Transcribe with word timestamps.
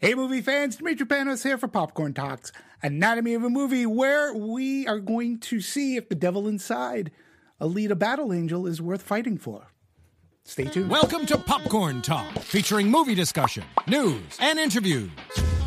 Hey, 0.00 0.14
movie 0.14 0.42
fans, 0.42 0.76
Dimitri 0.76 1.06
Panos 1.06 1.42
here 1.42 1.58
for 1.58 1.66
Popcorn 1.66 2.14
Talks, 2.14 2.52
Anatomy 2.84 3.34
of 3.34 3.42
a 3.42 3.50
Movie, 3.50 3.84
where 3.84 4.32
we 4.32 4.86
are 4.86 5.00
going 5.00 5.40
to 5.40 5.60
see 5.60 5.96
if 5.96 6.08
the 6.08 6.14
devil 6.14 6.46
inside 6.46 7.10
Alita 7.60 7.98
Battle 7.98 8.32
Angel 8.32 8.64
is 8.64 8.80
worth 8.80 9.02
fighting 9.02 9.38
for. 9.38 9.72
Stay 10.44 10.66
tuned. 10.66 10.88
Welcome 10.88 11.26
to 11.26 11.36
Popcorn 11.36 12.00
Talk, 12.00 12.32
featuring 12.38 12.88
movie 12.88 13.16
discussion, 13.16 13.64
news, 13.88 14.22
and 14.38 14.60
interviews. 14.60 15.10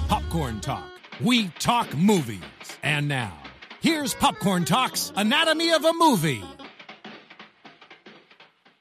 Popcorn 0.07 0.61
Talk, 0.61 0.89
we 1.20 1.49
talk 1.59 1.93
movies. 1.93 2.39
And 2.84 3.09
now, 3.09 3.37
here's 3.81 4.13
Popcorn 4.13 4.63
Talk's 4.63 5.11
Anatomy 5.13 5.73
of 5.73 5.84
a 5.84 5.91
Movie. 5.91 6.41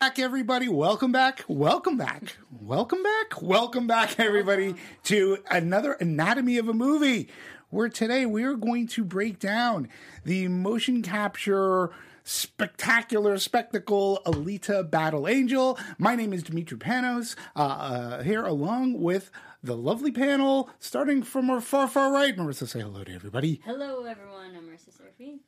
Back, 0.00 0.18
everybody. 0.18 0.66
Welcome 0.66 1.12
back. 1.12 1.44
Welcome 1.46 1.98
back. 1.98 2.34
Welcome 2.58 3.02
back. 3.02 3.42
Welcome 3.42 3.86
back, 3.86 4.18
everybody, 4.18 4.74
to 5.04 5.36
another 5.50 5.92
Anatomy 5.92 6.56
of 6.56 6.70
a 6.70 6.72
Movie, 6.72 7.28
where 7.68 7.90
today 7.90 8.24
we 8.24 8.42
are 8.44 8.54
going 8.54 8.86
to 8.86 9.04
break 9.04 9.38
down 9.38 9.90
the 10.24 10.48
motion 10.48 11.02
capture 11.02 11.90
spectacular 12.24 13.36
spectacle 13.36 14.22
Alita 14.24 14.90
Battle 14.90 15.28
Angel. 15.28 15.78
My 15.98 16.16
name 16.16 16.32
is 16.32 16.44
Dimitri 16.44 16.78
Panos, 16.78 17.36
uh, 17.54 17.60
uh, 17.60 18.22
here 18.22 18.46
along 18.46 19.02
with 19.02 19.30
the 19.62 19.76
lovely 19.76 20.12
panel, 20.12 20.70
starting 20.78 21.22
from 21.22 21.50
our 21.50 21.60
far, 21.60 21.86
far 21.86 22.10
right. 22.10 22.34
Marissa, 22.34 22.66
say 22.66 22.80
hello 22.80 23.04
to 23.04 23.14
everybody. 23.14 23.60
Hello, 23.66 24.06
everyone. 24.06 24.56
I'm 24.56 24.62
Marissa 24.66 24.96
Serafine. 24.96 25.40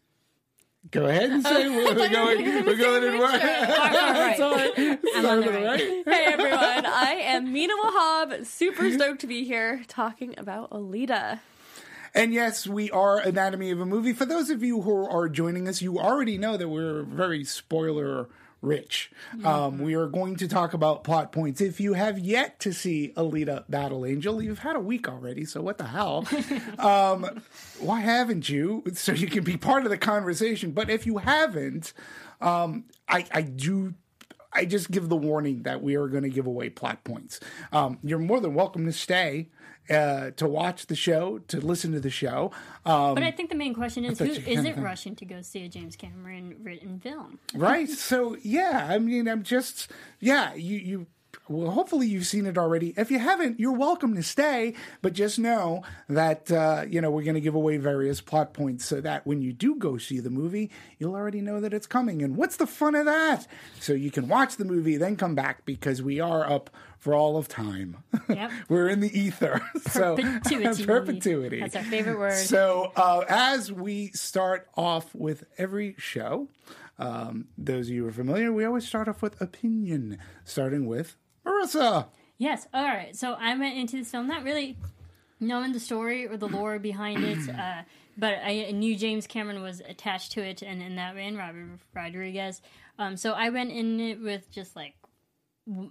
Go 0.93 1.07
ahead 1.07 1.31
and 1.31 1.43
say 1.43 1.69
we're 1.71 1.95
going. 2.11 2.67
We're 2.67 2.77
going 2.77 3.03
in 3.03 3.19
right. 3.19 3.43
right. 3.43 4.39
Right. 4.39 5.81
Hey 6.05 6.25
everyone, 6.27 6.87
I 6.87 7.19
am 7.25 7.51
Mina 7.51 7.73
Wahab. 7.83 8.45
Super 8.45 8.91
stoked 8.91 9.23
to 9.23 9.27
be 9.27 9.45
here 9.45 9.83
talking 9.89 10.35
about 10.37 10.71
Alita. 10.71 11.41
And 12.15 12.35
yes, 12.35 12.67
we 12.67 12.91
are 12.91 13.19
Anatomy 13.19 13.71
of 13.71 13.81
a 13.81 13.87
Movie. 13.87 14.13
For 14.13 14.27
those 14.27 14.51
of 14.51 14.63
you 14.63 14.83
who 14.83 15.09
are 15.09 15.31
joining 15.31 15.67
us, 15.67 15.81
you 15.81 15.99
already 15.99 16.37
know 16.37 16.59
that 16.59 16.69
we're 16.69 17.05
very 17.05 17.43
spoiler 17.45 18.29
rich. 18.63 19.11
Um, 19.45 19.79
we 19.79 19.95
are 19.95 20.07
going 20.07 20.37
to 20.37 20.49
talk 20.49 20.73
about 20.73 21.05
plot 21.05 21.33
points. 21.33 21.61
If 21.61 21.81
you 21.81 21.95
have 21.95 22.19
yet 22.19 22.61
to 22.61 22.73
see 22.73 23.13
Alita 23.17 23.65
Battle 23.69 24.07
Angel, 24.07 24.41
you've 24.41 24.61
had 24.61 24.77
a 24.77 24.81
week 24.81 25.09
already, 25.09 25.45
so 25.45 25.61
what 25.61 25.79
the 25.79 25.89
hell? 25.89 26.27
um, 26.79 27.43
why 27.81 28.01
haven't 28.01 28.49
you? 28.49 28.85
So 28.95 29.13
you 29.13 29.27
can 29.27 29.43
be 29.45 29.57
part 29.57 29.85
of 29.85 29.91
the 29.91 29.99
conversation. 29.99 30.71
But 30.71 30.89
if 30.89 31.07
you 31.07 31.19
haven't, 31.19 31.93
um, 32.41 32.85
I, 33.09 33.27
I 33.33 33.43
do 33.43 33.95
I 34.53 34.65
just 34.65 34.91
give 34.91 35.09
the 35.09 35.17
warning 35.17 35.63
that 35.63 35.83
we 35.83 35.97
are 35.97 36.09
going 36.09 36.25
to 36.25 36.29
give 36.29 36.47
away 36.47 36.69
plot 36.69 37.05
points. 37.05 37.41
Um, 37.73 37.99
you're 38.03 38.19
more 38.19 38.41
than 38.41 38.55
welcome 38.55 38.85
to 38.85 38.93
stay 38.93 39.49
uh, 39.91 40.31
to 40.33 40.47
watch 40.47 40.87
the 40.87 40.95
show, 40.97 41.39
to 41.49 41.61
listen 41.61 41.93
to 41.93 42.01
the 42.01 42.11
show. 42.11 42.51
Um, 42.85 43.15
But 43.15 43.23
I 43.25 43.31
think 43.31 43.51
the 43.51 43.57
main 43.57 43.75
question 43.75 44.05
is 44.05 44.19
who 44.19 44.27
you 44.27 44.33
is 44.33 44.65
it 44.65 44.77
that. 44.77 44.83
rushing 44.83 45.17
to 45.17 45.25
go 45.25 45.43
see 45.43 45.65
a 45.65 45.69
James 45.69 45.97
Cameron 45.97 46.57
written 46.63 47.01
film? 47.01 47.39
right? 47.55 47.89
So 47.89 48.37
yeah, 48.43 48.87
I 48.91 48.99
mean, 48.99 49.29
I'm 49.29 49.43
just 49.43 49.91
yeah, 50.21 50.55
you 50.55 50.79
you. 50.79 51.07
Well, 51.53 51.71
hopefully 51.71 52.07
you've 52.07 52.27
seen 52.27 52.47
it 52.47 52.57
already. 52.59 52.95
If 52.97 53.11
you 53.11 53.19
haven't, 53.19 53.61
you're 53.61 53.73
welcome 53.73 54.15
to 54.15 54.23
stay. 54.23 54.75
But 55.03 55.13
just 55.13 55.39
know 55.39 55.83
that 56.09 56.51
uh, 56.51 56.85
you 56.89 57.01
know 57.01 57.11
we're 57.11 57.25
going 57.25 57.35
to 57.35 57.41
give 57.41 57.55
away 57.55 57.77
various 57.77 58.21
plot 58.21 58.55
points 58.55 58.85
so 58.85 59.01
that 59.01 59.27
when 59.27 59.43
you 59.43 59.53
do 59.53 59.77
go 59.77 59.99
see 59.99 60.21
the 60.21 60.31
movie, 60.31 60.71
you'll 60.99 61.15
already 61.15 61.41
know 61.41 61.61
that 61.61 61.75
it's 61.75 61.87
coming. 61.87 62.23
And 62.23 62.37
what's 62.37 62.57
the 62.57 62.67
fun 62.67 62.95
of 62.95 63.07
that? 63.07 63.47
So 63.81 63.93
you 63.93 64.11
can 64.11 64.29
watch 64.29 64.57
the 64.57 64.65
movie, 64.65 64.97
then 64.97 65.17
come 65.17 65.35
back 65.35 65.65
because 65.65 66.03
we 66.03 66.21
are 66.21 66.51
up 66.51 66.71
for 66.99 67.15
all 67.15 67.37
of 67.37 67.49
time. 67.49 67.97
Yep. 68.29 68.51
we're 68.69 68.89
in 68.89 69.01
the 69.01 69.19
ether. 69.19 69.61
So 69.91 70.17
Perpetuity. 70.17 70.87
perpetuity. 70.87 71.61
That's 71.61 71.77
our 71.77 71.83
favorite 71.83 72.19
word. 72.19 72.35
So, 72.35 72.93
uh, 72.97 73.25
as 73.29 73.71
we 73.73 74.09
start 74.13 74.69
off 74.77 75.13
with 75.15 75.45
every 75.59 75.97
show, 75.99 76.49
um, 76.99 77.47
those 77.59 77.89
of 77.89 77.95
you 77.95 78.03
who 78.05 78.09
are 78.09 78.13
familiar, 78.13 78.53
we 78.53 78.65
always 78.65 78.87
start 78.87 79.09
off 79.09 79.21
with 79.21 79.39
opinion, 79.41 80.19
starting 80.45 80.87
with 80.87 81.17
Marissa. 81.47 82.07
Yes. 82.39 82.67
All 82.73 82.85
right. 82.85 83.15
So 83.15 83.35
I 83.35 83.57
went 83.57 83.77
into 83.77 83.97
this 83.97 84.11
film 84.11 84.27
not 84.27 84.45
really 84.45 84.77
knowing 85.41 85.73
the 85.73 85.81
story 85.81 86.27
or 86.27 86.37
the 86.37 86.49
lore 86.49 86.79
behind 86.79 87.25
it, 87.25 87.49
uh, 87.59 87.83
but 88.17 88.39
I 88.45 88.71
knew 88.73 88.97
James 88.97 89.27
Cameron 89.27 89.63
was 89.63 89.81
attached 89.81 90.33
to 90.33 90.43
it, 90.43 90.63
and 90.63 90.83
in 90.83 90.97
that 90.97 91.15
way, 91.15 91.27
and 91.27 91.37
Robert 91.37 91.79
Rodriguez. 91.95 92.61
Um, 92.99 93.17
so 93.17 93.33
I 93.33 93.51
went 93.51 93.71
in 93.73 94.01
it 94.01 94.21
with 94.21 94.51
just 94.51 94.77
like 94.77 94.95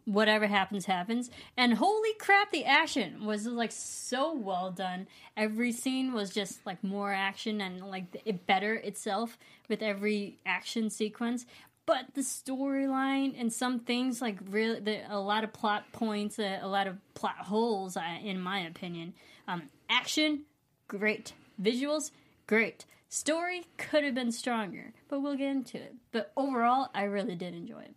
whatever 0.03 0.47
happens 0.47 0.85
happens 0.85 1.29
and 1.55 1.75
holy 1.75 2.13
crap 2.19 2.51
the 2.51 2.65
action 2.65 3.25
was 3.25 3.47
like 3.47 3.71
so 3.71 4.35
well 4.35 4.69
done 4.69 5.07
every 5.37 5.71
scene 5.71 6.11
was 6.11 6.29
just 6.29 6.59
like 6.65 6.83
more 6.83 7.13
action 7.13 7.61
and 7.61 7.79
like 7.89 8.21
it 8.25 8.45
better 8.45 8.73
itself 8.73 9.37
with 9.69 9.81
every 9.81 10.37
action 10.45 10.89
sequence 10.89 11.45
but 11.85 12.05
the 12.13 12.21
storyline 12.21 13.33
and 13.37 13.51
some 13.51 13.79
things 13.79 14.21
like 14.21 14.37
really 14.49 14.79
the, 14.79 15.01
a 15.09 15.19
lot 15.19 15.43
of 15.43 15.53
plot 15.53 15.91
points 15.91 16.39
a, 16.39 16.59
a 16.61 16.67
lot 16.67 16.87
of 16.87 16.97
plot 17.13 17.37
holes 17.37 17.97
uh, 17.97 18.17
in 18.23 18.39
my 18.39 18.59
opinion. 18.59 19.13
Um, 19.47 19.63
action 19.89 20.43
great. 20.87 21.33
Visuals 21.61 22.11
great. 22.47 22.85
Story 23.09 23.65
could 23.77 24.03
have 24.03 24.15
been 24.15 24.31
stronger 24.31 24.93
but 25.09 25.21
we'll 25.21 25.35
get 25.35 25.49
into 25.49 25.77
it. 25.77 25.95
But 26.11 26.31
overall 26.37 26.89
i 26.93 27.03
really 27.03 27.35
did 27.35 27.53
enjoy 27.53 27.81
it 27.81 27.95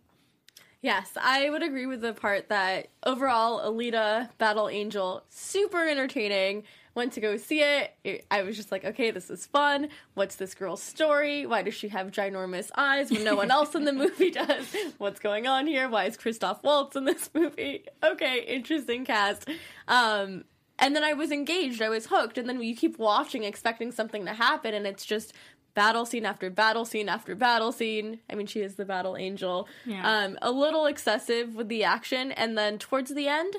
Yes, 0.85 1.13
I 1.19 1.49
would 1.49 1.63
agree 1.63 1.87
with 1.87 2.01
the 2.01 2.13
part 2.13 2.49
that 2.49 2.89
overall 3.03 3.59
Alita 3.59 4.29
Battle 4.37 4.69
Angel 4.69 5.23
super 5.29 5.87
entertaining. 5.87 6.61
Went 6.93 7.13
to 7.13 7.21
go 7.21 7.37
see 7.37 7.63
it. 7.63 7.95
it. 8.03 8.27
I 8.29 8.43
was 8.43 8.55
just 8.55 8.71
like, 8.71 8.85
okay, 8.85 9.09
this 9.09 9.31
is 9.31 9.47
fun. 9.47 9.89
What's 10.13 10.35
this 10.35 10.53
girl's 10.53 10.83
story? 10.83 11.47
Why 11.47 11.63
does 11.63 11.73
she 11.73 11.87
have 11.87 12.11
ginormous 12.11 12.69
eyes 12.75 13.09
when 13.09 13.23
no 13.23 13.35
one 13.35 13.49
else 13.49 13.73
in 13.73 13.85
the 13.85 13.93
movie 14.03 14.29
does? 14.29 14.75
What's 14.99 15.19
going 15.19 15.47
on 15.47 15.65
here? 15.65 15.89
Why 15.89 16.03
is 16.05 16.17
Christoph 16.17 16.61
Waltz 16.61 16.95
in 16.95 17.05
this 17.05 17.31
movie? 17.33 17.85
Okay, 18.03 18.41
interesting 18.43 19.05
cast. 19.05 19.49
Um, 19.87 20.43
and 20.77 20.95
then 20.95 21.03
I 21.03 21.13
was 21.13 21.31
engaged. 21.31 21.81
I 21.81 21.89
was 21.89 22.05
hooked. 22.05 22.37
And 22.37 22.47
then 22.47 22.61
you 22.61 22.75
keep 22.75 22.99
watching, 22.99 23.43
expecting 23.43 23.91
something 23.91 24.25
to 24.25 24.33
happen, 24.33 24.75
and 24.75 24.85
it's 24.85 25.05
just 25.05 25.33
battle 25.75 26.05
scene 26.05 26.25
after 26.25 26.49
battle 26.49 26.85
scene 26.85 27.07
after 27.07 27.35
battle 27.35 27.71
scene. 27.71 28.19
I 28.29 28.35
mean, 28.35 28.47
she 28.47 28.61
is 28.61 28.75
the 28.75 28.85
battle 28.85 29.15
angel. 29.15 29.67
Yeah. 29.85 30.01
Um, 30.09 30.39
a 30.41 30.49
little 30.49 30.87
excessive 30.87 31.53
with 31.53 31.67
the 31.67 31.83
action, 31.83 32.31
and 32.31 32.57
then 32.57 32.79
towards 32.79 33.13
the 33.13 33.27
end, 33.27 33.55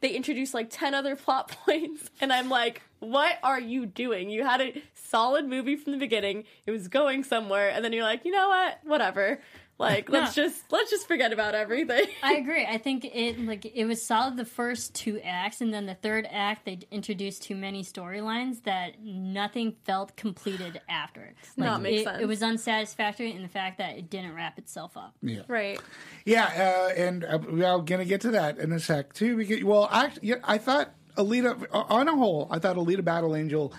they 0.00 0.10
introduce 0.10 0.52
like 0.52 0.68
10 0.68 0.94
other 0.94 1.16
plot 1.16 1.48
points, 1.64 2.10
and 2.20 2.32
I'm 2.32 2.50
like, 2.50 2.82
what 2.98 3.38
are 3.42 3.60
you 3.60 3.86
doing? 3.86 4.28
You 4.28 4.44
had 4.44 4.60
a 4.60 4.82
solid 4.94 5.46
movie 5.46 5.76
from 5.76 5.92
the 5.92 5.98
beginning, 5.98 6.44
it 6.66 6.70
was 6.70 6.88
going 6.88 7.24
somewhere, 7.24 7.70
and 7.70 7.82
then 7.84 7.92
you're 7.92 8.04
like, 8.04 8.24
you 8.24 8.32
know 8.32 8.48
what? 8.48 8.80
Whatever. 8.84 9.40
Like, 9.80 10.10
let's 10.10 10.34
just 10.34 10.70
let's 10.70 10.90
just 10.90 11.08
forget 11.08 11.32
about 11.32 11.54
everything. 11.54 12.06
I 12.22 12.34
agree. 12.34 12.66
I 12.66 12.76
think 12.76 13.06
it 13.06 13.40
like 13.40 13.64
it 13.64 13.86
was 13.86 14.04
solid 14.04 14.36
the 14.36 14.44
first 14.44 14.94
two 14.94 15.18
acts, 15.20 15.62
and 15.62 15.72
then 15.72 15.86
the 15.86 15.94
third 15.94 16.28
act 16.30 16.66
they 16.66 16.80
introduced 16.90 17.42
too 17.44 17.56
many 17.56 17.82
storylines 17.82 18.62
that 18.64 19.02
nothing 19.02 19.76
felt 19.84 20.16
completed 20.16 20.80
after. 20.88 21.32
Like, 21.56 21.70
That 21.70 21.80
makes 21.80 22.02
it, 22.02 22.04
sense. 22.04 22.22
It 22.22 22.26
was 22.26 22.42
unsatisfactory 22.42 23.32
in 23.32 23.42
the 23.42 23.48
fact 23.48 23.78
that 23.78 23.96
it 23.96 24.10
didn't 24.10 24.34
wrap 24.34 24.58
itself 24.58 24.96
up. 24.96 25.14
Yeah. 25.22 25.42
right. 25.48 25.80
Yeah, 26.26 26.44
uh, 26.44 26.92
and 26.94 27.24
uh, 27.24 27.38
we're 27.50 27.78
going 27.78 28.00
to 28.00 28.04
get 28.04 28.20
to 28.22 28.32
that 28.32 28.58
in 28.58 28.72
a 28.72 28.80
sec, 28.80 29.14
too. 29.14 29.36
Because, 29.36 29.64
well, 29.64 29.88
actually, 29.90 30.28
yeah, 30.28 30.36
I 30.44 30.58
thought 30.58 30.92
Alita, 31.16 31.66
uh, 31.72 31.84
on 31.88 32.06
a 32.08 32.14
whole, 32.14 32.48
I 32.50 32.58
thought 32.58 32.76
Alita 32.76 33.04
Battle 33.04 33.34
Angel. 33.34 33.72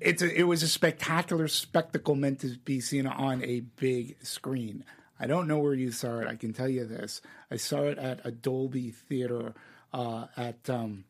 It's 0.00 0.22
a, 0.22 0.38
it 0.38 0.42
was 0.42 0.62
a 0.62 0.68
spectacular 0.68 1.48
spectacle 1.48 2.16
meant 2.16 2.40
to 2.40 2.58
be 2.64 2.80
seen 2.80 3.06
on 3.06 3.42
a 3.44 3.60
big 3.60 4.16
screen. 4.24 4.84
I 5.18 5.26
don't 5.26 5.48
know 5.48 5.58
where 5.58 5.74
you 5.74 5.90
saw 5.92 6.18
it. 6.18 6.28
I 6.28 6.36
can 6.36 6.52
tell 6.52 6.68
you 6.68 6.84
this: 6.84 7.22
I 7.50 7.56
saw 7.56 7.82
it 7.84 7.98
at 7.98 8.20
a 8.24 8.30
Dolby 8.30 8.90
theater 8.90 9.54
uh, 9.92 10.26
at 10.36 10.68
um, 10.68 11.04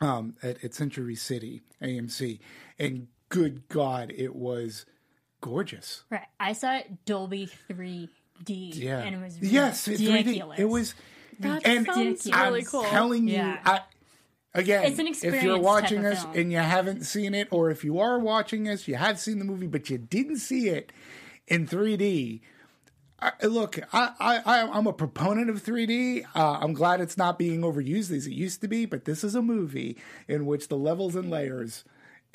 um, 0.00 0.34
at, 0.42 0.62
at 0.64 0.74
Century 0.74 1.14
City 1.14 1.62
AMC, 1.82 2.38
and 2.78 3.08
good 3.28 3.68
God, 3.68 4.12
it 4.16 4.34
was 4.34 4.86
gorgeous. 5.40 6.02
Right. 6.10 6.26
I 6.40 6.52
saw 6.52 6.76
it 6.76 7.04
Dolby 7.04 7.48
3D, 7.68 8.08
Yeah. 8.74 9.00
and 9.00 9.14
it 9.16 9.22
was 9.22 9.38
yes, 9.38 9.86
it's 9.88 10.00
3D. 10.00 10.58
It 10.58 10.64
was, 10.64 10.94
That 11.40 11.66
and 11.66 11.86
sounds 11.86 12.28
I'm 12.32 12.46
really 12.46 12.60
I'm 12.60 12.66
cool. 12.66 12.82
telling 12.84 13.28
you, 13.28 13.34
Yeah. 13.34 13.58
I, 13.64 13.80
again, 14.54 14.84
It's 14.84 14.98
an 14.98 15.06
if 15.08 15.42
you're 15.42 15.58
watching 15.58 16.04
of 16.04 16.12
us 16.12 16.22
film. 16.22 16.36
and 16.36 16.52
you 16.52 16.58
haven't 16.58 17.02
seen 17.04 17.34
it, 17.34 17.48
or 17.50 17.70
if 17.70 17.84
you 17.84 17.98
are 18.00 18.18
watching 18.18 18.68
us, 18.68 18.88
you 18.88 18.96
have 18.96 19.20
seen 19.20 19.38
the 19.38 19.44
movie, 19.44 19.66
but 19.66 19.90
you 19.90 19.98
didn't 19.98 20.38
see 20.38 20.68
it 20.68 20.92
in 21.46 21.66
3D. 21.66 22.40
I, 23.20 23.46
look, 23.46 23.78
I, 23.92 24.12
I, 24.20 24.62
I'm 24.62 24.86
a 24.86 24.92
proponent 24.92 25.50
of 25.50 25.62
3D. 25.62 26.24
Uh, 26.34 26.58
I'm 26.60 26.72
glad 26.72 27.00
it's 27.00 27.16
not 27.16 27.38
being 27.38 27.62
overused 27.62 28.12
as 28.12 28.26
it 28.26 28.32
used 28.32 28.60
to 28.60 28.68
be, 28.68 28.86
but 28.86 29.06
this 29.06 29.24
is 29.24 29.34
a 29.34 29.42
movie 29.42 29.96
in 30.28 30.46
which 30.46 30.68
the 30.68 30.76
levels 30.76 31.16
and 31.16 31.28
layers 31.28 31.84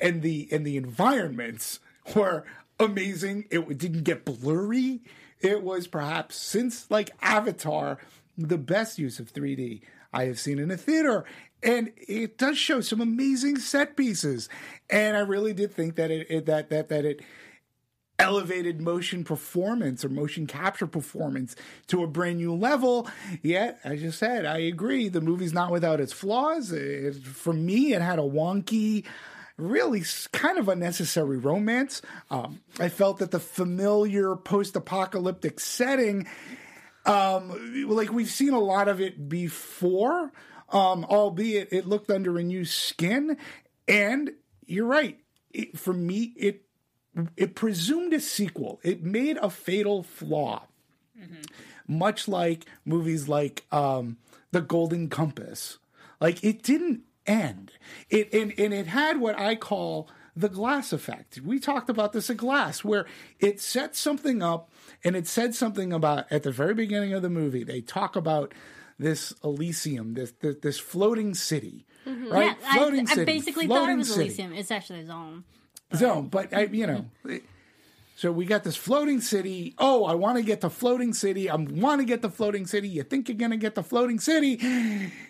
and 0.00 0.20
the 0.20 0.48
and 0.50 0.66
the 0.66 0.76
environments 0.76 1.80
were 2.14 2.44
amazing. 2.78 3.46
It 3.50 3.78
didn't 3.78 4.04
get 4.04 4.26
blurry. 4.26 5.00
It 5.40 5.62
was 5.62 5.86
perhaps 5.86 6.36
since 6.36 6.90
like 6.90 7.10
Avatar 7.22 7.98
the 8.36 8.58
best 8.58 8.98
use 8.98 9.18
of 9.18 9.32
3D 9.32 9.80
I 10.12 10.24
have 10.24 10.38
seen 10.38 10.58
in 10.58 10.70
a 10.70 10.76
theater. 10.76 11.24
And 11.62 11.92
it 11.96 12.36
does 12.36 12.58
show 12.58 12.82
some 12.82 13.00
amazing 13.00 13.58
set 13.58 13.96
pieces. 13.96 14.50
And 14.90 15.16
I 15.16 15.20
really 15.20 15.54
did 15.54 15.72
think 15.72 15.96
that 15.96 16.10
it, 16.10 16.26
it 16.28 16.46
that 16.46 16.68
that 16.68 16.90
that 16.90 17.06
it 17.06 17.22
elevated 18.24 18.80
motion 18.80 19.22
performance 19.22 20.02
or 20.04 20.08
motion 20.08 20.46
capture 20.46 20.86
performance 20.86 21.54
to 21.88 22.02
a 22.02 22.06
brand 22.06 22.38
new 22.38 22.54
level. 22.54 23.06
Yet, 23.42 23.78
as 23.84 24.02
you 24.02 24.10
said, 24.10 24.46
I 24.46 24.58
agree. 24.58 25.10
The 25.10 25.20
movie's 25.20 25.52
not 25.52 25.70
without 25.70 26.00
its 26.00 26.12
flaws. 26.12 26.72
It, 26.72 27.16
for 27.16 27.52
me, 27.52 27.92
it 27.92 28.00
had 28.00 28.18
a 28.18 28.22
wonky, 28.22 29.04
really 29.58 30.02
kind 30.32 30.58
of 30.58 30.70
unnecessary 30.70 31.36
romance. 31.36 32.00
Um, 32.30 32.60
I 32.80 32.88
felt 32.88 33.18
that 33.18 33.30
the 33.30 33.40
familiar 33.40 34.36
post 34.36 34.74
apocalyptic 34.74 35.60
setting 35.60 36.26
um, 37.06 37.86
like 37.86 38.10
we've 38.10 38.30
seen 38.30 38.54
a 38.54 38.58
lot 38.58 38.88
of 38.88 38.98
it 38.98 39.28
before, 39.28 40.32
um, 40.70 41.04
albeit 41.04 41.70
it 41.70 41.86
looked 41.86 42.10
under 42.10 42.38
a 42.38 42.42
new 42.42 42.64
skin. 42.64 43.36
And 43.86 44.32
you're 44.64 44.86
right. 44.86 45.18
It, 45.52 45.78
for 45.78 45.92
me, 45.92 46.32
it 46.36 46.63
it 47.36 47.54
presumed 47.54 48.12
a 48.12 48.20
sequel. 48.20 48.80
It 48.82 49.02
made 49.02 49.36
a 49.38 49.50
fatal 49.50 50.02
flaw, 50.02 50.66
much 51.86 52.28
like 52.28 52.64
movies 52.84 53.28
like 53.28 53.64
um, 53.72 54.16
The 54.52 54.60
Golden 54.60 55.08
Compass. 55.08 55.78
Like 56.20 56.42
it 56.42 56.62
didn't 56.62 57.02
end. 57.26 57.72
It 58.10 58.32
and, 58.32 58.52
and 58.58 58.72
it 58.74 58.86
had 58.86 59.20
what 59.20 59.38
I 59.38 59.54
call 59.56 60.08
the 60.36 60.48
glass 60.48 60.92
effect. 60.92 61.40
We 61.40 61.60
talked 61.60 61.88
about 61.88 62.12
this 62.12 62.28
at 62.30 62.36
Glass, 62.36 62.82
where 62.82 63.06
it 63.38 63.60
set 63.60 63.94
something 63.94 64.42
up 64.42 64.70
and 65.04 65.14
it 65.14 65.26
said 65.28 65.54
something 65.54 65.92
about 65.92 66.30
at 66.30 66.42
the 66.42 66.50
very 66.50 66.74
beginning 66.74 67.12
of 67.12 67.22
the 67.22 67.30
movie. 67.30 67.62
They 67.62 67.80
talk 67.80 68.16
about 68.16 68.52
this 68.98 69.32
Elysium, 69.42 70.14
this 70.14 70.32
this, 70.40 70.56
this 70.62 70.78
floating 70.78 71.34
city, 71.34 71.86
right? 72.06 72.56
Yeah, 72.60 72.74
floating 72.74 73.08
I, 73.08 73.12
I 73.12 73.14
city, 73.14 73.24
basically 73.24 73.66
thought 73.66 73.90
it 73.90 73.96
was 73.96 74.08
city. 74.08 74.24
Elysium. 74.26 74.52
It's 74.52 74.70
actually 74.70 75.00
his 75.00 75.10
own. 75.10 75.44
Zone. 75.94 76.28
But 76.28 76.54
I, 76.54 76.64
you 76.64 76.86
know, 76.86 77.06
so 78.16 78.30
we 78.30 78.44
got 78.46 78.62
this 78.62 78.76
floating 78.76 79.20
city. 79.20 79.74
Oh, 79.76 80.04
I 80.04 80.14
want 80.14 80.36
to 80.38 80.42
get 80.44 80.60
to 80.60 80.70
floating 80.70 81.12
city. 81.12 81.50
I 81.50 81.56
want 81.56 82.00
to 82.00 82.04
get 82.04 82.22
to 82.22 82.30
floating 82.30 82.64
city. 82.66 82.88
You 82.88 83.02
think 83.02 83.28
you're 83.28 83.36
gonna 83.36 83.56
get 83.56 83.74
to 83.74 83.82
floating 83.82 84.20
city? 84.20 84.60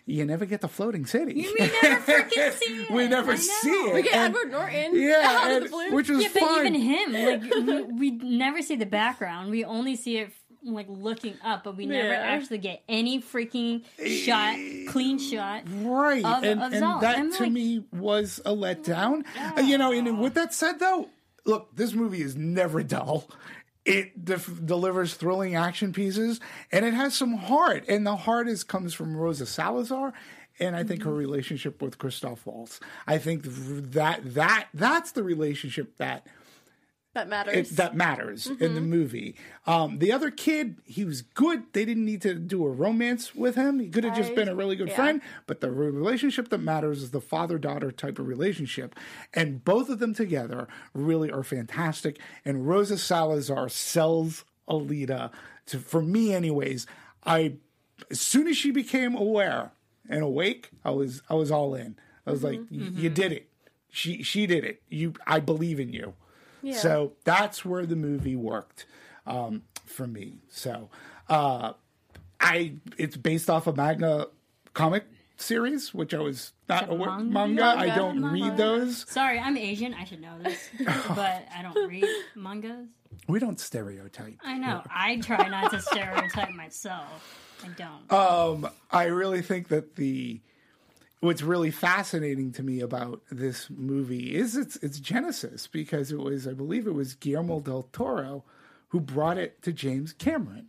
You 0.07 0.25
never 0.27 0.45
get 0.45 0.61
to 0.61 0.69
floating 0.69 1.07
city. 1.07 1.35
We 1.35 1.67
never 1.83 2.01
freaking 2.03 2.53
see 2.53 2.65
it. 2.83 2.91
we 2.91 3.09
never 3.09 3.37
see 3.39 3.71
it. 3.71 3.95
We 3.95 4.03
get 4.03 4.15
And- 4.15 4.35
Edward 4.37 4.51
Norton. 4.53 4.91
Yeah, 5.01 5.23
out 5.25 5.51
of 5.51 5.57
and- 5.57 5.65
the 5.67 5.71
blue. 5.71 5.93
which 5.95 6.11
was 6.11 6.23
Yeah, 6.23 6.29
but 6.35 6.61
even 6.67 6.75
him, 6.75 7.13
like 7.13 7.55
we, 7.55 7.83
we 7.83 8.11
never 8.11 8.61
see 8.61 8.77
the 8.77 8.87
background. 8.87 9.51
We 9.51 9.65
only 9.65 9.97
see 9.97 10.19
it 10.19 10.33
like 10.73 10.87
looking 10.89 11.35
up, 11.45 11.65
but 11.65 11.77
we 11.77 11.87
never 11.87 12.09
Yeah. 12.09 12.15
actually 12.15 12.59
get 12.59 12.83
any 12.89 13.21
freaking 13.21 13.85
shot, 14.07 14.57
clean 14.91 15.19
shot. 15.19 15.63
right 15.83 16.25
of- 16.25 16.43
and, 16.45 16.63
of 16.63 16.73
and 16.73 16.83
that 17.03 17.19
I'm 17.19 17.33
to 17.35 17.43
like- 17.45 17.53
me 17.53 17.85
was 17.93 18.41
a 18.45 18.51
letdown 18.51 19.25
Uh, 19.57 19.61
you 19.61 19.77
know 19.79 19.93
and 19.93 20.19
with 20.21 20.35
that 20.35 20.55
said 20.55 20.79
though 20.79 21.09
look 21.45 21.75
this 21.77 21.93
movie 21.93 22.23
is 22.23 22.35
never 22.37 22.83
dull 22.95 23.29
it 23.85 24.25
def- 24.25 24.65
delivers 24.65 25.15
thrilling 25.15 25.55
action 25.55 25.93
pieces 25.93 26.41
and 26.73 26.85
it 26.87 26.95
has 26.95 27.15
some 27.15 27.35
heart 27.35 27.85
and 27.89 28.07
the 28.07 28.17
heart 28.17 28.49
is 28.49 28.65
comes 28.65 28.95
from 28.95 29.17
rosa 29.17 29.45
salazar 29.47 30.13
and 30.61 30.77
I 30.77 30.85
think 30.85 31.03
her 31.03 31.13
relationship 31.13 31.83
with 31.83 31.99
Christoph 31.99 32.47
Waltz. 32.47 32.79
I 33.09 33.19
think 33.19 33.43
that 33.45 34.35
that 34.35 34.69
that's 34.73 35.11
the 35.11 35.25
relationship 35.25 35.97
that 35.97 36.29
that 37.15 37.29
matters. 37.29 37.55
it, 37.73 37.77
that 37.77 37.97
matters 37.97 38.47
in 38.47 38.75
the 38.75 38.81
movie. 38.81 39.35
Um, 39.67 39.99
the 39.99 40.13
other 40.13 40.31
kid, 40.31 40.77
he 40.85 41.05
was 41.05 41.23
good. 41.23 41.63
They 41.73 41.85
didn't 41.85 42.05
need 42.05 42.23
to 42.23 42.35
do 42.35 42.65
a 42.67 42.69
romance 42.71 43.35
with 43.35 43.55
him. 43.55 43.79
He 43.81 43.89
could 43.89 44.05
have 44.05 44.17
just 44.17 44.35
been 44.35 44.49
a 44.49 44.55
really 44.55 44.77
good 44.77 44.89
yeah. 44.89 44.97
friend. 44.97 45.23
But 45.47 45.61
the 45.61 45.71
relationship 45.71 46.49
that 46.51 46.59
matters 46.59 47.03
is 47.03 47.11
the 47.13 47.21
father 47.21 47.59
daughter 47.59 47.91
type 47.91 48.19
of 48.19 48.27
relationship. 48.27 48.95
And 49.33 49.65
both 49.65 49.89
of 49.89 49.99
them 50.01 50.13
together 50.15 50.69
really 50.93 51.31
are 51.31 51.43
fantastic. 51.45 52.19
And 52.45 52.69
Rosa 52.69 52.99
Salazar 52.99 53.69
sells 53.69 54.45
Alita 54.69 55.31
to, 55.67 55.79
for 55.79 56.03
me, 56.03 56.35
anyways. 56.35 56.87
I, 57.25 57.55
as 58.11 58.21
soon 58.21 58.47
as 58.49 58.57
she 58.57 58.71
became 58.71 59.15
aware 59.15 59.71
and 60.09 60.23
awake, 60.23 60.71
I 60.85 60.91
was, 60.91 61.23
I 61.31 61.35
was 61.35 61.51
all 61.51 61.75
in. 61.75 61.97
I 62.27 62.31
was 62.33 62.43
like, 62.43 62.59
Mm-hmm. 62.59 62.97
"Y- 62.97 63.03
you 63.03 63.11
did 63.11 63.33
it. 63.33 63.49
She, 63.91 64.23
she 64.23 64.47
did 64.47 64.65
it. 64.65 64.83
You, 64.89 65.15
I 65.27 65.39
believe 65.41 65.79
in 65.79 65.93
you. 65.93 66.15
Yeah. 66.65 66.77
So 66.77 67.13
that's 67.25 67.65
where 67.65 67.87
the 67.87 67.97
movie 67.97 68.37
worked 68.37 68.87
um, 69.27 69.63
for 69.85 70.07
me. 70.07 70.39
So 70.49 70.89
uh, 71.29 71.75
I 72.41 72.75
it's 72.99 73.17
based 73.17 73.51
off 73.51 73.67
a 73.67 73.73
manga 73.73 74.29
comic 74.73 75.05
series, 75.37 75.93
which 75.93 76.15
I 76.15 76.19
was 76.19 76.53
not 76.69 76.91
aware 76.91 77.11
manga? 77.11 77.33
manga. 77.33 77.65
I 77.65 77.95
don't 77.95 78.21
manga. 78.21 78.45
read 78.45 78.57
those. 78.57 79.09
Sorry, 79.11 79.39
I'm 79.39 79.57
Asian. 79.57 79.95
I 79.95 80.05
should 80.05 80.21
know 80.21 80.39
this, 80.43 80.69
but 80.85 81.47
I 81.55 81.63
don't 81.63 81.89
read 81.89 82.07
mangas. 82.35 82.89
We 83.29 83.39
don't 83.39 83.61
stereotype. 83.61 84.39
I 84.45 84.59
know. 84.59 84.83
I 84.91 85.19
try 85.19 85.49
not 85.49 85.71
to 85.71 85.81
stereotype 85.81 86.51
myself. 86.51 87.41
I 87.65 87.69
don't. 87.69 88.13
Um, 88.13 88.71
I 88.91 89.05
really 89.05 89.41
think 89.41 89.69
that 89.69 89.97
the 89.97 90.41
what's 91.25 91.43
really 91.43 91.71
fascinating 91.71 92.53
to 92.53 92.63
me 92.63 92.81
about 92.81 93.21
this 93.31 93.69
movie 93.71 94.35
is 94.35 94.57
its 94.57 94.77
its 94.77 95.01
genesis 95.01 95.67
because 95.67 96.13
it 96.13 96.19
was 96.21 96.47
I 96.47 96.53
believe 96.53 96.87
it 96.87 96.95
was 96.95 97.15
Guillermo 97.15 97.61
del 97.61 97.85
Toro 97.93 98.45
who 98.89 99.01
brought 99.01 99.39
it 99.39 99.61
to 99.63 99.73
James 99.73 100.13
Cameron 100.13 100.69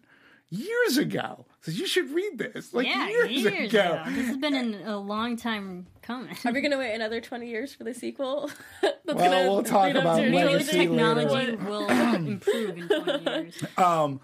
years 0.50 0.98
ago. 0.98 1.46
So 1.62 1.72
you 1.72 1.86
should 1.88 2.12
read 2.12 2.38
this 2.38 2.74
like 2.74 2.88
yeah, 2.88 3.08
years, 3.10 3.30
years 3.32 3.70
ago. 3.74 3.94
ago. 3.94 4.04
This 4.10 4.28
has 4.28 4.38
been 4.38 4.54
an, 4.56 4.74
a 4.86 4.98
long 4.98 5.36
time 5.38 5.88
coming. 6.02 6.36
Are 6.46 6.52
we 6.54 6.62
gonna 6.62 6.78
wait 6.78 6.94
another 6.96 7.20
twenty 7.22 7.50
years 7.50 7.74
for 7.76 7.84
the 7.84 7.94
sequel? 7.94 8.50
That's 8.82 8.96
Well, 9.06 9.16
gonna 9.18 9.50
we'll 9.52 9.64
talk 9.64 9.94
about 9.96 10.18
to 10.18 10.30
Maybe 10.30 10.38
later. 10.54 10.64
technology 10.72 11.56
will 11.56 11.88
improve 12.16 12.78
in 12.78 12.88
20 12.88 13.24
years. 13.32 13.64
Um, 13.78 14.20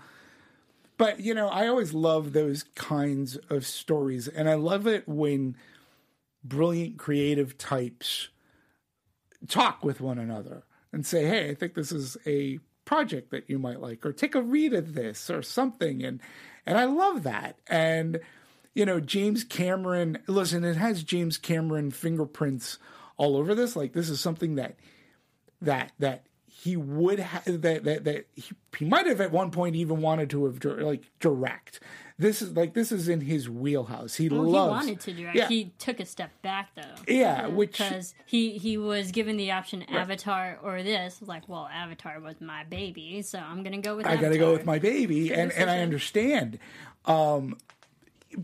but 0.98 1.20
you 1.20 1.34
know, 1.34 1.48
I 1.50 1.68
always 1.68 1.94
love 1.94 2.34
those 2.34 2.64
kinds 2.76 3.36
of 3.50 3.66
stories, 3.66 4.28
and 4.28 4.48
I 4.50 4.54
love 4.54 4.88
it 4.88 5.08
when 5.08 5.56
brilliant 6.44 6.98
creative 6.98 7.58
types 7.58 8.30
talk 9.48 9.84
with 9.84 10.02
one 10.02 10.20
another 10.20 10.64
and 10.92 11.06
say, 11.06 11.26
"Hey, 11.26 11.50
I 11.50 11.56
think 11.56 11.74
this 11.74 11.92
is 11.92 12.18
a 12.26 12.60
project 12.86 13.32
that 13.32 13.50
you 13.50 13.60
might 13.60 13.80
like, 13.80 14.06
or 14.06 14.12
take 14.12 14.36
a 14.36 14.42
read 14.42 14.74
of 14.74 14.94
this, 14.94 15.30
or 15.30 15.42
something." 15.42 16.04
And 16.04 16.22
and 16.66 16.78
I 16.78 16.86
love 16.86 17.24
that. 17.24 17.60
And 17.68 18.20
you 18.74 18.86
know, 18.86 19.00
James 19.00 19.44
Cameron. 19.44 20.20
Listen, 20.28 20.64
it 20.64 20.78
has 20.78 21.04
James 21.04 21.38
Cameron 21.38 21.92
fingerprints 21.92 22.78
all 23.18 23.36
over 23.36 23.54
this. 23.56 23.76
Like 23.76 23.94
this 23.94 24.10
is 24.10 24.20
something 24.20 24.56
that 24.56 24.76
that 25.62 25.92
that 26.00 26.26
he 26.62 26.78
would 26.78 27.18
have 27.18 27.44
that 27.64 27.84
that 27.86 28.04
that 28.04 28.28
he, 28.36 28.52
he 28.78 28.86
might 28.86 29.08
have 29.08 29.20
at 29.20 29.32
one 29.32 29.50
point 29.50 29.76
even 29.76 30.00
wanted 30.00 30.30
to 30.30 30.46
have 30.46 30.64
like 30.64 31.10
direct. 31.20 31.80
This 32.20 32.44
is 32.44 32.56
like 32.56 32.76
this 32.76 32.92
is 32.92 33.10
in 33.10 33.22
his 33.22 33.50
wheelhouse. 33.50 34.14
He 34.14 34.30
Well, 34.30 34.44
loves. 34.44 34.86
he 34.86 34.92
wanted 34.92 35.00
to 35.02 35.14
direct. 35.14 35.36
Yeah, 35.38 35.48
He 35.48 35.74
took 35.80 36.00
a 36.00 36.06
step 36.06 36.30
back 36.44 36.70
though. 36.76 36.84
yeah, 37.12 37.48
which 37.48 37.80
Because 37.80 38.14
he, 38.28 38.60
he 38.60 38.78
was 38.78 39.10
given 39.12 39.38
the 39.38 39.52
option 39.54 39.82
Avatar 39.90 40.60
or 40.62 40.84
this. 40.84 41.20
Like, 41.26 41.50
well, 41.50 41.68
Avatar 41.74 42.20
was 42.20 42.40
my 42.40 42.64
baby, 42.66 43.24
so 43.24 43.40
I'm 43.40 43.64
gonna 43.64 43.80
go 43.82 43.96
with. 43.96 44.06
I 44.06 44.18
got 44.18 44.30
to 44.30 44.38
go 44.38 44.52
with 44.52 44.66
my 44.68 44.78
baby, 44.78 45.34
and 45.34 45.52
and 45.54 45.68
I 45.68 45.80
understand. 45.80 46.60
Um, 47.06 47.58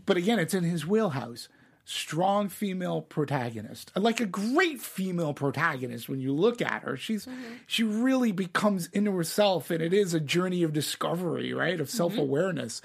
but 0.06 0.16
again, 0.16 0.40
it's 0.40 0.54
in 0.54 0.64
his 0.64 0.84
wheelhouse. 0.84 1.48
Strong 1.90 2.50
female 2.50 3.00
protagonist, 3.00 3.90
like 3.96 4.20
a 4.20 4.26
great 4.26 4.78
female 4.78 5.32
protagonist. 5.32 6.06
When 6.06 6.20
you 6.20 6.34
look 6.34 6.60
at 6.60 6.82
her, 6.82 6.98
she's 6.98 7.26
she 7.66 7.82
really 7.82 8.30
becomes 8.30 8.88
into 8.88 9.16
herself, 9.16 9.70
and 9.70 9.80
it 9.80 9.94
is 9.94 10.12
a 10.12 10.20
journey 10.20 10.64
of 10.64 10.74
discovery, 10.74 11.54
right, 11.54 11.80
of 11.80 11.88
self 11.88 12.18
awareness. 12.18 12.82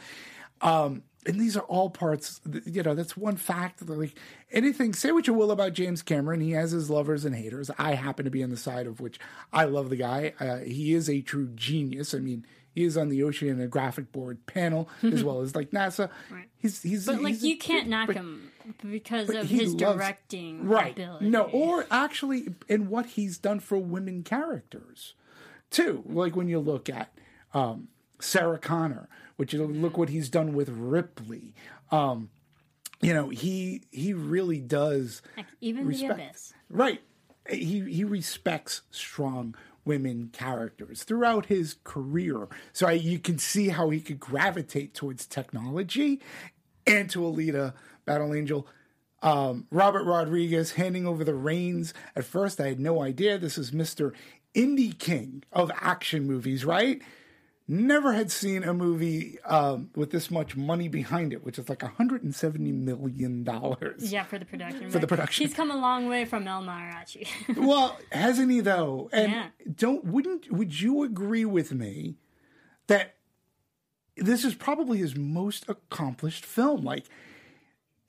Um, 0.62 1.04
and 1.26 1.38
these 1.38 1.58
are 1.58 1.64
all 1.64 1.90
parts, 1.90 2.40
you 2.66 2.82
know, 2.82 2.96
that's 2.96 3.18
one 3.18 3.36
fact. 3.36 3.86
that, 3.86 3.90
Like 3.90 4.18
anything, 4.54 4.94
say 4.94 5.12
what 5.12 5.28
you 5.28 5.34
will 5.34 5.52
about 5.52 5.74
James 5.74 6.02
Cameron, 6.02 6.40
he 6.40 6.52
has 6.52 6.72
his 6.72 6.90
lovers 6.90 7.26
and 7.26 7.36
haters. 7.36 7.70
I 7.78 7.96
happen 7.96 8.24
to 8.24 8.32
be 8.32 8.42
on 8.42 8.52
the 8.52 8.58
side 8.58 8.88
of 8.88 9.02
which 9.02 9.20
I 9.52 9.66
love 9.66 9.90
the 9.90 9.98
guy. 9.98 10.34
Uh, 10.40 10.60
he 10.60 10.94
is 10.94 11.10
a 11.10 11.20
true 11.20 11.50
genius. 11.56 12.14
I 12.14 12.20
mean, 12.20 12.46
He 12.74 12.84
is 12.84 12.98
on 12.98 13.10
the 13.10 13.20
Oceanographic 13.22 14.12
Board 14.12 14.46
panel 14.48 14.90
as 15.04 15.24
well 15.26 15.42
as 15.42 15.56
like 15.56 15.72
NASA. 15.72 16.10
Right. 16.32 16.48
He's 16.58 16.82
he's 16.82 17.06
But 17.06 17.22
like 17.22 17.34
he's- 17.36 17.44
you 17.44 17.58
can't 17.58 17.88
knock 17.88 18.08
but- 18.08 18.16
him 18.16 18.52
because 18.90 19.30
of 19.30 19.50
his 19.50 19.74
loves- 19.76 19.96
directing 19.98 20.66
right 20.66 20.94
ability. 20.94 21.30
no 21.30 21.44
or 21.44 21.86
actually 21.92 22.48
in 22.70 22.88
what 22.90 23.06
he's 23.08 23.38
done 23.38 23.60
for 23.60 23.78
women 23.78 24.24
characters 24.24 25.16
too 25.70 26.02
like 26.06 26.34
when 26.38 26.48
you 26.48 26.60
look 26.60 26.90
at 26.90 27.14
um 27.54 27.90
sarah 28.22 28.58
connor 28.58 29.10
which 29.36 29.52
you 29.54 29.66
look 29.66 29.98
what 29.98 30.08
he's 30.08 30.30
done 30.30 30.54
with 30.54 30.70
ripley 30.70 31.54
um 31.92 32.30
you 33.02 33.14
know 33.14 33.28
he 33.28 33.82
he 33.92 34.14
really 34.14 34.62
does 34.62 35.22
Like, 35.36 35.48
even 35.60 35.86
respect- 35.86 36.16
the 36.18 36.24
abyss. 36.24 36.54
right 36.70 37.02
he 37.50 37.82
he 37.82 38.06
respects 38.06 38.84
strong 38.92 39.56
women 39.86 40.30
characters 40.34 41.04
throughout 41.04 41.48
his 41.48 41.78
career. 41.84 42.48
So 42.72 42.88
I, 42.88 42.94
you 42.94 43.20
can 43.20 43.38
see 43.38 43.70
how 43.70 43.90
he 43.90 44.00
could 44.00 44.20
gravitate 44.20 44.94
towards 44.94 45.26
technology 45.26 46.22
and 46.86 47.10
to 47.10 47.20
alita 47.20 47.74
battle 48.06 48.34
angel. 48.34 48.68
Um, 49.22 49.68
robert 49.72 50.04
rodriguez 50.04 50.74
handing 50.74 51.08
over 51.08 51.24
the 51.24 51.34
reins. 51.34 51.94
At 52.16 52.26
first 52.26 52.60
i 52.60 52.68
had 52.68 52.80
no 52.80 53.02
idea 53.02 53.38
this 53.38 53.58
is 53.58 53.72
mr 53.72 54.12
indie 54.54 54.98
king 54.98 55.44
of 55.54 55.72
action 55.80 56.28
movies 56.28 56.66
right 56.66 57.02
never 57.68 58.12
had 58.14 58.30
seen 58.30 58.64
a 58.64 58.74
movie 58.74 59.38
um, 59.46 59.90
with 59.96 60.12
this 60.12 60.30
much 60.30 60.56
money 60.58 60.88
behind 60.90 61.32
it 61.32 61.44
which 61.46 61.58
is 61.58 61.70
like 61.70 61.82
170 61.82 62.72
million 62.74 63.44
dollars 63.44 64.12
Yeah, 64.12 64.24
for 64.26 64.38
the 64.38 64.46
production. 64.46 64.92
For 64.92 65.00
the 65.00 65.08
production. 65.08 65.46
He's 65.48 65.56
come 65.56 65.72
a 65.72 65.78
long 65.78 66.10
way 66.10 66.26
from 66.26 66.48
El 66.48 66.62
Mariachi. 66.64 67.28
well, 67.58 67.98
hasn't 68.12 68.52
he 68.52 68.60
though? 68.60 69.10
And 69.14 69.32
Yeah. 69.32 69.48
don't 69.76 70.04
wouldn't 70.06 70.52
would 70.52 70.80
you 70.80 71.04
agree 71.04 71.46
with 71.46 71.72
me 71.74 72.18
that 72.88 73.16
this 74.18 74.44
is 74.44 74.54
probably 74.56 74.98
his 75.00 75.16
most 75.16 75.64
accomplished 75.70 76.46
film? 76.46 76.84
Like 76.84 77.06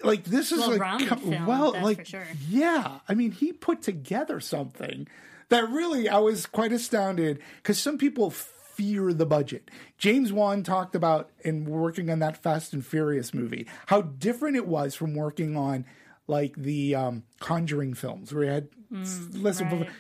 like 0.03 0.25
this 0.25 0.51
is 0.53 0.59
like 0.59 0.71
Well-rounded 0.81 1.09
co- 1.09 1.17
film, 1.17 1.47
well 1.47 1.73
like 1.81 1.99
for 2.01 2.05
sure. 2.05 2.27
yeah 2.49 2.99
i 3.09 3.15
mean 3.15 3.31
he 3.31 3.53
put 3.53 3.81
together 3.81 4.41
something 4.41 5.07
that 5.51 5.69
really 5.71 6.09
i 6.09 6.19
was 6.19 6.45
quite 6.47 6.73
astounded 6.73 7.39
because 7.63 7.79
some 7.79 7.97
people 7.97 8.31
fear 8.77 9.13
the 9.13 9.27
budget 9.27 9.71
james 9.99 10.33
wan 10.33 10.63
talked 10.63 10.95
about 10.95 11.31
in 11.45 11.65
working 11.65 12.11
on 12.11 12.19
that 12.19 12.37
fast 12.37 12.73
and 12.73 12.85
furious 12.87 13.33
movie 13.35 13.67
how 13.87 14.03
different 14.03 14.57
it 14.57 14.67
was 14.67 14.95
from 14.95 15.15
working 15.15 15.57
on 15.57 15.85
like 16.27 16.55
the 16.57 16.95
um, 16.95 17.23
conjuring 17.41 17.93
films 17.95 18.33
where 18.33 18.45
he 18.45 18.49
had 18.51 18.69
s- 19.01 19.29
less 19.33 19.61
of 19.61 19.67
a- 19.69 19.71
Mm, 19.77 19.81
right. 19.83 19.91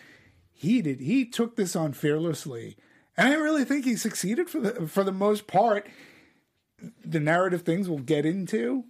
he 0.52 0.81
did 0.83 1.00
he 1.00 1.25
took 1.26 1.57
this 1.57 1.75
on 1.76 1.93
fearlessly 1.93 2.76
and 3.16 3.28
i 3.28 3.35
really 3.35 3.64
think 3.64 3.85
he 3.85 3.97
succeeded 3.97 4.49
for 4.49 4.61
the 4.61 4.87
for 4.88 5.04
the 5.04 5.12
most 5.12 5.47
part 5.47 5.87
the 7.04 7.21
narrative 7.21 7.62
things 7.62 7.88
we'll 7.88 7.99
get 7.99 8.26
into 8.26 8.85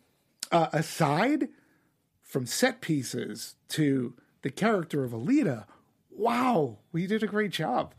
uh, 0.53 0.69
aside 0.73 1.49
from 2.23 2.47
set 2.47 2.81
pieces 2.81 3.55
to 3.69 4.15
the 4.43 4.51
character 4.51 5.05
of 5.05 5.13
Alita, 5.13 5.65
wow, 6.11 6.79
we 6.93 7.07
did 7.07 7.23
a 7.23 7.27
great 7.27 7.51
job. 7.51 7.95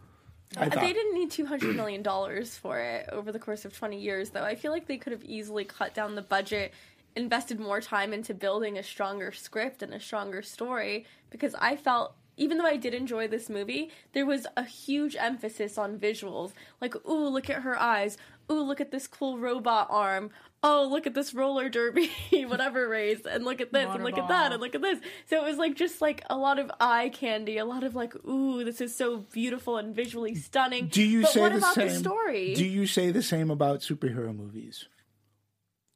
I. 0.57 0.69
They 0.69 0.93
didn't 0.93 1.15
need 1.15 1.31
two 1.31 1.45
hundred 1.45 1.75
million 1.75 2.01
dollars 2.01 2.57
for 2.57 2.79
it 2.79 3.09
over 3.11 3.31
the 3.31 3.39
course 3.39 3.65
of 3.65 3.75
twenty 3.75 3.99
years, 3.99 4.29
though. 4.29 4.43
I 4.43 4.55
feel 4.55 4.71
like 4.71 4.87
they 4.87 4.97
could 4.97 5.11
have 5.11 5.23
easily 5.23 5.65
cut 5.65 5.93
down 5.93 6.15
the 6.15 6.21
budget, 6.21 6.73
invested 7.15 7.59
more 7.59 7.81
time 7.81 8.13
into 8.13 8.33
building 8.33 8.77
a 8.77 8.83
stronger 8.83 9.31
script 9.31 9.81
and 9.83 9.93
a 9.93 9.99
stronger 9.99 10.41
story. 10.41 11.05
Because 11.29 11.55
I 11.55 11.75
felt, 11.75 12.15
even 12.37 12.57
though 12.57 12.65
I 12.65 12.77
did 12.77 12.93
enjoy 12.93 13.27
this 13.27 13.49
movie, 13.49 13.91
there 14.13 14.25
was 14.25 14.47
a 14.55 14.63
huge 14.63 15.15
emphasis 15.17 15.77
on 15.77 15.99
visuals. 15.99 16.53
Like, 16.79 16.95
ooh, 17.07 17.27
look 17.27 17.49
at 17.49 17.63
her 17.63 17.77
eyes. 17.77 18.17
Ooh, 18.51 18.61
look 18.61 18.79
at 18.79 18.91
this 18.91 19.07
cool 19.07 19.37
robot 19.39 19.87
arm. 19.89 20.29
Oh, 20.67 20.87
look 20.89 21.05
at 21.05 21.13
this 21.13 21.33
roller 21.35 21.69
derby, 21.69 22.09
whatever 22.47 22.89
race, 22.89 23.21
and 23.29 23.45
look 23.45 23.61
at 23.61 23.71
this, 23.71 23.87
and 23.87 24.03
look 24.03 24.17
at 24.17 24.27
that, 24.29 24.51
and 24.51 24.59
look 24.59 24.73
at 24.73 24.81
this. 24.81 24.99
So 25.29 25.37
it 25.37 25.47
was 25.47 25.57
like 25.59 25.75
just 25.75 26.01
like 26.01 26.23
a 26.27 26.35
lot 26.35 26.57
of 26.57 26.71
eye 26.79 27.09
candy, 27.09 27.59
a 27.59 27.65
lot 27.65 27.83
of 27.83 27.93
like, 27.93 28.15
ooh, 28.25 28.63
this 28.63 28.81
is 28.81 28.95
so 28.95 29.17
beautiful 29.31 29.77
and 29.77 29.93
visually 29.95 30.33
stunning. 30.33 30.87
do 30.87 31.03
you 31.03 31.21
but 31.21 31.31
say 31.31 31.39
what 31.41 31.51
the 31.51 31.59
about 31.59 31.75
same? 31.75 31.87
the 31.89 31.93
story 31.95 32.55
Do 32.55 32.65
you 32.65 32.87
say 32.87 33.11
the 33.11 33.21
same 33.21 33.51
about 33.51 33.81
superhero 33.81 34.35
movies? 34.35 34.85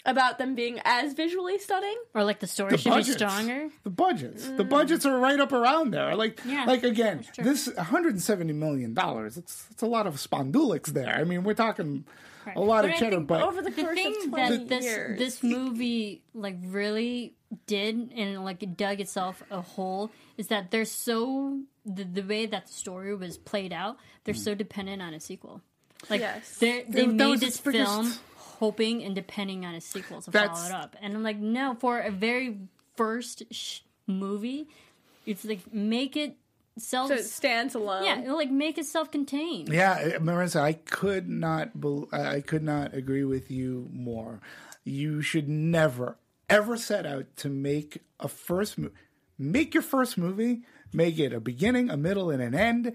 about 0.06 0.38
them 0.38 0.56
being 0.56 0.80
as 0.86 1.14
visually 1.14 1.60
stunning? 1.60 1.96
or 2.16 2.24
like 2.24 2.40
the 2.40 2.48
story 2.48 2.72
The 2.72 2.78
should 2.78 2.90
budgets. 2.92 3.10
be 3.10 3.14
stronger. 3.14 3.70
The 3.84 3.90
budgets. 3.90 4.48
The 4.48 4.64
Mm. 4.64 4.70
budgets 4.70 5.06
are 5.06 5.18
right 5.20 5.40
up 5.40 5.52
around 5.52 5.92
there. 5.92 6.16
Like, 6.16 6.40
Yeah, 6.46 6.64
like 6.66 6.84
again, 6.84 7.26
this 7.38 7.68
170 7.76 8.54
million 8.54 8.94
dollars. 8.94 9.36
It's 9.38 9.66
it's 9.72 9.82
a 9.84 9.88
lot 9.88 10.08
of 10.08 10.16
spondulics 10.16 10.88
there. 10.88 11.14
I 11.16 11.26
mean, 11.26 11.44
we're 11.44 11.54
talking 11.54 12.06
a 12.56 12.60
lot 12.60 12.84
But 12.84 12.86
of 12.86 12.92
I 12.92 13.00
cheddar, 13.00 13.20
but 13.22 13.42
Over 13.42 13.62
the 13.62 13.70
The 13.72 13.82
course 13.84 13.96
thing 13.96 14.16
of 14.24 14.30
twenty 14.30 14.58
that 14.58 14.70
this 14.70 14.86
years, 14.86 15.20
this 15.20 15.44
movie 15.44 16.22
like 16.34 16.58
really 16.66 17.36
did 17.68 18.12
and 18.16 18.44
like 18.46 18.62
it 18.64 18.78
dug 18.78 19.00
itself 19.00 19.42
a 19.52 19.62
hole 19.62 20.12
is 20.38 20.48
that 20.48 20.72
they're 20.72 20.86
so 20.86 21.60
the, 21.86 22.04
the 22.04 22.22
way 22.22 22.46
that 22.46 22.68
the 22.68 22.74
story 22.74 23.16
was 23.16 23.38
played 23.38 23.74
out 23.74 23.98
they're 24.24 24.34
so 24.36 24.54
mm. 24.54 24.58
dependent 24.58 25.02
on 25.02 25.14
a 25.14 25.20
sequel. 25.20 25.62
Like 26.10 26.22
Yes. 26.22 26.58
they're- 26.60 26.84
they 26.88 27.06
That 27.08 27.14
made 27.16 27.28
was 27.28 27.40
this 27.42 27.50
its 27.56 27.62
biggest- 27.62 27.92
film 27.92 28.14
hoping 28.38 29.04
and 29.04 29.16
depending 29.16 29.66
on 29.66 29.74
a 29.76 29.82
sequel 29.82 30.22
to 30.22 30.30
That's- 30.32 30.68
follow 30.68 30.70
it 30.80 30.84
up. 30.84 30.96
And 31.02 31.16
i'm 31.16 31.24
like 31.24 31.38
no 31.38 31.76
for 31.80 32.00
a 32.00 32.12
very 32.12 32.58
first 32.96 33.44
sh- 33.52 33.80
movie 34.06 34.68
it's 35.26 35.46
like 35.46 35.72
make 35.74 36.18
it 36.18 36.36
self 36.80 37.10
so 37.10 37.16
it 37.16 37.26
stands 37.26 37.76
alone. 37.76 38.04
yeah 38.04 38.32
like 38.34 38.52
make 38.52 38.78
it 38.78 38.86
self-contained 38.86 39.70
Yeah, 39.70 39.98
eh, 40.00 40.18
Marissa, 40.20 40.62
I 40.62 40.74
could 40.74 41.30
not. 41.30 41.80
bel 41.80 42.08
I 42.12 42.42
could 42.42 42.64
not 42.64 42.94
agree 42.94 43.24
with 43.24 43.52
you 43.52 43.90
more. 43.92 44.42
You 44.84 45.22
should 45.22 45.48
never, 45.48 46.18
ever 46.50 46.78
set 46.78 47.06
out 47.06 47.26
to 47.38 47.50
make 47.50 48.02
a 48.20 48.28
first 48.28 48.78
movie. 48.78 48.94
Make 49.38 49.74
your 49.74 49.84
first 49.84 50.18
movie. 50.18 50.64
Make 50.92 51.20
it 51.20 51.34
a 51.34 51.40
beginning, 51.40 51.90
a 51.90 51.98
middle, 51.98 52.30
and 52.30 52.42
an 52.42 52.56
end. 52.56 52.94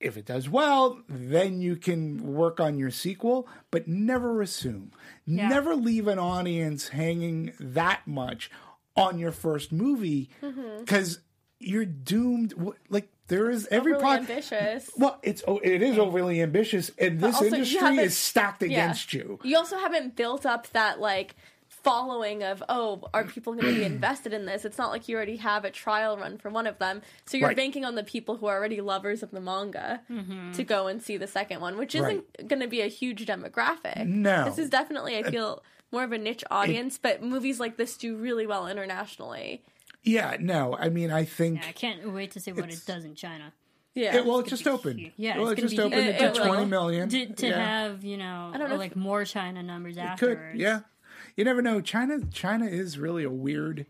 If 0.00 0.16
it 0.16 0.24
does 0.26 0.48
well, 0.48 1.00
then 1.08 1.60
you 1.60 1.76
can 1.76 2.34
work 2.34 2.58
on 2.58 2.78
your 2.78 2.90
sequel. 2.90 3.46
But 3.70 3.86
never 3.86 4.42
assume. 4.42 4.92
Yeah. 5.26 5.48
Never 5.48 5.74
leave 5.74 6.08
an 6.08 6.18
audience 6.18 6.88
hanging 6.88 7.52
that 7.60 8.06
much 8.06 8.50
on 8.96 9.18
your 9.18 9.32
first 9.32 9.72
movie 9.72 10.30
mm-hmm. 10.42 10.80
because 10.80 11.20
you're 11.60 11.84
doomed. 11.84 12.54
Like 12.88 13.08
there 13.28 13.48
is 13.50 13.68
every 13.70 13.92
Really 13.92 14.02
pro- 14.02 14.12
ambitious. 14.14 14.90
well, 14.96 15.20
it's 15.22 15.42
oh, 15.46 15.58
it 15.62 15.82
is 15.82 15.98
overly 15.98 16.42
ambitious, 16.42 16.90
and 16.98 17.20
this 17.20 17.36
also 17.36 17.46
industry 17.54 17.98
is 17.98 18.16
stacked 18.16 18.62
Yeah. 18.62 18.68
against 18.68 19.12
you. 19.14 19.38
You 19.44 19.56
also 19.56 19.78
haven't 19.78 20.16
built 20.16 20.44
up 20.46 20.66
that 20.72 20.98
like 21.00 21.36
following 21.68 22.42
of 22.42 22.62
oh 22.68 23.00
are 23.14 23.24
people 23.24 23.54
going 23.54 23.72
to 23.72 23.80
be 23.80 23.84
invested 23.94 24.34
in 24.34 24.44
this 24.44 24.66
it's 24.66 24.76
not 24.76 24.90
like 24.90 25.08
you 25.08 25.16
already 25.16 25.36
have 25.36 25.64
a 25.64 25.70
trial 25.70 26.14
run 26.18 26.36
for 26.36 26.50
one 26.50 26.66
of 26.66 26.78
them 26.78 27.00
so 27.24 27.38
you're 27.38 27.48
Right. 27.48 27.56
banking 27.56 27.86
on 27.86 27.94
the 27.94 28.02
people 28.04 28.36
who 28.36 28.46
are 28.46 28.56
already 28.58 28.82
lovers 28.82 29.22
of 29.22 29.30
the 29.30 29.40
manga 29.40 30.00
Mm-hmm. 30.10 30.52
to 30.52 30.62
go 30.64 30.88
and 30.88 31.02
see 31.02 31.16
the 31.16 31.26
second 31.26 31.60
one 31.62 31.78
which 31.78 31.94
isn't 31.94 32.24
going 32.48 32.60
to 32.60 32.68
be 32.68 32.82
a 32.82 32.86
huge 32.88 33.24
demographic 33.24 34.06
No. 34.06 34.44
this 34.44 34.58
is 34.58 34.68
definitely 34.68 35.16
i 35.16 35.22
feel 35.22 35.62
more 35.90 36.04
of 36.04 36.12
a 36.12 36.18
niche 36.18 36.44
audience 36.50 36.98
but 36.98 37.22
movies 37.22 37.58
like 37.58 37.78
this 37.78 37.96
do 37.96 38.14
really 38.14 38.46
well 38.46 38.66
internationally 38.68 39.62
Yeah, 40.02 40.36
no, 40.40 40.76
I 40.78 40.88
mean, 40.88 41.10
I 41.10 41.24
think 41.24 41.66
i 41.66 41.72
can't 41.72 42.12
wait 42.12 42.30
to 42.32 42.40
see 42.40 42.52
what 42.52 42.70
it 42.72 42.80
does 42.86 43.04
in 43.04 43.14
china 43.14 43.52
yeah 43.94 44.16
it, 44.16 44.24
well, 44.24 44.38
it 44.38 44.46
just 44.46 44.66
opened. 44.68 45.10
Yeah, 45.16 45.38
well, 45.38 45.48
it's 45.48 45.58
it 45.58 45.68
just 45.68 45.78
opened 45.78 46.02
huge. 46.02 46.16
to 46.18 46.24
It- 46.24 46.28
it 46.36 46.38
will. 46.38 46.46
twenty 46.46 46.64
million. 46.66 47.08
to, 47.08 47.26
to 47.34 47.46
yeah. 47.48 47.58
have 47.84 48.04
you 48.04 48.16
know, 48.16 48.50
I 48.54 48.58
don't 48.58 48.68
know 48.68 48.74
if- 48.76 48.80
like 48.80 48.96
more 48.96 49.24
China 49.24 49.62
numbers 49.62 49.96
could, 49.96 50.02
afterwards. 50.04 50.58
yeah. 50.58 50.80
You 51.36 51.44
never 51.44 51.62
know. 51.62 51.80
China, 51.80 52.18
China 52.32 52.66
is 52.66 52.98
really 52.98 53.24
a 53.24 53.30
weird. 53.30 53.86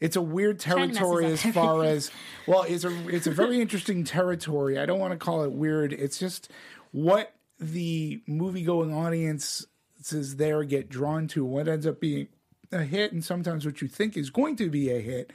It's 0.00 0.16
a 0.16 0.22
weird 0.22 0.58
territory 0.60 1.26
as 1.26 1.42
far 1.42 1.82
as 1.84 2.10
well. 2.46 2.62
It's 2.62 2.84
a 2.84 3.08
it's 3.08 3.26
a 3.26 3.30
very 3.30 3.60
interesting 3.60 4.04
territory. 4.04 4.78
I 4.78 4.86
don't 4.86 4.98
want 4.98 5.12
to 5.12 5.18
call 5.18 5.44
it 5.44 5.52
weird. 5.52 5.92
It's 5.92 6.18
just 6.18 6.50
what 6.90 7.32
the 7.58 8.20
movie 8.26 8.64
going 8.64 8.92
audience 8.94 9.66
is 10.10 10.36
there 10.36 10.62
get 10.64 10.88
drawn 10.90 11.26
to. 11.28 11.44
What 11.44 11.68
ends 11.68 11.86
up 11.86 12.00
being 12.00 12.28
a 12.72 12.82
hit, 12.84 13.12
and 13.12 13.24
sometimes 13.24 13.64
what 13.66 13.80
you 13.80 13.88
think 13.88 14.16
is 14.16 14.30
going 14.30 14.56
to 14.56 14.68
be 14.70 14.90
a 14.90 15.00
hit 15.00 15.32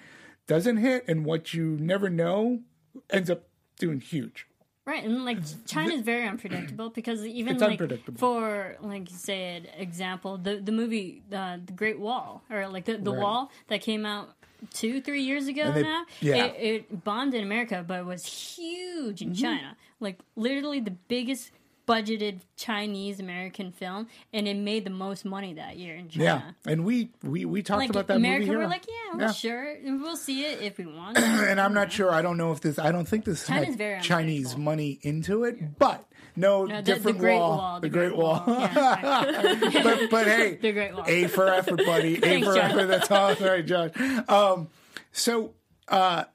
doesn't 0.48 0.78
hit, 0.78 1.06
and 1.08 1.26
what 1.26 1.54
you 1.54 1.78
never 1.80 2.10
know 2.10 2.62
ends 3.10 3.30
up 3.30 3.44
doing 3.78 4.00
huge. 4.02 4.46
Right, 4.86 5.04
and 5.04 5.24
like 5.24 5.38
China 5.68 5.94
is 5.94 6.02
very 6.02 6.28
unpredictable 6.28 6.90
because 6.90 7.24
even 7.24 7.54
It's 7.54 7.62
like 7.62 7.72
unpredictable. 7.74 8.18
for 8.18 8.76
like 8.82 9.08
say 9.12 9.58
an 9.58 9.68
example, 9.78 10.38
the 10.40 10.56
the 10.58 10.72
movie 10.72 11.22
uh, 11.32 11.58
the 11.64 11.74
Great 11.74 12.00
Wall 12.00 12.42
or 12.50 12.68
like 12.68 12.86
the 12.86 12.98
the 12.98 13.12
Right. 13.12 13.22
Wall 13.22 13.52
that 13.68 13.82
came 13.82 14.04
out 14.04 14.30
two 14.74 15.00
three 15.00 15.22
years 15.22 15.48
ago 15.48 15.72
they- 15.72 15.84
now. 15.84 16.06
yeah. 16.22 16.46
it, 16.46 16.56
it 16.90 17.04
bombed 17.04 17.36
in 17.36 17.44
America, 17.44 17.86
but 17.88 18.04
was 18.06 18.26
huge 18.26 19.22
in 19.22 19.36
China. 19.36 19.78
Like 20.00 20.18
literally 20.36 20.80
the 20.80 20.96
biggest 21.08 21.52
budgeted 21.90 22.42
Chinese 22.56 23.20
American 23.20 23.72
film, 23.72 24.08
and 24.32 24.48
it 24.48 24.56
made 24.56 24.84
the 24.86 24.92
most 24.92 25.26
money 25.26 25.54
that 25.56 25.78
year 25.78 25.96
in 25.96 26.08
China. 26.10 26.24
Yeah, 26.66 26.72
and 26.72 26.86
we 26.86 27.10
we 27.24 27.46
we 27.46 27.64
talked 27.64 27.80
Like 27.80 27.90
about 27.90 28.08
that 28.08 28.18
America, 28.18 28.42
movie 28.42 28.52
here. 28.52 28.60
we're 28.60 28.68
like, 28.68 28.86
yeah, 28.88 29.18
well, 29.18 29.22
Yeah. 29.28 29.32
sure, 29.32 29.64
and 29.86 30.02
we'll 30.02 30.16
see 30.18 30.46
it 30.46 30.62
if 30.62 30.78
we 30.78 30.86
want. 30.86 31.18
and 31.50 31.60
I'm 31.60 31.74
not 31.74 31.92
sure. 31.92 32.12
I 32.12 32.22
don't 32.22 32.38
know 32.38 32.52
if 32.52 32.62
this. 32.62 32.78
I 32.78 32.92
don't 32.92 33.08
think 33.08 33.26
this 33.26 33.48
China's 33.48 33.76
had 33.76 34.04
Chinese 34.04 34.56
money 34.56 35.00
into 35.02 35.44
it, 35.46 35.80
but 35.80 36.06
no, 36.36 36.66
No, 36.66 36.76
the, 36.78 36.82
the 36.84 36.94
different 36.94 37.18
Great 37.18 37.40
wall, 37.40 37.58
Wall, 37.58 37.80
the 37.80 37.90
Great 37.90 38.16
Wall. 38.16 38.44
Yeah, 38.48 39.70
but 39.84 40.10
but 40.12 40.28
hey, 40.28 40.56
The 40.62 40.72
Great 40.72 40.94
Wall. 40.94 41.04
A 41.08 41.28
for 41.28 41.48
effort, 41.48 41.78
buddy. 41.86 42.18
A 42.18 42.22
Thanks, 42.22 42.48
for 42.48 42.54
Josh. 42.56 42.72
effort. 42.72 42.86
That's 42.86 43.12
all 43.12 43.34
right, 43.36 43.66
Josh. 43.66 43.92
Um, 44.30 44.68
so 45.12 45.54
uh, 45.88 46.26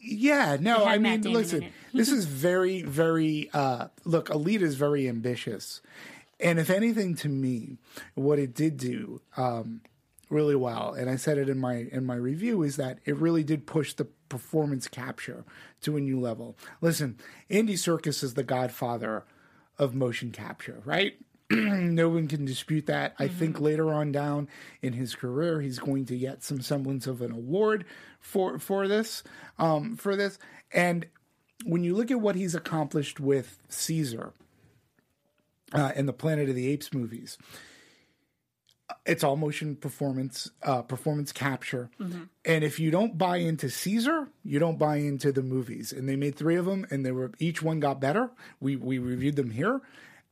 yeah, 0.00 0.56
no, 0.60 0.84
I 0.84 0.98
mean, 0.98 1.22
listen. 1.22 1.66
This 1.96 2.10
is 2.10 2.26
very, 2.26 2.82
very. 2.82 3.50
Uh, 3.52 3.88
look, 4.04 4.28
Alita 4.28 4.62
is 4.62 4.74
very 4.74 5.08
ambitious, 5.08 5.80
and 6.38 6.58
if 6.58 6.70
anything, 6.70 7.14
to 7.16 7.28
me, 7.28 7.78
what 8.14 8.38
it 8.38 8.54
did 8.54 8.76
do. 8.76 9.20
Um, 9.36 9.80
really 10.28 10.56
well 10.56 10.92
and 10.92 11.08
i 11.08 11.16
said 11.16 11.38
it 11.38 11.48
in 11.48 11.58
my 11.58 11.86
in 11.92 12.04
my 12.04 12.14
review 12.14 12.62
is 12.62 12.76
that 12.76 12.98
it 13.04 13.16
really 13.16 13.44
did 13.44 13.66
push 13.66 13.92
the 13.92 14.04
performance 14.28 14.88
capture 14.88 15.44
to 15.80 15.96
a 15.96 16.00
new 16.00 16.18
level 16.18 16.56
listen 16.80 17.16
andy 17.48 17.74
Serkis 17.74 18.24
is 18.24 18.34
the 18.34 18.42
godfather 18.42 19.24
of 19.78 19.94
motion 19.94 20.32
capture 20.32 20.82
right 20.84 21.14
no 21.50 22.08
one 22.08 22.26
can 22.26 22.44
dispute 22.44 22.86
that 22.86 23.14
i 23.20 23.28
think 23.28 23.60
later 23.60 23.92
on 23.92 24.10
down 24.10 24.48
in 24.82 24.92
his 24.92 25.14
career 25.14 25.60
he's 25.60 25.78
going 25.78 26.04
to 26.04 26.18
get 26.18 26.42
some 26.42 26.60
semblance 26.60 27.06
of 27.06 27.22
an 27.22 27.30
award 27.30 27.84
for 28.18 28.58
for 28.58 28.88
this 28.88 29.22
um 29.60 29.96
for 29.96 30.16
this 30.16 30.40
and 30.72 31.06
when 31.64 31.82
you 31.84 31.94
look 31.94 32.10
at 32.10 32.20
what 32.20 32.34
he's 32.36 32.54
accomplished 32.54 33.18
with 33.20 33.58
caesar 33.68 34.32
uh, 35.72 35.92
and 35.96 36.06
the 36.08 36.12
planet 36.12 36.48
of 36.48 36.54
the 36.54 36.68
apes 36.68 36.92
movies 36.92 37.38
it's 39.04 39.24
all 39.24 39.36
motion 39.36 39.74
performance 39.74 40.48
uh, 40.62 40.80
performance 40.82 41.32
capture. 41.32 41.90
And 42.44 42.62
if 42.62 42.78
you 42.78 42.92
don't 42.92 43.18
buy 43.18 43.38
into 43.38 43.68
caesar 43.68 44.28
you 44.44 44.58
don't 44.60 44.78
buy 44.78 44.96
into 44.98 45.32
the 45.32 45.42
movies. 45.42 45.92
And 45.92 46.08
they 46.08 46.14
made 46.14 46.36
three 46.36 46.54
of 46.56 46.66
them 46.66 46.86
and 46.90 47.04
they 47.04 47.10
were 47.10 47.32
each 47.40 47.62
one 47.62 47.80
got 47.80 48.00
better. 48.00 48.30
We 48.60 48.76
we 48.76 48.98
reviewed 48.98 49.34
them 49.36 49.50
here. 49.50 49.80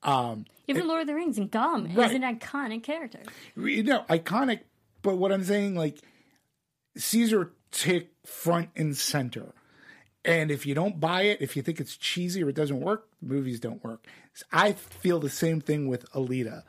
Um 0.04 0.44
Even 0.68 0.86
Lord 0.86 1.00
of 1.00 1.06
the 1.08 1.14
Rings 1.16 1.36
and 1.36 1.50
Gollum 1.50 1.96
Right. 1.96 2.10
is 2.10 2.14
an 2.14 2.22
iconic 2.22 2.84
character. 2.84 3.20
you 3.56 3.82
know 3.82 4.04
iconic 4.08 4.60
but 5.02 5.16
what 5.16 5.32
i'm 5.32 5.42
saying 5.44 5.74
like 5.74 5.98
caesar 6.96 7.52
took 7.72 8.04
front 8.24 8.68
and 8.76 8.96
center 8.96 9.52
and 10.24 10.50
if 10.50 10.66
you 10.66 10.74
don't 10.74 11.00
buy 11.00 11.22
it 11.22 11.40
if 11.40 11.56
you 11.56 11.62
think 11.62 11.80
it's 11.80 11.96
cheesy 11.96 12.42
or 12.42 12.48
it 12.48 12.56
doesn't 12.56 12.80
work 12.80 13.08
movies 13.20 13.60
don't 13.60 13.82
work 13.84 14.06
i 14.52 14.72
feel 14.72 15.20
the 15.20 15.30
same 15.30 15.60
thing 15.60 15.88
with 15.88 16.10
alita 16.12 16.62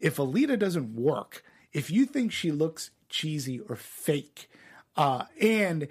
if 0.00 0.16
Alita 0.16 0.58
doesn't 0.58 0.94
work, 0.94 1.42
if 1.72 1.90
you 1.90 2.06
think 2.06 2.32
she 2.32 2.50
looks 2.52 2.90
cheesy 3.08 3.60
or 3.60 3.76
fake, 3.76 4.50
uh, 4.96 5.24
and 5.40 5.88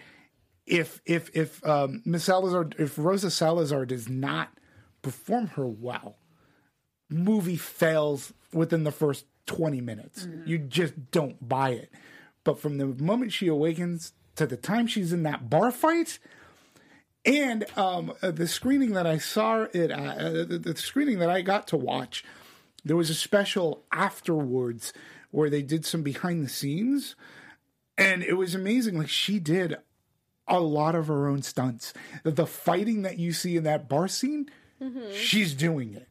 if 0.66 1.02
if 1.06 1.30
if 1.36 1.66
um, 1.66 2.02
Miss 2.06 2.26
Salazar, 2.26 2.70
if 2.78 2.98
Rosa 2.98 3.32
Salazar 3.32 3.86
does 3.86 4.10
not 4.10 4.50
perform 5.02 5.48
her 5.48 5.68
well, 5.68 6.18
movie 7.10 7.58
fails 7.58 8.34
within 8.54 8.84
the 8.84 8.92
first 8.92 9.26
twenty 9.46 9.82
minutes. 9.82 10.28
You 10.46 10.58
just 10.58 11.12
don't 11.12 11.48
buy 11.48 11.72
it. 11.72 11.92
But 12.44 12.60
from 12.60 12.78
the 12.78 12.86
moment 12.86 13.34
she 13.34 13.48
awakens 13.48 14.14
to 14.36 14.46
the 14.46 14.58
time 14.58 14.88
she's 14.88 15.12
in 15.12 15.24
that 15.24 15.50
bar 15.50 15.72
fight, 15.72 16.20
and 17.28 17.66
um, 17.78 18.14
uh, 18.22 18.32
the 18.32 18.48
screening 18.48 18.94
that 18.94 19.06
I 19.06 19.18
saw 19.18 19.68
it, 19.74 19.92
uh, 19.92 19.96
uh, 19.96 20.30
the, 20.46 20.60
the 20.64 20.78
screening 20.78 21.20
that 21.20 21.30
I 21.30 21.42
got 21.42 21.68
to 21.68 21.78
watch, 21.78 22.24
there 22.86 22.96
was 22.96 23.10
a 23.10 23.16
special 23.16 23.84
afterwards 23.92 24.94
where 25.32 25.50
they 25.50 25.62
did 25.62 25.86
some 25.86 26.04
behind 26.04 26.44
the 26.44 26.50
scenes, 26.50 27.16
and 27.98 28.24
it 28.24 28.34
was 28.34 28.56
amazing. 28.56 28.98
Like 28.98 29.10
she 29.10 29.40
did 29.40 29.76
a 30.48 30.62
lot 30.62 30.96
of 30.96 31.08
her 31.08 31.28
own 31.28 31.42
stunts. 31.42 31.94
The, 32.24 32.32
the 32.32 32.48
fighting 32.48 33.02
that 33.02 33.20
you 33.20 33.34
see 33.34 33.58
in 33.58 33.64
that 33.66 33.90
bar 33.90 34.08
scene, 34.08 34.50
she's 35.14 35.54
doing 35.54 35.94
it, 35.94 36.08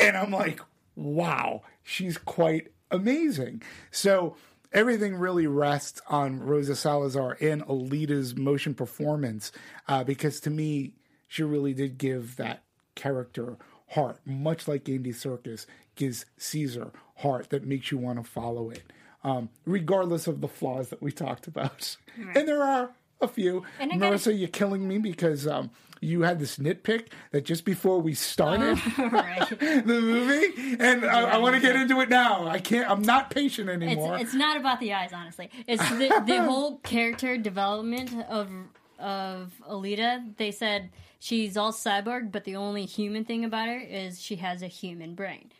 and 0.00 0.16
I'm 0.16 0.32
like, 0.32 0.60
wow, 0.96 1.62
she's 1.84 2.18
quite 2.18 2.72
amazing. 2.90 3.62
So 3.92 4.34
everything 4.72 5.14
really 5.16 5.46
rests 5.46 6.00
on 6.08 6.40
Rosa 6.40 6.76
Salazar 6.76 7.36
and 7.40 7.64
Alita's 7.66 8.36
motion 8.36 8.74
performance 8.74 9.52
uh, 9.86 10.04
because 10.04 10.40
to 10.40 10.50
me, 10.50 10.92
she 11.26 11.42
really 11.42 11.74
did 11.74 11.98
give 11.98 12.36
that 12.36 12.62
character 12.94 13.56
heart, 13.88 14.18
much 14.26 14.66
like 14.68 14.88
Andy 14.88 15.12
Serkis 15.12 15.66
gives 15.94 16.24
Caesar 16.36 16.90
heart 17.16 17.50
that 17.50 17.66
makes 17.66 17.90
you 17.90 17.98
want 17.98 18.22
to 18.22 18.28
follow 18.30 18.70
it, 18.70 18.82
um, 19.24 19.48
regardless 19.66 20.26
of 20.26 20.40
the 20.40 20.48
flaws 20.48 20.88
that 20.90 21.02
we 21.02 21.10
talked 21.12 21.46
about. 21.46 21.96
And 22.34 22.46
there 22.48 22.62
are 22.62 22.90
a 23.20 23.28
few. 23.28 23.64
And 23.80 23.92
I 23.92 23.96
gotta- 23.96 24.16
Marissa, 24.16 24.38
you're 24.38 24.48
killing 24.48 24.86
me 24.88 24.98
because 24.98 25.46
um, 25.46 25.70
you 26.00 26.22
had 26.22 26.38
this 26.38 26.58
nitpick 26.58 27.08
that 27.32 27.44
just 27.44 27.64
before 27.64 28.00
we 28.00 28.14
started 28.14 28.78
right. 28.98 29.48
the 29.58 30.00
movie, 30.00 30.76
and 30.78 31.04
I, 31.04 31.34
I 31.34 31.36
want 31.38 31.54
to 31.54 31.60
get 31.60 31.76
into 31.76 32.00
it 32.00 32.08
now. 32.08 32.46
I 32.46 32.58
can't. 32.58 32.90
I'm 32.90 33.02
not 33.02 33.30
patient 33.30 33.68
It's, 33.68 33.82
anymore. 33.82 34.18
it's 34.18 34.34
not 34.34 34.56
about 34.56 34.80
the 34.80 34.92
eyes, 34.94 35.12
honestly. 35.12 35.50
It's 35.66 35.88
the, 35.90 36.22
the 36.26 36.42
whole 36.48 36.78
character 36.78 37.36
development 37.36 38.14
of 38.28 38.50
of 38.98 39.52
Alita. 39.68 40.36
They 40.36 40.50
said 40.50 40.90
she's 41.18 41.56
all 41.56 41.72
cyborg, 41.72 42.32
but 42.32 42.44
the 42.44 42.56
only 42.56 42.84
human 42.84 43.24
thing 43.24 43.44
about 43.44 43.68
her 43.68 43.78
is 43.78 44.20
she 44.20 44.36
has 44.36 44.62
a 44.62 44.66
human 44.68 45.14
brain, 45.14 45.50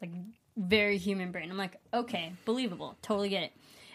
like 0.00 0.10
very 0.56 0.98
human 0.98 1.30
brain. 1.30 1.50
I'm 1.50 1.56
like, 1.56 1.76
okay, 1.94 2.32
believable, 2.44 2.96
totally 3.02 3.28
get 3.28 3.44
it. 3.44 3.52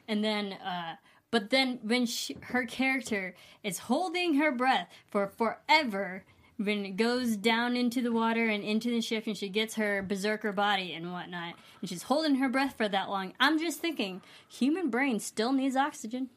And 0.08 0.24
then, 0.24 0.54
uh, 0.54 0.96
but 1.34 1.50
then 1.50 1.80
when 1.82 2.06
she, 2.06 2.38
her 2.42 2.64
character 2.64 3.34
is 3.64 3.80
holding 3.80 4.36
her 4.36 4.52
breath 4.52 4.88
for 5.10 5.26
forever. 5.26 6.26
When 6.58 6.86
it 6.86 6.96
goes 6.96 7.36
down 7.36 7.76
into 7.76 8.04
the 8.04 8.12
water 8.12 8.48
and 8.48 8.64
into 8.64 8.92
the 8.92 9.02
ship, 9.02 9.26
and 9.26 9.36
she 9.36 9.50
gets 9.50 9.74
her 9.74 10.04
berserker 10.04 10.52
body 10.52 10.94
and 10.94 11.12
whatnot, 11.12 11.56
and 11.82 11.90
she's 11.90 12.04
holding 12.04 12.36
her 12.36 12.48
breath 12.48 12.78
for 12.78 12.88
that 12.88 13.10
long, 13.10 13.34
I'm 13.40 13.58
just 13.58 13.80
thinking, 13.80 14.22
human 14.48 14.92
brain 14.92 15.20
still 15.20 15.52
needs 15.52 15.76
oxygen. 15.76 16.30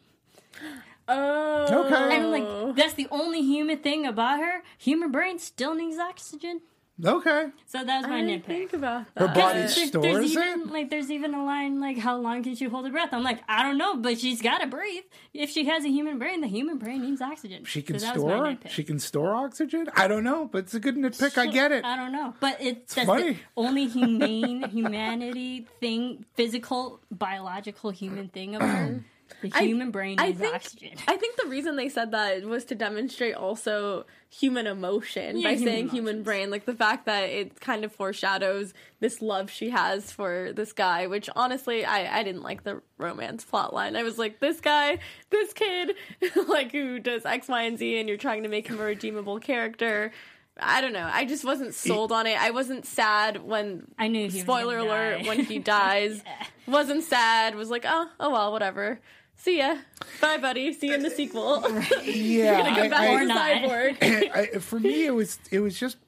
Oh. 1.08 1.84
Okay. 1.84 2.16
And 2.16 2.32
like 2.32 2.74
that's 2.74 2.94
the 2.94 3.06
only 3.12 3.40
human 3.40 3.78
thing 3.78 4.04
about 4.04 4.40
her. 4.40 4.64
Human 4.76 5.12
brain 5.12 5.38
still 5.38 5.72
needs 5.76 5.98
oxygen. 5.98 6.62
Okay. 7.04 7.46
So 7.66 7.84
that 7.84 7.98
was 8.02 8.06
my 8.08 8.18
I 8.18 8.20
didn't 8.22 8.42
nitpick. 8.44 8.46
think 8.46 8.72
about 8.72 9.04
Her 9.16 9.28
body 9.28 9.58
There- 9.60 9.68
stores 9.68 10.02
there's 10.02 10.30
it. 10.36 10.38
even 10.38 10.68
like 10.70 10.90
there's 10.90 11.10
even 11.10 11.34
a 11.34 11.44
line 11.44 11.80
like 11.80 11.98
how 11.98 12.16
long 12.16 12.42
can 12.42 12.54
she 12.56 12.64
hold 12.66 12.86
her 12.86 12.90
breath? 12.92 13.10
I'm 13.12 13.22
like 13.22 13.40
I 13.48 13.62
don't 13.62 13.76
know, 13.78 13.96
but 13.96 14.18
she's 14.18 14.40
got 14.40 14.58
to 14.58 14.66
breathe. 14.66 15.04
If 15.34 15.50
she 15.50 15.64
has 15.66 15.84
a 15.84 15.88
human 15.88 16.18
brain, 16.18 16.40
the 16.40 16.48
human 16.48 16.78
brain 16.78 17.02
needs 17.02 17.20
oxygen. 17.20 17.64
She 17.64 17.82
can 17.82 17.98
So 17.98 18.06
that 18.06 18.14
was 18.16 18.24
my 18.24 18.30
store. 18.30 18.46
nitpick. 18.46 18.70
She 18.70 18.84
can 18.84 18.98
store 18.98 19.34
oxygen. 19.34 19.88
I 19.94 20.08
don't 20.08 20.24
know, 20.24 20.48
but 20.50 20.58
it's 20.64 20.74
a 20.74 20.80
good 20.80 20.96
nitpick. 20.96 21.36
I 21.36 21.46
get 21.46 21.72
it. 21.72 21.84
I 21.84 21.96
don't 21.96 22.12
know, 22.12 22.34
but 22.40 22.56
it's, 22.60 22.94
that's 22.94 23.06
funny. 23.06 23.32
the 23.32 23.38
only 23.56 23.86
humane 23.88 24.62
humanity 24.70 25.66
thing, 25.80 26.24
physical, 26.34 27.00
biological 27.10 27.90
human 27.90 28.28
thing 28.28 28.54
of 28.56 28.62
her. 28.62 29.04
The 29.42 29.50
I- 29.54 29.64
human 29.64 29.90
brain 29.90 30.18
I 30.18 30.28
needs 30.28 30.38
think 30.40 30.54
oxygen. 30.54 30.92
I 31.06 31.16
think 31.16 31.36
the 31.36 31.48
reason 31.48 31.76
they 31.76 31.88
said 31.88 32.12
that 32.12 32.44
was 32.44 32.64
to 32.66 32.74
demonstrate 32.74 33.34
also 33.34 34.06
human 34.30 34.66
emotion 34.66 35.38
Yeah, 35.38 35.48
by 35.48 35.54
human 35.54 35.64
saying 35.74 35.88
human 35.90 36.22
brain, 36.22 36.50
like 36.50 36.64
the 36.64 36.74
fact 36.74 37.06
that 37.06 37.24
it 37.24 37.60
kind 37.60 37.84
of 37.84 37.92
foreshadows 37.92 38.72
this 39.00 39.20
love 39.20 39.50
she 39.50 39.70
has 39.70 40.10
for 40.12 40.52
this 40.54 40.72
guy. 40.72 41.06
Which 41.06 41.28
honestly, 41.36 41.84
I 41.84 42.20
I 42.20 42.22
didn't 42.22 42.42
like 42.42 42.64
the 42.64 42.82
romance 42.98 43.44
plot 43.44 43.74
line. 43.74 43.96
I 43.96 44.02
was 44.02 44.16
like, 44.18 44.40
this 44.40 44.60
guy, 44.60 44.98
this 45.30 45.52
kid, 45.52 45.94
like 46.48 46.72
who 46.72 46.98
does 46.98 47.26
X, 47.26 47.48
Y, 47.48 47.62
and 47.62 47.78
Z, 47.78 47.98
and 47.98 48.08
you're 48.08 48.18
trying 48.18 48.42
to 48.44 48.48
make 48.48 48.68
him 48.68 48.80
a 48.80 48.84
redeemable 48.84 49.38
character. 49.40 50.12
I 50.58 50.80
don't 50.80 50.92
know. 50.92 51.08
I 51.12 51.24
just 51.26 51.44
wasn't 51.44 51.74
sold 51.74 52.12
on 52.12 52.26
it. 52.26 52.40
I 52.40 52.50
wasn't 52.50 52.86
sad 52.86 53.42
when 53.42 53.86
I 53.98 54.08
knew 54.08 54.28
he 54.30 54.40
spoiler 54.40 54.78
gonna 54.78 54.88
alert 54.90 55.18
die. 55.22 55.28
when 55.28 55.40
he 55.40 55.58
dies. 55.76 56.22
Wasn't 56.66 57.04
sad. 57.04 57.54
Was 57.54 57.68
like, 57.70 57.84
oh, 57.86 58.08
oh 58.18 58.30
well, 58.30 58.52
whatever. 58.52 58.98
See 59.36 59.58
ya. 59.58 59.76
Bye, 60.20 60.38
buddy. 60.38 60.72
See 60.72 60.88
you 60.88 60.94
in 60.94 61.02
the 61.02 61.10
sequel. 61.10 61.62
Yeah, 62.04 62.62
Gonna 62.62 62.80
I- 62.82 62.88
back 62.88 63.00
I- 63.00 63.14
Or 63.14 63.18
to 63.20 63.26
not. 63.26 63.50
cyborg. 63.50 64.02
I, 64.34 64.46
for 64.60 64.80
me, 64.80 65.04
it 65.06 65.10
was 65.14 65.38
it 65.50 65.60
was 65.60 65.78
just 65.78 65.98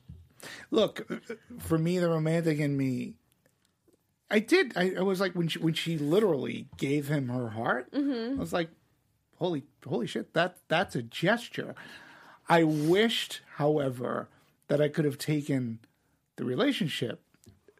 look 0.70 1.06
for 1.58 1.76
me 1.76 1.98
the 1.98 2.08
romantic 2.08 2.58
in 2.58 2.76
me. 2.76 3.14
I 4.30 4.38
did. 4.40 4.72
I, 4.76 4.94
I 4.98 5.02
was 5.02 5.20
like 5.20 5.32
when 5.34 5.48
she 5.48 5.58
when 5.58 5.74
she 5.74 5.98
literally 5.98 6.68
gave 6.76 7.08
him 7.08 7.28
her 7.28 7.48
heart. 7.50 7.90
Mm-hmm. 7.92 8.38
I 8.38 8.40
was 8.40 8.52
like, 8.52 8.70
holy 9.36 9.64
holy 9.86 10.06
shit! 10.06 10.32
That 10.34 10.56
that's 10.68 10.94
a 10.96 11.02
gesture. 11.02 11.74
I 12.48 12.62
wished, 12.64 13.42
however, 13.56 14.28
that 14.68 14.80
I 14.80 14.88
could 14.88 15.04
have 15.04 15.18
taken 15.18 15.80
the 16.36 16.44
relationship 16.44 17.22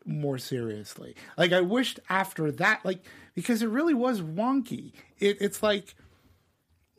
more 0.05 0.39
seriously. 0.39 1.15
Like 1.37 1.53
I 1.53 1.61
wished 1.61 2.01
after 2.09 2.51
that, 2.53 2.85
like 2.85 3.05
because 3.35 3.63
it 3.63 3.69
really 3.69 3.95
was 3.95 4.21
wonky. 4.21 4.93
It, 5.19 5.39
it's 5.41 5.63
like 5.63 5.95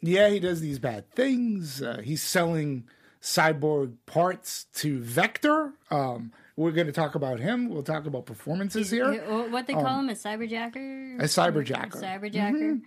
yeah, 0.01 0.29
he 0.29 0.39
does 0.39 0.61
these 0.61 0.79
bad 0.79 1.09
things. 1.11 1.81
Uh, 1.81 2.01
he's 2.03 2.23
selling 2.23 2.85
cyborg 3.21 3.95
parts 4.05 4.65
to 4.75 4.99
Vector. 4.99 5.73
Um, 5.91 6.31
we're 6.55 6.71
going 6.71 6.87
to 6.87 6.93
talk 6.93 7.15
about 7.15 7.39
him. 7.39 7.69
We'll 7.69 7.83
talk 7.83 8.05
about 8.05 8.25
performances 8.25 8.89
here. 8.91 9.13
What 9.49 9.67
they 9.67 9.73
call 9.73 9.99
him 9.99 10.09
a 10.09 10.13
cyberjacker? 10.13 11.15
Um, 11.15 11.19
A 11.19 11.23
cyberjacker. 11.23 12.01
Cyberjacker. 12.01 12.81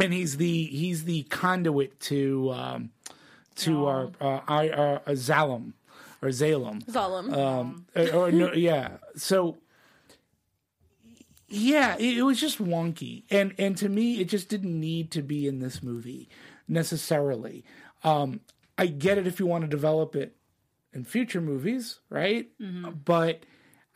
and 0.00 0.12
he's 0.12 0.36
the 0.36 0.64
he's 0.64 1.04
the 1.04 1.22
conduit 1.24 1.98
to 2.00 2.52
um, 2.52 2.90
to 3.56 3.86
our 3.86 4.10
uh, 4.20 4.40
I, 4.46 4.68
uh, 4.70 4.98
Zalem 5.10 5.72
or 6.22 6.28
Zalem. 6.28 6.84
Zalem. 6.86 7.36
Um, 7.36 7.86
uh, 7.94 8.08
or 8.08 8.32
no, 8.32 8.52
yeah. 8.54 8.98
So 9.16 9.58
yeah, 11.48 11.96
it, 11.98 12.18
it 12.18 12.22
was 12.22 12.40
just 12.40 12.62
wonky, 12.62 13.24
and 13.30 13.54
and 13.58 13.76
to 13.78 13.88
me, 13.88 14.20
it 14.20 14.28
just 14.28 14.48
didn't 14.48 14.78
need 14.78 15.10
to 15.12 15.22
be 15.22 15.46
in 15.46 15.60
this 15.60 15.82
movie 15.82 16.28
necessarily. 16.68 17.64
Um, 18.04 18.40
I 18.78 18.86
get 18.86 19.18
it 19.18 19.26
if 19.26 19.40
you 19.40 19.46
want 19.46 19.62
to 19.62 19.68
develop 19.68 20.14
it 20.16 20.36
in 20.92 21.04
future 21.04 21.40
movies, 21.40 22.00
right? 22.10 22.48
But 23.04 23.44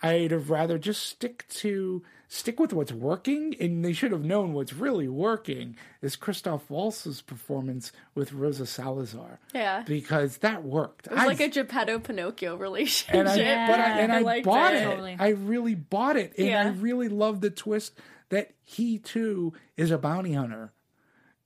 I'd 0.02 0.30
have 0.30 0.50
rather 0.50 0.78
just 0.78 1.02
stick 1.04 1.46
to 1.48 2.02
stick 2.32 2.60
with 2.60 2.72
what's 2.72 2.92
working, 2.92 3.56
and 3.58 3.84
they 3.84 3.92
should 3.92 4.12
have 4.12 4.24
known 4.24 4.52
what's 4.52 4.72
really 4.72 5.08
working 5.08 5.76
is 6.00 6.14
Christoph 6.14 6.70
Waltz's 6.70 7.20
performance 7.22 7.90
with 8.14 8.32
Rosa 8.32 8.66
Salazar. 8.66 9.40
Yeah. 9.52 9.82
because 9.84 10.38
that 10.38 10.62
worked. 10.62 11.08
it 11.08 11.12
was 11.12 11.26
like 11.26 11.40
a 11.40 11.48
Geppetto 11.48 11.98
Pinocchio 11.98 12.54
relationship. 12.54 13.14
and 13.16 13.28
I, 13.28 13.66
but 13.66 13.80
I, 13.80 13.84
and 14.00 14.12
I, 14.12 14.20
liked 14.20 14.46
bought 14.46 14.74
it. 14.74 14.82
it. 14.82 14.84
Totally. 14.84 15.16
I 15.18 15.30
really 15.30 15.74
bought 15.74 16.16
it, 16.16 16.34
and 16.38 16.54
I 16.56 16.70
really 16.70 17.08
love 17.08 17.40
the 17.40 17.50
twist 17.50 17.98
that 18.28 18.52
he 18.62 18.98
too 18.98 19.52
is 19.76 19.90
a 19.90 19.98
bounty 19.98 20.34
hunter, 20.34 20.72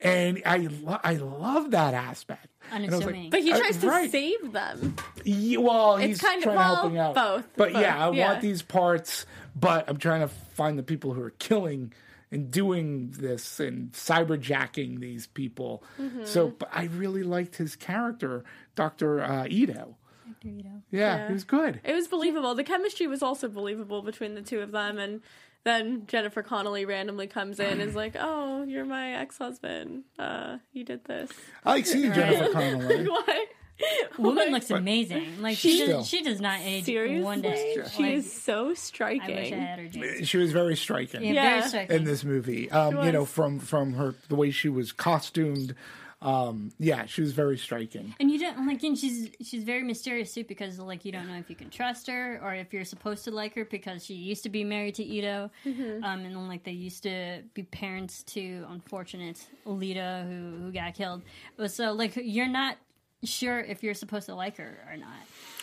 and 0.00 0.42
I 0.44 0.58
lo- 0.58 1.00
I 1.02 1.14
love 1.14 1.70
that 1.70 1.94
aspect. 1.94 2.48
And 2.70 2.84
I 2.84 2.86
was 2.86 2.96
Unassuming. 2.96 3.30
But 3.30 3.40
he 3.40 3.52
uh, 3.52 3.58
tries 3.58 3.78
to 3.78 3.88
right. 3.88 4.10
save 4.12 4.52
them. 4.52 4.96
Yeah, 5.24 5.58
well, 5.58 5.96
he's 5.96 6.20
kind 6.20 6.38
of- 6.38 6.44
trying 6.44 6.56
well, 6.56 6.74
to 6.74 6.80
help 6.80 6.92
him 6.92 6.98
out. 6.98 7.14
both, 7.14 7.46
But 7.56 7.72
both, 7.72 7.82
yeah, 7.82 8.06
I 8.08 8.10
yeah. 8.12 8.28
want 8.28 8.42
these 8.42 8.60
parts, 8.62 9.24
but 9.54 9.88
I'm 9.88 9.96
trying 9.98 10.20
to 10.20 10.28
find 10.28 10.78
the 10.78 10.82
people 10.82 11.12
who 11.14 11.22
are 11.22 11.30
killing 11.30 11.92
and 12.30 12.50
doing 12.50 13.10
this 13.12 13.60
and 13.60 13.92
cyberjacking 13.92 15.00
these 15.00 15.26
people. 15.26 15.84
Mm-hmm. 16.00 16.24
So, 16.24 16.48
but 16.50 16.68
I 16.72 16.84
really 16.86 17.22
liked 17.22 17.56
his 17.56 17.76
character, 17.76 18.44
Doctor 18.74 19.22
uh, 19.22 19.46
Ito. 19.48 19.96
Yeah, 20.42 20.62
Yeah. 20.90 21.26
he 21.28 21.32
was 21.32 21.44
good. 21.44 21.80
It 21.84 21.94
was 21.94 22.08
believable. 22.08 22.54
The 22.54 22.64
chemistry 22.64 23.06
was 23.06 23.22
also 23.22 23.48
believable 23.48 24.02
between 24.02 24.34
the 24.34 24.42
two 24.42 24.60
of 24.60 24.72
them. 24.72 24.98
And 24.98 25.20
then 25.64 26.06
Jennifer 26.06 26.42
Connelly 26.42 26.84
randomly 26.84 27.26
comes 27.26 27.58
in 27.60 27.66
and 27.66 27.80
is 27.82 27.94
like, 27.94 28.14
"Oh, 28.18 28.64
you're 28.64 28.84
my 28.84 29.14
ex-husband. 29.14 30.04
Uh, 30.18 30.58
you 30.72 30.84
did 30.84 31.04
this. 31.04 31.30
I 31.64 31.70
like 31.76 31.86
seeing 31.86 32.12
Jennifer 32.12 32.52
Connelly. 32.52 33.04
Why? 33.08 33.46
Woman 34.18 34.50
looks 34.52 34.70
amazing. 34.70 35.42
Like 35.42 35.56
she 35.56 35.76
Still. 35.76 35.98
does, 35.98 36.08
she 36.08 36.22
does 36.22 36.40
not 36.40 36.60
age 36.60 36.84
Seriously? 36.84 37.22
one 37.24 37.42
day. 37.42 37.76
She 37.96 38.02
Like, 38.02 38.12
is 38.14 38.32
so 38.32 38.66
I 38.66 38.68
wish 38.68 38.78
I 38.78 38.80
striking. 38.80 39.52
had 39.60 39.78
her. 39.78 40.24
She 40.24 40.36
was 40.36 40.52
very 40.52 40.76
striking. 40.76 41.22
Yeah, 41.24 41.32
Yeah. 41.32 41.58
very 41.58 41.68
striking. 41.68 41.96
in 41.96 42.04
this 42.04 42.24
movie. 42.24 42.70
Um, 42.70 43.04
you 43.04 43.12
know, 43.12 43.24
from 43.24 43.58
from 43.58 43.94
her 43.94 44.14
the 44.28 44.36
way 44.36 44.50
she 44.50 44.68
was 44.68 44.92
costumed. 44.92 45.74
Um, 46.22 46.72
yeah, 46.78 47.04
she 47.04 47.20
was 47.20 47.32
very 47.32 47.58
striking. 47.58 48.14
And 48.18 48.30
you 48.30 48.38
don't 48.38 48.66
like, 48.66 48.82
and 48.82 48.96
she's 48.96 49.28
she's 49.42 49.62
very 49.62 49.82
mysterious 49.82 50.32
too 50.32 50.44
because 50.44 50.78
like 50.78 51.04
you 51.04 51.12
don't 51.12 51.28
know 51.28 51.36
if 51.36 51.50
you 51.50 51.56
can 51.56 51.68
trust 51.68 52.06
her 52.06 52.40
or 52.42 52.54
if 52.54 52.72
you're 52.72 52.86
supposed 52.86 53.24
to 53.24 53.30
like 53.30 53.54
her 53.56 53.66
because 53.66 54.06
she 54.06 54.14
used 54.14 54.42
to 54.44 54.48
be 54.48 54.64
married 54.64 54.94
to 54.94 55.02
Ito, 55.04 55.50
Mm-hmm. 55.66 56.02
um, 56.02 56.20
and 56.20 56.34
then 56.34 56.48
like 56.48 56.64
they 56.64 56.70
used 56.72 57.02
to 57.02 57.42
be 57.52 57.64
parents 57.64 58.22
to 58.22 58.64
unfortunate 58.70 59.46
Alita 59.66 60.26
who 60.26 60.64
who 60.64 60.72
got 60.72 60.94
killed. 60.94 61.20
So 61.66 61.92
like 61.92 62.16
you're 62.16 62.48
not 62.48 62.78
sure 63.24 63.60
if 63.60 63.82
you're 63.82 63.94
supposed 63.94 64.26
to 64.26 64.34
like 64.34 64.56
her 64.58 64.78
or 64.90 64.96
not 64.96 65.12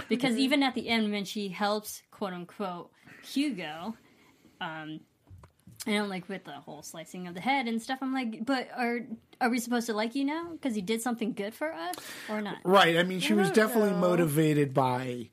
because 0.10 0.32
Mm-hmm. 0.34 0.40
even 0.42 0.64
at 0.64 0.76
the 0.76 0.88
end 0.90 1.12
when 1.12 1.26
she 1.26 1.50
helps 1.50 2.02
quote 2.12 2.34
unquote 2.34 2.92
Hugo, 3.24 3.96
um, 4.60 5.00
I 5.88 5.92
don't 5.94 6.10
like 6.10 6.30
with 6.30 6.44
the 6.44 6.52
whole 6.52 6.84
slicing 6.84 7.28
of 7.28 7.34
the 7.34 7.42
head 7.42 7.68
and 7.68 7.82
stuff. 7.82 8.00
I'm 8.02 8.14
like, 8.14 8.46
but 8.46 8.70
are 8.78 9.00
are 9.40 9.50
we 9.50 9.60
supposed 9.60 9.88
to 9.88 9.94
like 9.94 10.14
you 10.16 10.24
now 10.26 10.50
because 10.52 10.76
he 10.76 10.82
did 10.82 11.02
something 11.02 11.34
good 11.34 11.54
for 11.56 11.74
us 11.74 11.96
or 12.30 12.42
not? 12.42 12.58
Right. 12.64 12.98
I 12.98 13.04
mean, 13.04 13.20
she 13.20 13.34
was 13.34 13.50
definitely 13.52 13.92
know. 13.92 13.98
motivated 13.98 14.74
by 14.74 15.30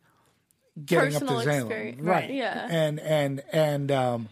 getting 0.82 1.12
Personal 1.12 1.38
up 1.38 1.44
to 1.44 1.50
Zalem. 1.50 1.58
experience. 1.60 2.00
Right. 2.00 2.30
Yeah. 2.30 2.66
And 2.70 3.00
and 3.00 3.42
and 3.52 3.90
um 3.90 4.28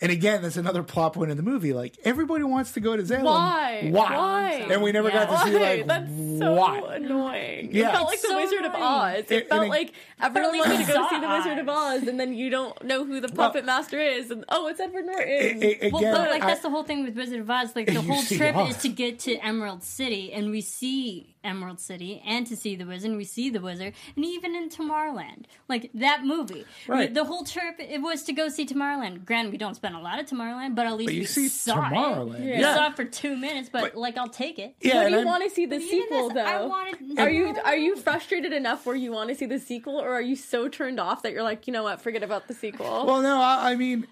and 0.00 0.10
again, 0.12 0.42
that's 0.42 0.56
another 0.56 0.82
plot 0.82 1.12
point 1.14 1.30
in 1.30 1.36
the 1.36 1.42
movie. 1.42 1.72
Like 1.72 1.96
everybody 2.04 2.44
wants 2.44 2.72
to 2.72 2.80
go 2.80 2.96
to 2.96 3.02
Zalem. 3.02 3.22
Why? 3.24 3.88
Why? 3.90 4.16
Why? 4.16 4.52
And 4.70 4.82
we 4.82 4.92
never 4.92 5.08
Yeah. 5.08 5.26
got 5.26 5.44
to 5.44 5.50
see 5.50 5.58
like, 5.58 5.86
Why? 5.86 5.98
That's 5.98 6.38
so 6.38 6.54
why. 6.54 6.78
annoying. 6.96 7.68
Yeah. 7.72 7.88
It 7.88 7.92
felt 7.92 8.04
like 8.06 8.14
It's 8.14 8.22
the 8.22 8.28
so 8.28 8.36
Wizard 8.36 8.64
of. 8.64 8.74
Oz. 8.74 9.18
It, 9.18 9.30
It- 9.32 9.48
felt 9.48 9.64
it- 9.66 9.68
like 9.68 9.92
everyone 10.20 10.48
at 10.48 10.52
least 10.52 10.68
wanted 10.68 10.86
to 10.86 10.92
go 10.92 10.94
saw 10.94 11.08
see 11.10 11.20
the 11.20 11.28
Wizard 11.28 11.58
of 11.58 11.68
Oz. 11.68 12.02
Oz, 12.02 12.08
and 12.08 12.18
then 12.20 12.34
you 12.34 12.50
don't 12.50 12.82
know 12.84 13.04
who 13.04 13.20
the 13.20 13.28
puppet 13.28 13.64
master 13.64 14.00
is, 14.00 14.30
and 14.30 14.44
oh, 14.48 14.68
it's 14.68 14.80
Edward 14.80 15.06
Norton. 15.06 15.26
A- 15.28 15.86
a- 15.86 15.90
Well, 15.90 16.00
again, 16.00 16.14
but 16.14 16.30
like 16.30 16.42
I- 16.42 16.46
that's 16.46 16.62
the 16.62 16.70
whole 16.70 16.82
thing 16.84 17.04
with 17.04 17.16
Wizard 17.16 17.40
of 17.40 17.50
Oz. 17.50 17.74
Like 17.76 17.86
the 17.86 18.00
whole 18.02 18.22
trip 18.22 18.56
Oz. 18.56 18.76
is 18.76 18.82
to 18.82 18.88
get 18.88 19.18
to 19.20 19.36
Emerald 19.36 19.82
City, 19.82 20.32
and 20.32 20.50
we 20.50 20.60
see 20.60 21.34
Emerald 21.44 21.80
City, 21.80 22.22
and 22.26 22.46
to 22.46 22.56
see 22.56 22.76
the 22.76 22.84
wizard. 22.84 23.16
We 23.16 23.24
see 23.24 23.48
the 23.50 23.60
wizard, 23.60 23.94
and 24.16 24.24
even 24.24 24.54
in 24.54 24.68
Tomorrowland, 24.68 25.44
like 25.68 25.90
that 25.94 26.24
movie. 26.24 26.64
we- 26.88 26.94
Right. 26.94 27.14
the 27.14 27.24
whole 27.24 27.44
trip 27.44 27.76
it 27.78 28.02
was 28.02 28.22
to 28.24 28.32
go 28.32 28.48
see 28.48 28.66
Tomorrowland. 28.66 29.24
Granted, 29.24 29.52
we 29.52 29.58
don't 29.58 29.74
spend 29.74 29.89
a 29.94 30.00
lot 30.00 30.18
of 30.20 30.26
Tomorrowland, 30.26 30.74
but 30.74 30.86
at 30.86 30.94
least 30.96 31.08
But 31.08 31.14
you 31.14 31.20
we 31.20 31.26
see 31.26 31.48
saw 31.48 31.88
Tomorrowland. 31.90 32.40
it. 32.40 32.44
Yeah. 32.48 32.56
We 32.58 32.62
saw 32.62 32.86
it 32.88 32.96
for 32.96 33.04
two 33.04 33.36
minutes, 33.36 33.68
but, 33.72 33.80
But- 33.82 33.96
like 33.96 34.16
I'll 34.18 34.28
take 34.28 34.58
it. 34.58 34.74
yeah, 34.80 34.94
But 35.04 35.06
and 35.12 35.16
you 35.20 35.26
want 35.26 35.44
to 35.44 35.50
see 35.50 35.66
the 35.66 35.78
But 35.78 35.88
sequel, 35.88 36.28
this, 36.28 36.34
though. 36.34 36.44
I 36.44 36.64
wanted. 36.66 37.18
Are 37.18 37.30
you 37.30 37.56
are 37.64 37.76
you 37.76 37.96
frustrated 37.96 38.52
enough 38.52 38.86
where 38.86 38.96
you 38.96 39.12
want 39.12 39.28
to 39.30 39.34
see 39.34 39.46
the 39.46 39.58
sequel, 39.58 40.00
or 40.00 40.08
are 40.12 40.22
you 40.22 40.36
so 40.36 40.68
turned 40.68 40.98
off 41.00 41.22
that 41.22 41.32
you're 41.32 41.42
like, 41.42 41.66
you 41.66 41.72
know 41.72 41.82
what, 41.82 42.00
forget 42.02 42.22
about 42.22 42.48
the 42.48 42.54
sequel? 42.54 43.06
Well, 43.06 43.22
no, 43.22 43.40
I, 43.40 43.72
I 43.72 43.76
mean, 43.76 44.06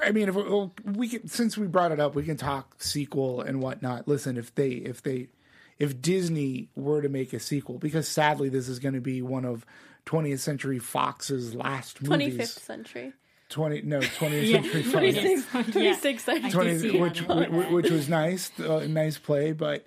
I 0.00 0.12
mean, 0.12 0.28
if 0.28 0.34
we, 0.34 0.70
we 0.84 1.08
can, 1.08 1.26
since 1.28 1.56
we 1.58 1.66
brought 1.66 1.92
it 1.92 2.00
up, 2.00 2.14
we 2.14 2.22
can 2.22 2.36
talk 2.36 2.82
sequel 2.82 3.40
and 3.40 3.60
whatnot. 3.62 4.06
Listen, 4.06 4.36
if 4.36 4.54
they, 4.54 4.68
if 4.70 5.02
they, 5.02 5.28
if 5.78 6.00
Disney 6.02 6.68
were 6.76 7.00
to 7.02 7.08
make 7.08 7.32
a 7.32 7.40
sequel, 7.40 7.78
because 7.78 8.06
sadly 8.08 8.48
this 8.48 8.68
is 8.68 8.78
going 8.78 8.94
to 8.94 9.00
be 9.00 9.22
one 9.22 9.44
of 9.44 9.64
20th 10.06 10.38
Century 10.40 10.78
Fox's 10.78 11.54
last 11.54 11.96
Twenty 11.96 12.30
movies. 12.30 12.54
fifth 12.54 12.64
century, 12.64 13.12
20 13.48 13.82
no 13.82 13.98
20th 14.00 14.46
Yeah. 14.46 14.60
Century 14.60 14.82
Fox. 14.82 15.04
26th, 15.04 15.64
26th 15.72 16.20
century. 16.20 16.50
20 16.50 17.00
which, 17.00 17.26
which 17.26 17.68
which 17.70 17.90
was 17.90 18.08
nice, 18.08 18.50
uh, 18.60 18.86
nice 18.88 19.18
play, 19.18 19.52
but 19.52 19.86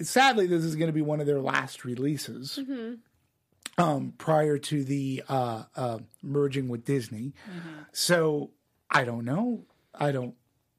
sadly 0.00 0.46
this 0.46 0.64
is 0.64 0.74
going 0.76 0.88
to 0.88 0.92
be 0.92 1.02
one 1.02 1.20
of 1.20 1.26
their 1.26 1.40
last 1.40 1.84
releases. 1.84 2.58
Um, 3.76 4.12
prior 4.18 4.58
to 4.58 4.82
the 4.82 5.22
uh, 5.28 5.62
uh, 5.76 5.98
merging 6.20 6.68
with 6.68 6.84
Disney, 6.84 7.32
so 7.92 8.50
I 8.90 9.04
don't 9.04 9.24
know. 9.24 9.66
I 9.94 10.10
don't, 10.10 10.34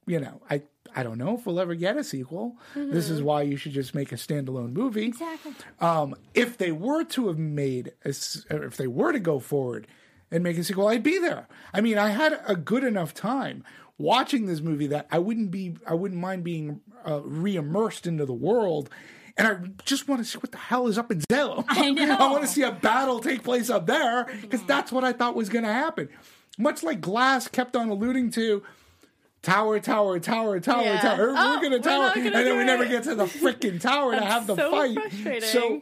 you 0.06 0.20
know, 0.20 0.42
I 0.50 0.64
I 0.94 1.04
don't 1.04 1.18
know 1.18 1.38
if 1.38 1.46
we'll 1.46 1.62
ever 1.62 1.76
get 1.76 1.96
a 1.96 2.04
sequel. 2.04 2.58
This 2.76 3.10
is 3.10 3.22
why 3.22 3.44
you 3.44 3.56
should 3.56 3.72
just 3.72 3.96
make 3.96 4.12
a 4.12 4.16
standalone 4.16 4.74
movie. 4.74 5.06
Exactly. 5.06 5.54
Um, 5.80 6.14
if 6.34 6.58
they 6.58 6.74
were 6.74 7.06
to 7.06 7.28
have 7.30 7.38
made, 7.38 7.94
a 8.04 8.10
s 8.10 8.46
or 8.52 8.66
if 8.66 8.76
they 8.76 8.88
were 8.88 9.14
to 9.14 9.20
go 9.20 9.40
forward 9.40 9.88
and 10.32 10.44
make 10.44 10.58
a 10.58 10.64
sequel, 10.64 10.88
I'd 10.88 11.04
be 11.04 11.18
there. 11.20 11.48
I 11.74 11.82
mean, 11.82 11.98
I 11.98 12.10
had 12.10 12.40
a 12.48 12.56
good 12.56 12.84
enough 12.84 13.14
time 13.14 13.64
watching 13.98 14.46
this 14.46 14.62
movie 14.62 14.88
that 14.88 15.08
I 15.12 15.20
wouldn't 15.20 15.52
be, 15.52 15.76
I 15.88 15.94
wouldn't 15.94 16.20
mind 16.20 16.44
being 16.44 16.82
uh, 17.08 17.22
re-immersed 17.24 18.06
into 18.08 18.26
the 18.26 18.34
world. 18.34 18.90
And 19.38 19.48
I 19.48 19.58
just 19.86 20.08
want 20.08 20.22
to 20.22 20.26
see 20.30 20.38
what 20.38 20.52
the 20.52 20.58
hell 20.58 20.88
is 20.88 20.98
up 20.98 21.12
in 21.12 21.22
Zelo. 21.22 21.64
I 21.70 21.92
know. 21.92 22.16
I 22.16 22.30
want 22.32 22.42
to 22.44 22.48
see 22.48 22.64
a 22.64 22.72
battle 22.72 23.20
take 23.20 23.44
place 23.44 23.70
up 23.70 23.86
there 23.88 24.28
because 24.42 24.64
that's 24.66 24.92
what 24.92 25.04
I 25.04 25.14
thought 25.14 25.36
was 25.36 25.50
going 25.50 25.64
to 25.66 25.72
happen. 25.74 26.10
Much 26.58 26.84
like 26.84 27.00
Glass 27.00 27.48
kept 27.48 27.76
on 27.78 27.88
alluding 27.90 28.32
to, 28.32 28.64
tower, 29.42 29.80
tower, 29.80 30.20
tower, 30.20 30.60
tower, 30.60 30.84
Yeah. 30.84 31.00
tower. 31.02 31.34
Oh, 31.38 31.56
we're 31.56 31.62
gonna 31.62 31.78
we're 31.78 31.82
tower, 31.82 31.98
not 32.08 32.16
and 32.18 32.26
gonna 32.32 32.44
then 32.44 32.56
we 32.58 32.64
it. 32.64 32.66
never 32.66 32.86
get 32.86 33.04
to 33.04 33.16
the 33.16 33.26
freaking 33.26 33.80
tower 33.80 34.14
to 34.14 34.22
have 34.22 34.46
the 34.46 34.58
so 34.58 34.70
fight. 34.72 35.44
So 35.44 35.82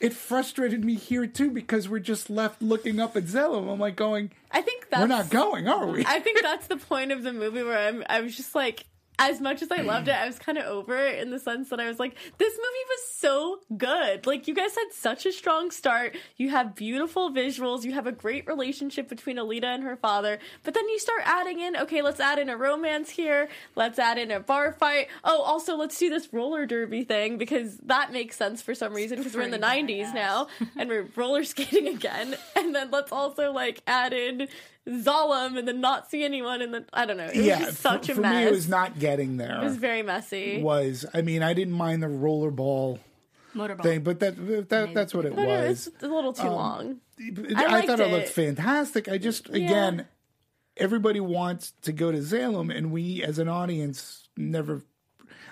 it 0.00 0.12
frustrated 0.12 0.84
me 0.84 0.94
here 0.94 1.26
too 1.26 1.50
because 1.50 1.88
we're 1.88 1.98
just 1.98 2.30
left 2.30 2.62
looking 2.62 3.00
up 3.00 3.16
at 3.16 3.24
Zelo. 3.24 3.72
I'm 3.72 3.80
like 3.80 3.96
going, 3.96 4.30
I 4.50 4.60
think 4.60 4.88
that's 4.90 5.00
we're 5.02 5.06
not 5.08 5.30
going, 5.30 5.68
are 5.68 5.86
we? 5.86 6.04
I 6.06 6.20
think 6.20 6.40
that's 6.42 6.66
the 6.66 6.76
point 6.76 7.12
of 7.12 7.22
the 7.22 7.32
movie 7.32 7.62
where 7.62 7.88
I'm 7.88 8.04
I 8.08 8.20
was 8.20 8.36
just 8.36 8.54
like 8.54 8.86
as 9.18 9.40
much 9.40 9.62
as 9.62 9.70
I 9.72 9.82
loved 9.82 10.08
it, 10.08 10.14
I 10.14 10.26
was 10.26 10.38
kind 10.38 10.58
of 10.58 10.64
over 10.66 10.96
it 10.96 11.18
in 11.18 11.30
the 11.30 11.40
sense 11.40 11.70
that 11.70 11.80
I 11.80 11.88
was 11.88 11.98
like, 11.98 12.14
this 12.38 12.54
movie 12.54 12.86
was 12.88 13.00
so 13.16 13.58
good. 13.76 14.26
Like, 14.26 14.46
you 14.46 14.54
guys 14.54 14.74
had 14.76 14.92
such 14.92 15.26
a 15.26 15.32
strong 15.32 15.70
start. 15.72 16.16
You 16.36 16.50
have 16.50 16.76
beautiful 16.76 17.30
visuals. 17.30 17.82
You 17.84 17.92
have 17.92 18.06
a 18.06 18.12
great 18.12 18.46
relationship 18.46 19.08
between 19.08 19.36
Alita 19.36 19.64
and 19.64 19.82
her 19.82 19.96
father. 19.96 20.38
But 20.62 20.74
then 20.74 20.88
you 20.88 20.98
start 21.00 21.22
adding 21.24 21.58
in, 21.58 21.76
okay, 21.76 22.00
let's 22.00 22.20
add 22.20 22.38
in 22.38 22.48
a 22.48 22.56
romance 22.56 23.10
here. 23.10 23.48
Let's 23.74 23.98
add 23.98 24.18
in 24.18 24.30
a 24.30 24.38
bar 24.38 24.72
fight. 24.72 25.08
Oh, 25.24 25.42
also, 25.42 25.76
let's 25.76 25.98
do 25.98 26.08
this 26.08 26.32
roller 26.32 26.64
derby 26.64 27.02
thing 27.02 27.38
because 27.38 27.76
that 27.78 28.12
makes 28.12 28.36
sense 28.36 28.62
for 28.62 28.74
some 28.74 28.94
reason 28.94 29.18
because 29.18 29.34
we're 29.34 29.42
in 29.42 29.50
the 29.50 29.58
90s 29.58 30.14
now 30.14 30.46
and 30.76 30.88
we're 30.88 31.08
roller 31.16 31.42
skating 31.42 31.88
again. 31.94 32.36
And 32.54 32.72
then 32.74 32.90
let's 32.92 33.10
also, 33.10 33.52
like, 33.52 33.82
add 33.86 34.12
in 34.12 34.48
Zalem 34.88 35.58
and 35.58 35.68
then 35.68 35.80
not 35.80 36.10
see 36.10 36.24
anyone 36.24 36.62
and 36.62 36.72
then 36.72 36.86
I 36.92 37.04
don't 37.04 37.16
know. 37.16 37.26
It 37.26 37.36
was 37.36 37.46
yeah, 37.46 37.58
just 37.60 37.80
such 37.80 38.06
for, 38.06 38.12
a 38.12 38.14
for 38.16 38.20
mess. 38.22 38.44
me, 38.44 38.48
it 38.48 38.50
was 38.50 38.68
not 38.68 38.98
getting 38.98 39.36
there. 39.36 39.60
It 39.60 39.64
was 39.64 39.76
very 39.76 40.02
messy. 40.02 40.62
was 40.62 41.04
I 41.12 41.22
mean, 41.22 41.42
I 41.42 41.52
didn't 41.52 41.74
mind 41.74 42.02
the 42.02 42.06
rollerball 42.06 42.98
Motorball. 43.54 43.82
thing, 43.82 44.00
but 44.02 44.20
that, 44.20 44.68
that 44.68 44.94
that's 44.94 45.14
what 45.14 45.26
it 45.26 45.32
I 45.32 45.36
don't 45.36 45.46
know, 45.46 45.68
was. 45.68 45.90
a 46.00 46.08
little 46.08 46.32
too 46.32 46.42
um, 46.42 46.52
long. 46.52 47.00
I, 47.56 47.66
liked 47.66 47.86
thought 47.88 48.00
it. 48.00 48.06
it. 48.08 48.12
looked 48.12 48.28
fantastic. 48.28 49.08
I 49.08 49.18
just 49.18 49.48
again, 49.50 50.06
everybody 50.76 51.20
wants 51.20 51.72
to 51.82 51.92
go 51.92 52.12
to 52.12 52.18
Zalem, 52.18 52.74
and 52.74 52.90
we 52.92 53.22
as 53.22 53.38
an 53.38 53.48
audience 53.48 54.28
never 54.36 54.82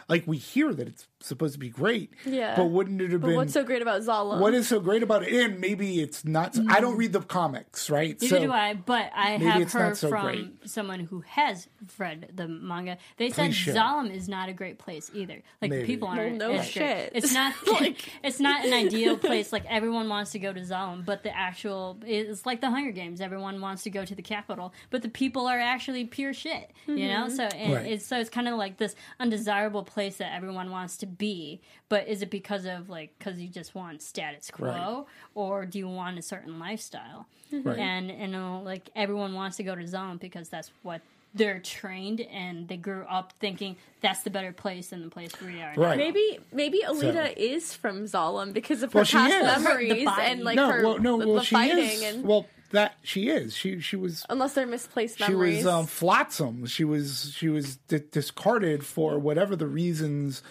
like 0.08 0.24
we 0.26 0.36
hear 0.36 0.72
that 0.72 0.86
it's 0.88 1.06
supposed 1.20 1.54
to 1.54 1.58
be 1.58 1.68
great. 1.68 2.10
Yeah. 2.24 2.54
but 2.56 2.66
wouldn't 2.66 3.00
it 3.00 3.10
have 3.10 3.20
But 3.22 3.28
been? 3.28 3.36
what's 3.36 3.52
so 3.52 3.64
great 3.64 3.82
about 3.82 4.02
Zala? 4.02 4.38
what 4.38 4.54
is 4.54 4.68
so 4.68 4.78
great 4.78 5.02
about 5.02 5.22
it? 5.24 5.32
And 5.32 5.60
maybe 5.60 6.00
it's 6.00 6.24
not. 6.24 6.56
I 6.68 6.80
don't 6.80 6.96
read 6.96 7.12
the 7.12 7.20
comics, 7.20 7.90
right? 7.90 8.20
Neither 8.20 8.40
do 8.40 8.52
I, 8.52 8.74
but 8.74 9.10
I 9.14 9.30
have 9.32 9.72
heard 9.72 9.96
so 9.96 10.08
from 10.08 10.24
great. 10.26 10.68
someone 10.68 11.00
who 11.00 11.20
has 11.22 11.68
read 11.98 12.30
the 12.34 12.46
manga. 12.46 12.98
They 13.16 13.30
said 13.30 13.50
Please. 13.52 13.74
Zalem 13.74 14.14
is 14.14 14.28
not 14.28 14.48
a 14.48 14.52
great 14.52 14.78
place 14.78 15.10
either. 15.12 15.42
Like 15.60 15.70
Maybe. 15.70 15.86
people 15.86 16.08
Well, 16.08 16.18
aren't. 16.20 16.36
no 16.36 16.52
as 16.52 16.58
great. 16.72 16.72
shit. 16.72 17.12
It's 17.14 17.32
not 17.34 17.54
like 17.80 18.04
it's 18.22 18.38
not 18.38 18.64
an 18.64 18.72
ideal 18.72 19.16
place. 19.16 19.52
Like 19.52 19.64
everyone 19.68 20.08
wants 20.08 20.30
to 20.32 20.38
go 20.38 20.52
to 20.52 20.60
Zalem, 20.60 21.04
but 21.04 21.24
the 21.24 21.36
actual 21.36 21.98
it's 22.06 22.46
like 22.46 22.60
the 22.60 22.70
Hunger 22.70 22.92
Games. 22.92 23.20
Everyone 23.20 23.60
wants 23.60 23.82
to 23.84 23.90
go 23.90 24.04
to 24.04 24.14
the 24.14 24.22
capital, 24.22 24.72
but 24.90 25.02
the 25.02 25.08
people 25.08 25.46
are 25.48 25.58
actually 25.58 26.04
pure 26.04 26.32
shit. 26.32 26.70
You 26.86 27.08
know, 27.08 27.26
mm-hmm. 27.26 27.34
so 27.34 27.42
and 27.44 27.72
Right. 27.74 27.86
it's 27.86 28.06
so 28.06 28.18
it's 28.20 28.30
kind 28.30 28.46
of 28.46 28.54
like 28.56 28.76
this 28.76 28.94
undesirable 29.18 29.82
place 29.82 29.95
that 29.96 30.32
everyone 30.34 30.70
wants 30.70 30.96
to 30.98 31.06
be. 31.06 31.60
But 31.88 32.06
is 32.06 32.20
it 32.22 32.30
because 32.30 32.66
of 32.66 32.88
like 32.90 33.14
because 33.18 33.40
you 33.40 33.48
just 33.48 33.74
want 33.74 34.02
status 34.02 34.50
quo, 34.50 34.66
Right. 34.68 35.04
or 35.34 35.64
do 35.66 35.78
you 35.78 35.88
want 35.88 36.18
a 36.18 36.22
certain 36.22 36.58
lifestyle? 36.58 37.26
Mm-hmm. 37.52 37.68
Right. 37.68 37.78
and 37.78 38.10
you 38.10 38.26
know 38.26 38.60
like 38.64 38.90
everyone 38.96 39.32
wants 39.34 39.56
to 39.58 39.62
go 39.62 39.74
to 39.76 39.82
Zalem 39.84 40.18
because 40.18 40.48
that's 40.48 40.72
what 40.82 41.00
they're 41.32 41.60
trained 41.60 42.20
and 42.22 42.66
they 42.66 42.76
grew 42.76 43.04
up 43.08 43.32
thinking 43.38 43.76
that's 44.00 44.22
the 44.24 44.30
better 44.30 44.52
place 44.52 44.88
than 44.88 45.02
the 45.02 45.10
place 45.10 45.30
we 45.40 45.60
are 45.62 45.72
now. 45.76 45.82
Right. 45.82 45.96
Maybe 45.98 46.38
maybe 46.52 46.80
Alita 46.86 47.34
is 47.36 47.72
from 47.72 48.04
Zalem 48.04 48.52
because 48.52 48.82
of 48.82 48.92
her 48.94 48.98
Well, 49.00 49.06
past 49.06 49.62
memories 49.62 50.08
and 50.20 50.42
like 50.42 50.56
no, 50.56 50.70
her 50.70 50.82
well, 50.84 50.98
no, 50.98 51.18
the, 51.20 51.26
well, 51.28 51.36
the 51.36 51.44
she 51.44 51.54
fighting 51.54 51.78
is. 51.78 52.02
and 52.02 52.24
Well, 52.24 52.46
that 52.70 52.96
she 53.02 53.28
is. 53.28 53.56
She 53.56 53.80
she 53.80 53.96
was 53.96 54.24
unless 54.28 54.54
they're 54.54 54.66
misplaced 54.66 55.20
memories. 55.20 55.60
she 55.60 55.64
was 55.64 55.74
um, 55.74 55.86
flotsam. 55.86 56.66
She 56.66 56.84
was 56.84 57.32
she 57.36 57.48
was 57.48 57.76
di- 57.76 58.02
discarded 58.10 58.84
for 58.84 59.18
whatever 59.18 59.56
the 59.56 59.66
reasons 59.66 60.42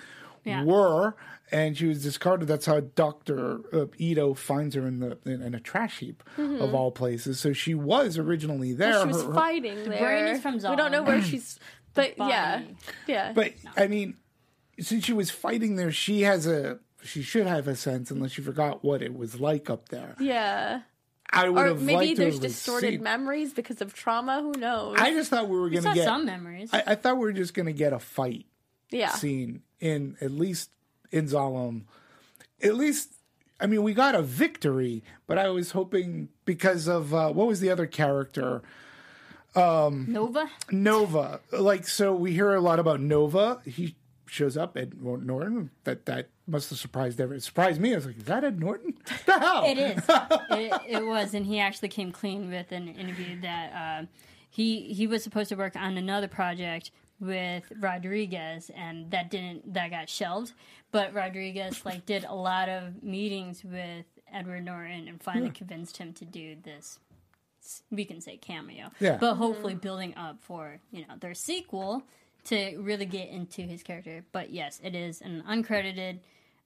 Yeah. 0.43 0.63
were, 0.63 1.15
and 1.51 1.77
she 1.77 1.85
was 1.87 2.03
discarded. 2.03 2.47
That's 2.47 2.65
how 2.65 2.79
Doctor 2.79 3.59
uh, 3.73 3.85
Ito 3.97 4.33
finds 4.35 4.75
her 4.75 4.87
in 4.87 4.99
the 4.99 5.17
in, 5.25 5.41
in 5.41 5.53
a 5.55 5.59
trash 5.59 5.99
heap 5.99 6.23
of 6.37 6.73
all 6.75 6.91
places. 6.91 7.39
So 7.39 7.51
she 7.53 7.73
was 7.75 8.17
originally 8.17 8.73
there. 8.73 8.93
Mm-hmm. 8.93 9.09
she 9.09 9.13
was 9.13 9.21
Her- 9.23 9.27
her- 9.29 9.33
fighting 9.33 9.89
there. 9.89 9.99
brain 9.99 10.25
is 10.35 10.41
from 10.41 10.53
we 10.55 10.75
don't 10.75 10.91
know 10.91 11.03
where 11.03 11.21
she's 11.29 11.59
but 11.93 12.17
yeah. 12.17 12.61
Yeah. 13.07 13.31
but 13.33 13.53
I 13.77 13.87
mean, 13.87 14.17
since 14.79 15.05
she 15.05 15.13
was 15.13 15.31
fighting 15.31 15.75
there, 15.77 15.91
she 15.91 16.21
has 16.21 16.45
a 16.47 16.79
she 17.03 17.21
should 17.21 17.45
have 17.47 17.67
a 17.67 17.75
sense, 17.75 18.09
unless 18.11 18.31
she 18.31 18.41
forgot 18.41 18.83
what 18.83 19.01
it 19.03 19.15
was 19.15 19.39
like 19.39 19.69
up 19.69 19.89
there. 19.89 20.15
yeah. 20.19 20.81
I 21.29 21.49
would 21.49 21.65
Or 21.65 21.67
have 21.69 21.81
maybe 21.81 21.95
liked 21.97 22.09
to 22.17 22.21
there's 22.23 22.33
have 22.35 22.41
distorted 22.43 22.89
seen- 22.93 23.03
memories 23.03 23.53
because 23.53 23.81
of 23.81 23.93
trauma. 23.93 24.41
Who 24.41 24.53
knows? 24.53 24.95
I 24.99 25.11
just 25.11 25.29
thought 25.29 25.49
we 25.49 25.57
were 25.57 25.69
going 25.69 25.83
to 25.83 25.93
get. 25.93 26.05
some 26.05 26.25
memories. 26.25 26.69
I, 26.73 26.83
I 26.87 26.95
thought 26.95 27.15
we 27.17 27.21
were 27.25 27.33
just 27.33 27.53
going 27.53 27.65
to 27.65 27.73
get 27.73 27.91
a 27.93 27.99
fight 27.99 28.45
yeah. 28.91 29.09
scene 29.09 29.63
in 29.79 30.15
at 30.21 30.31
least 30.31 30.69
in 31.11 31.25
Zalem. 31.27 31.83
At 32.63 32.75
least, 32.75 33.11
I 33.59 33.65
mean, 33.67 33.83
we 33.83 33.93
got 33.93 34.15
a 34.15 34.21
victory, 34.21 35.03
but 35.27 35.37
I 35.37 35.49
was 35.49 35.71
hoping 35.71 36.29
because 36.45 36.87
of 36.87 37.13
uh, 37.13 37.29
what 37.31 37.47
was 37.47 37.59
the 37.59 37.69
other 37.69 37.85
character, 37.87 38.61
Um, 39.55 40.05
Nova. 40.09 40.49
Nova. 40.71 41.39
Like, 41.51 41.87
so 41.87 42.13
we 42.13 42.31
hear 42.33 42.53
a 42.53 42.61
lot 42.61 42.79
about 42.79 42.99
Nova. 43.01 43.61
He 43.65 43.95
shows 44.27 44.57
up 44.57 44.77
Ed 44.77 45.01
Norton. 45.01 45.69
That 45.83 46.05
that 46.05 46.29
must 46.47 46.69
have 46.69 46.79
surprised 46.79 47.19
everyone. 47.19 47.37
It 47.37 47.43
surprised 47.43 47.79
me. 47.81 47.93
I 47.93 47.95
was 47.95 48.05
like, 48.05 48.17
is 48.17 48.23
that 48.25 48.43
Ed 48.43 48.59
Norton? 48.59 48.93
the 49.25 49.39
hell? 49.39 49.63
It 49.65 49.77
is. 49.77 50.03
it, 50.09 50.81
it 50.99 51.05
was, 51.05 51.33
and 51.33 51.45
he 51.45 51.59
actually 51.59 51.89
came 51.89 52.11
clean 52.11 52.49
with 52.49 52.71
an 52.71 52.87
interview 52.87 53.39
that 53.41 53.73
uh, 53.73 54.05
he 54.49 54.93
he 54.93 55.07
was 55.07 55.23
supposed 55.23 55.49
to 55.49 55.55
work 55.55 55.75
on 55.75 55.97
another 55.97 56.27
project 56.27 56.91
with 57.19 57.63
Rodriguez, 57.79 58.69
and 58.75 59.09
that 59.11 59.29
didn't 59.29 59.73
that 59.73 59.89
got 59.91 60.09
shelved. 60.09 60.53
But 60.91 61.13
Rodriguez 61.13 61.85
like 61.85 62.05
did 62.05 62.23
a 62.23 62.35
lot 62.35 62.69
of 62.69 63.03
meetings 63.03 63.63
with 63.63 64.05
Edward 64.31 64.65
Norton 64.65 65.07
and 65.07 65.21
finally 65.21 65.49
convinced 65.49 65.97
him 65.97 66.13
to 66.13 66.25
do 66.25 66.55
this. 66.63 66.99
We 67.89 68.05
can 68.05 68.21
say 68.21 68.37
cameo, 68.37 68.91
Yeah. 68.99 69.17
but 69.19 69.35
hopefully 69.35 69.73
building 69.73 70.15
up 70.15 70.37
for 70.41 70.79
you 70.91 71.01
know 71.07 71.15
their 71.19 71.33
sequel 71.33 72.03
to 72.45 72.77
really 72.77 73.05
get 73.05 73.29
into 73.29 73.61
his 73.61 73.83
character. 73.83 74.23
But 74.31 74.51
yes, 74.51 74.79
it 74.83 74.95
is 74.95 75.21
an 75.21 75.43
uncredited 75.47 76.19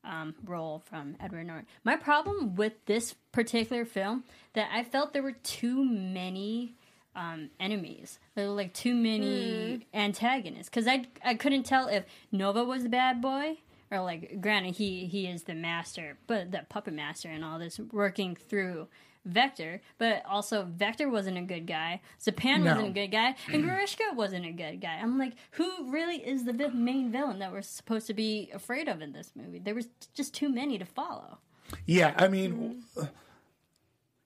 um, 0.03 0.35
role 0.45 0.81
from 0.85 1.15
Edward 1.19 1.45
Norton. 1.45 1.67
My 1.83 1.95
problem 1.95 2.55
with 2.55 2.73
this 2.85 3.15
particular 3.31 3.85
film 3.85 4.23
that 4.53 4.69
I 4.73 4.83
felt 4.83 5.13
there 5.13 5.23
were 5.23 5.33
too 5.43 5.83
many 5.83 6.75
um, 7.15 7.49
enemies. 7.59 8.19
There 8.35 8.47
were 8.47 8.53
like 8.53 8.73
too 8.73 8.95
many 8.95 9.87
antagonists 9.93 10.69
because 10.69 10.87
I 10.87 11.05
I 11.23 11.33
couldn't 11.35 11.63
tell 11.63 11.87
if 11.87 12.05
Nova 12.31 12.63
was 12.63 12.83
the 12.83 12.89
bad 12.89 13.21
boy 13.21 13.57
or 13.91 14.01
like 14.01 14.41
granted 14.41 14.75
he 14.75 15.05
he 15.05 15.27
is 15.27 15.43
the 15.43 15.55
master, 15.55 16.17
but 16.27 16.51
the 16.51 16.65
puppet 16.69 16.93
master 16.93 17.29
and 17.29 17.43
all 17.43 17.59
this 17.59 17.79
working 17.91 18.35
through. 18.35 18.87
Vector, 19.29 19.81
but 19.97 20.23
also 20.25 20.63
Vector 20.63 21.09
wasn't 21.09 21.37
a 21.37 21.41
good 21.41 21.65
guy. 21.67 22.01
Zapan 22.21 22.63
No. 22.63 22.71
wasn't 22.73 22.89
a 22.89 22.91
good 22.91 23.11
guy, 23.11 23.35
and 23.51 23.63
Grishka 23.69 24.15
wasn't 24.15 24.45
a 24.45 24.51
good 24.51 24.81
guy. 24.81 24.99
I'm 25.01 25.17
like, 25.17 25.33
who 25.51 25.89
really 25.91 26.17
is 26.17 26.45
the 26.45 26.53
vi- 26.53 26.67
main 26.69 27.11
villain 27.11 27.39
that 27.39 27.51
we're 27.51 27.61
supposed 27.61 28.07
to 28.07 28.13
be 28.13 28.49
afraid 28.53 28.87
of 28.87 29.01
in 29.01 29.13
this 29.13 29.31
movie? 29.35 29.59
There 29.59 29.75
was 29.75 29.87
just 30.13 30.33
too 30.33 30.49
many 30.49 30.77
to 30.77 30.85
follow. 30.85 31.37
Yeah, 31.85 32.13
I 32.17 32.27
mean, 32.27 32.83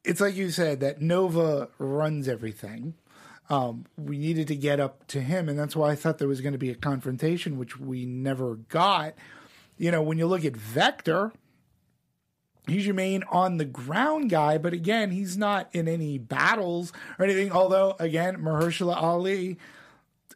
it's 0.04 0.22
like 0.22 0.36
you 0.36 0.50
said 0.52 0.80
that 0.82 1.02
Nova 1.02 1.70
runs 1.78 2.28
everything. 2.28 2.94
Um, 3.50 3.86
we 3.98 4.18
needed 4.18 4.48
to 4.48 4.56
get 4.56 4.80
up 4.80 5.06
to 5.08 5.22
him, 5.22 5.50
and 5.50 5.60
that's 5.60 5.76
why 5.76 5.92
I 5.92 5.96
thought 5.96 6.18
there 6.18 6.28
was 6.28 6.42
going 6.42 6.54
to 6.54 6.58
be 6.58 6.70
a 6.70 6.76
confrontation, 6.76 7.58
which 7.58 7.78
we 7.80 8.06
never 8.06 8.56
got. 8.56 9.14
You 9.78 9.92
know, 9.92 10.02
when 10.02 10.18
you 10.18 10.28
look 10.28 10.46
at 10.46 10.56
Vector, 10.56 11.34
he's 12.68 12.86
your 12.86 12.96
main 12.96 13.24
on 13.32 13.58
the 13.58 13.66
ground 13.66 14.30
guy, 14.30 14.58
but 14.58 14.74
again, 14.74 15.12
he's 15.12 15.38
not 15.38 15.70
in 15.74 15.88
any 15.88 16.18
battles 16.18 16.94
or 17.18 17.26
anything. 17.26 17.52
Although, 17.52 17.96
again, 18.00 18.38
Mahershala 18.38 18.96
Ali, 18.96 19.58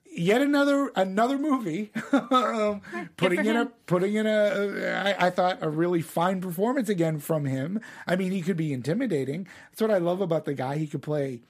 yet 0.05 0.41
another 0.41 0.91
another 0.95 1.37
movie, 1.37 1.91
um, 2.11 2.81
putting 3.17 3.45
in 3.45 3.55
a 3.55 3.65
putting 3.85 4.15
in 4.15 4.25
a 4.25 5.15
I, 5.19 5.27
I 5.27 5.29
thought 5.29 5.59
a 5.61 5.69
really 5.69 6.01
fine 6.01 6.41
performance 6.41 6.89
again 6.89 7.19
from 7.19 7.45
him. 7.45 7.79
I 8.05 8.15
mean, 8.15 8.31
he 8.31 8.41
could 8.41 8.57
be 8.57 8.73
intimidating. 8.73 9.47
That's 9.71 9.81
what 9.81 9.91
I 9.91 9.97
love 9.97 10.21
about 10.21 10.45
the 10.45 10.53
guy. 10.53 10.77
He 10.77 10.87
could 10.87 11.01
play 11.01 11.41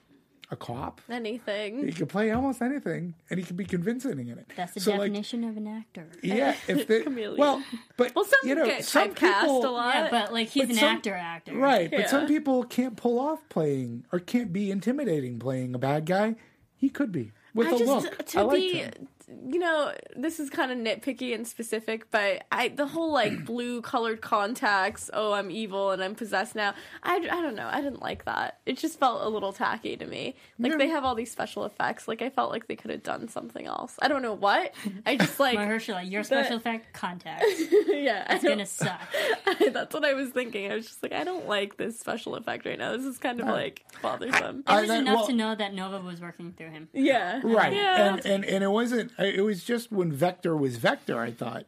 a 0.50 0.56
cop. 0.56 1.00
Anything. 1.10 1.84
He 1.86 1.92
could 1.92 2.08
play 2.08 2.30
almost 2.30 2.62
anything, 2.62 3.14
and 3.28 3.38
he 3.38 3.44
could 3.44 3.56
be 3.56 3.64
convincing 3.66 4.18
in 4.18 4.38
it. 4.38 4.50
That's 4.56 4.72
the 4.72 4.80
So, 4.80 4.92
like, 4.92 5.00
definition 5.12 5.44
of 5.44 5.56
an 5.56 5.66
actor. 5.66 6.06
yeah, 6.22 6.54
if 6.66 6.86
they, 6.88 7.02
well, 7.36 7.62
but 7.96 8.14
Well, 8.14 8.24
some 8.24 8.38
you 8.48 8.54
know, 8.54 8.64
get 8.66 8.84
some 8.84 9.12
people, 9.12 9.66
a 9.66 9.68
lot. 9.70 9.94
Yeah, 9.94 10.08
but 10.10 10.32
like 10.32 10.48
he's 10.48 10.62
But 10.64 10.70
an 10.70 10.76
some- 10.76 10.88
actor, 10.96 11.14
actor. 11.14 11.54
Right, 11.54 11.90
but 11.90 12.08
some 12.08 12.26
people 12.26 12.64
can't 12.64 12.96
pull 12.96 13.18
off 13.18 13.46
playing 13.48 14.04
or 14.12 14.18
can't 14.20 14.52
be 14.52 14.70
intimidating 14.70 15.38
playing 15.38 15.74
a 15.74 15.78
bad 15.78 16.06
guy. 16.06 16.36
He 16.76 16.88
could 16.88 17.12
be 17.12 17.32
with 17.54 17.68
I 17.68 17.70
a 17.72 17.78
just 17.78 17.86
look. 17.90 18.26
to 18.26 18.38
I 18.38 18.42
liked 18.42 18.56
be, 18.60 18.72
him. 18.78 19.08
You 19.50 19.58
know, 19.58 19.92
this 20.16 20.40
is 20.40 20.48
kind 20.48 20.72
of 20.72 20.78
nitpicky 20.78 21.34
and 21.34 21.46
specific, 21.46 22.10
but 22.10 22.44
I 22.50 22.68
the 22.68 22.86
whole 22.86 23.12
like 23.12 23.44
blue 23.44 23.82
colored 23.82 24.20
contacts. 24.22 25.10
Oh, 25.12 25.32
I'm 25.32 25.50
evil 25.50 25.90
and 25.90 26.02
I'm 26.02 26.14
possessed 26.14 26.54
now. 26.54 26.74
I, 27.02 27.16
I 27.16 27.40
don't 27.42 27.54
know. 27.54 27.68
I 27.70 27.80
didn't 27.82 28.00
like 28.00 28.24
that. 28.24 28.58
It 28.64 28.78
just 28.78 28.98
felt 28.98 29.22
a 29.22 29.28
little 29.28 29.52
tacky 29.52 29.96
to 29.98 30.06
me. 30.06 30.34
Like 30.58 30.72
Yeah. 30.72 30.78
they 30.78 30.88
have 30.88 31.04
all 31.04 31.14
these 31.14 31.30
special 31.30 31.64
effects. 31.64 32.08
Like 32.08 32.22
I 32.22 32.30
felt 32.30 32.50
like 32.50 32.68
they 32.68 32.76
could 32.76 32.90
have 32.90 33.02
done 33.02 33.28
something 33.28 33.66
else. 33.66 33.96
I 34.00 34.08
don't 34.08 34.22
know 34.22 34.32
what. 34.34 34.74
I 35.04 35.16
just 35.16 35.38
like 35.40 35.58
Mahershala, 35.58 36.10
your 36.10 36.22
special 36.24 36.56
effect 36.56 36.94
contacts. 36.94 37.44
yeah. 37.88 38.32
It's 38.34 38.44
gonna 38.44 38.64
suck. 38.66 39.00
that's 39.72 39.92
what 39.92 40.04
I 40.04 40.14
was 40.14 40.30
thinking. 40.30 40.72
I 40.72 40.74
was 40.76 40.86
just 40.86 41.02
like, 41.02 41.12
I 41.12 41.24
don't 41.24 41.46
like 41.46 41.76
this 41.76 41.98
special 42.00 42.34
effect 42.34 42.64
right 42.64 42.78
now. 42.78 42.96
This 42.96 43.04
is 43.04 43.18
kind 43.18 43.40
of 43.40 43.48
uh, 43.48 43.52
like 43.52 43.84
bothersome. 44.00 44.64
I- 44.66 44.78
It 44.78 44.80
was 44.80 44.88
that- 44.88 45.00
enough 45.00 45.16
well- 45.16 45.26
to 45.26 45.32
know 45.34 45.54
that 45.54 45.74
Nova 45.74 46.00
was 46.00 46.20
working 46.20 46.52
through 46.56 46.70
him. 46.70 46.88
yeah. 46.94 47.40
Right, 47.44 47.72
Yeah. 47.74 48.14
and, 48.14 48.24
and 48.26 48.44
and 48.44 48.64
it 48.64 48.70
wasn't. 48.70 49.12
It 49.18 49.44
was 49.44 49.64
just 49.64 49.90
when 49.90 50.12
Vector 50.12 50.56
was 50.56 50.76
Vector. 50.76 51.20
I 51.20 51.32
thought, 51.32 51.66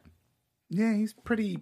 yeah, 0.69 0.93
he's 0.93 1.13
pretty 1.13 1.59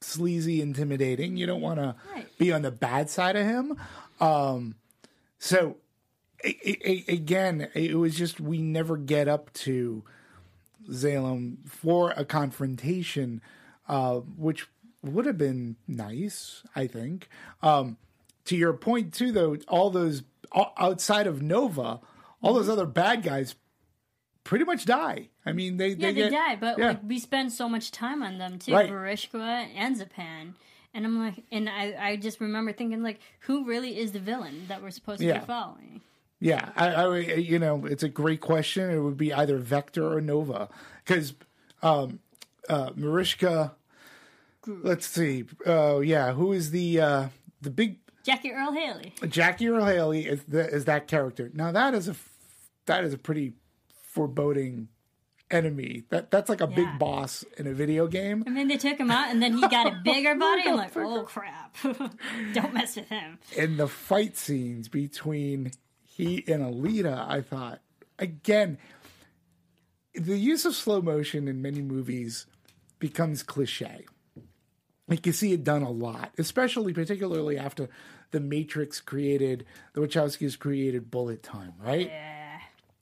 sleazy, 0.00 0.60
intimidating. 0.62 1.36
You 1.36 1.46
don't 1.46 1.60
want 1.60 1.78
to 1.78 1.94
be 2.38 2.52
on 2.52 2.62
the 2.62 2.70
bad 2.70 3.10
side 3.10 3.36
of 3.36 3.44
him. 3.44 3.76
Um, 4.20 4.76
so 5.38 5.76
again, 6.42 7.68
it 7.74 7.96
was 7.96 8.14
just 8.14 8.40
we 8.40 8.62
never 8.62 8.96
get 8.96 9.28
up 9.28 9.52
to 9.52 10.04
Zalem 10.90 11.68
for 11.68 12.12
a 12.16 12.24
confrontation, 12.24 13.42
uh, 13.88 14.16
which 14.16 14.68
would 15.02 15.26
have 15.26 15.38
been 15.38 15.76
nice, 15.86 16.62
I 16.74 16.86
think. 16.86 17.28
Um, 17.62 17.96
to 18.46 18.56
your 18.56 18.72
point 18.72 19.12
too, 19.12 19.32
though, 19.32 19.56
all 19.68 19.90
those 19.90 20.22
outside 20.78 21.26
of 21.26 21.42
Nova, 21.42 22.00
all 22.42 22.54
those 22.54 22.68
other 22.68 22.86
bad 22.86 23.22
guys 23.22 23.54
pretty 24.46 24.64
much 24.64 24.84
die. 24.84 25.28
I 25.44 25.52
mean, 25.52 25.76
they 25.76 25.88
Yeah, 25.88 25.94
they, 25.96 26.12
they 26.12 26.30
get, 26.30 26.30
die, 26.30 26.56
but 26.56 26.78
yeah. 26.78 26.88
like 26.88 27.00
we 27.04 27.18
spend 27.18 27.52
so 27.52 27.68
much 27.68 27.90
time 27.90 28.22
on 28.22 28.38
them 28.38 28.58
too, 28.58 28.72
Right. 28.72 28.88
Barishka 28.88 29.66
and 29.74 29.96
Zapan. 29.96 30.54
And 30.94 31.04
I'm 31.04 31.18
like, 31.18 31.42
and 31.52 31.68
I, 31.68 31.94
I 32.00 32.16
just 32.16 32.40
remember 32.40 32.72
thinking, 32.72 33.02
like, 33.02 33.20
who 33.40 33.66
really 33.66 33.98
is 33.98 34.12
the 34.12 34.20
villain 34.20 34.64
that 34.68 34.82
we're 34.82 34.90
supposed 34.92 35.20
to 35.20 35.26
Yeah. 35.26 35.40
be 35.40 35.46
following? 35.46 36.00
Yeah, 36.40 36.70
I, 36.76 36.88
I, 36.94 37.18
you 37.18 37.58
know, 37.58 37.84
it's 37.86 38.02
a 38.02 38.08
great 38.08 38.40
question. 38.40 38.90
It 38.90 39.00
would 39.00 39.16
be 39.16 39.32
either 39.32 39.58
Vector 39.58 40.16
or 40.16 40.20
Nova, 40.20 40.68
because 41.04 41.34
um, 41.82 42.20
uh, 42.68 42.90
Marishka. 42.90 43.72
Let's 44.66 45.06
see. 45.06 45.44
Oh, 45.64 46.00
yeah. 46.00 46.32
Who 46.32 46.52
is 46.52 46.70
the 46.70 47.00
uh, 47.00 47.28
the 47.62 47.70
big 47.70 47.98
Jackie 48.22 48.52
Earle 48.52 48.72
Haley. 48.72 49.12
Jackie 49.28 49.68
Earle 49.68 49.84
Haley 49.86 50.26
is, 50.26 50.42
the, 50.44 50.68
is 50.68 50.84
that 50.86 51.06
character? 51.08 51.50
Now 51.54 51.72
that 51.72 51.94
is 51.94 52.08
a 52.08 52.16
that 52.86 53.04
is 53.04 53.12
a 53.14 53.18
pretty 53.18 53.52
foreboding 54.16 54.88
enemy. 55.50 56.04
That 56.08 56.30
that's 56.30 56.48
like 56.48 56.60
a 56.62 56.68
Yeah. 56.68 56.74
big 56.76 56.98
boss 56.98 57.44
in 57.58 57.66
a 57.66 57.72
video 57.74 58.06
game. 58.08 58.42
And 58.46 58.56
then 58.56 58.66
they 58.66 58.78
took 58.78 58.98
him 58.98 59.10
out, 59.10 59.30
and 59.30 59.42
then 59.42 59.52
he 59.54 59.60
got 59.68 59.86
a 59.86 60.00
bigger 60.02 60.34
body. 60.46 60.62
I'm 60.66 60.76
like, 60.76 60.96
oh 60.96 61.22
crap! 61.24 61.76
Don't 62.54 62.72
mess 62.74 62.96
with 62.96 63.08
him. 63.08 63.38
in 63.56 63.76
the 63.76 63.86
fight 63.88 64.36
scenes 64.36 64.88
between 64.88 65.70
he 66.02 66.42
and 66.48 66.62
Alita, 66.62 67.28
I 67.28 67.42
thought 67.42 67.80
again 68.18 68.78
the 70.14 70.38
use 70.38 70.64
of 70.64 70.74
slow 70.74 71.02
motion 71.02 71.46
in 71.46 71.60
many 71.60 71.82
movies 71.82 72.46
becomes 72.98 73.42
cliche. 73.42 74.06
Like 75.08 75.26
you 75.26 75.32
see 75.32 75.52
it 75.52 75.62
done 75.62 75.82
a 75.82 75.90
lot, 75.90 76.32
especially 76.38 76.92
particularly 76.94 77.58
after 77.58 77.88
the 78.32 78.40
Matrix 78.40 79.00
created 79.00 79.64
the 79.92 80.00
Wachowskis 80.00 80.58
created 80.58 81.10
bullet 81.10 81.42
time, 81.44 81.74
right? 81.78 82.06
Yeah. 82.08 82.32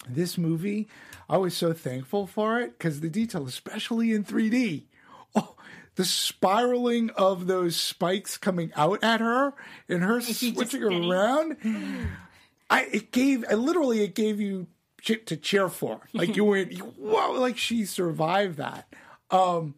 This 0.08 0.36
movie, 0.36 0.88
I 1.28 1.38
was 1.38 1.56
so 1.56 1.72
thankful 1.72 2.26
for 2.26 2.60
it 2.60 2.78
because 2.78 3.00
the 3.00 3.08
detail, 3.08 3.46
especially 3.46 4.12
in 4.12 4.24
3D, 4.24 4.84
oh, 5.34 5.54
the 5.94 6.04
spiraling 6.04 7.10
of 7.10 7.46
those 7.46 7.76
spikes 7.76 8.36
coming 8.36 8.72
out 8.76 9.02
at 9.02 9.20
her 9.20 9.54
and 9.88 10.02
her 10.02 10.20
switching 10.20 10.82
around, 10.82 11.56
I 12.68 12.82
it 12.92 13.12
gave 13.12 13.44
I 13.50 13.54
literally 13.54 14.02
it 14.02 14.14
gave 14.14 14.40
you 14.40 14.66
shit 15.00 15.26
to 15.28 15.36
cheer 15.36 15.68
for. 15.68 16.00
Like 16.12 16.36
you 16.36 16.44
went, 16.44 16.72
whoa, 16.78 17.32
like 17.32 17.56
she 17.58 17.84
survived 17.84 18.58
that. 18.58 18.92
Um, 19.30 19.74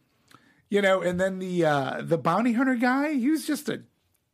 you 0.69 0.83
know, 0.83 1.03
and 1.03 1.21
then 1.21 1.39
the 1.39 1.65
uh 1.65 2.03
the 2.03 2.19
bounty 2.19 2.53
hunter 2.53 2.75
guy, 2.75 3.13
he 3.15 3.31
was 3.31 3.47
just 3.47 3.69
a 3.69 3.83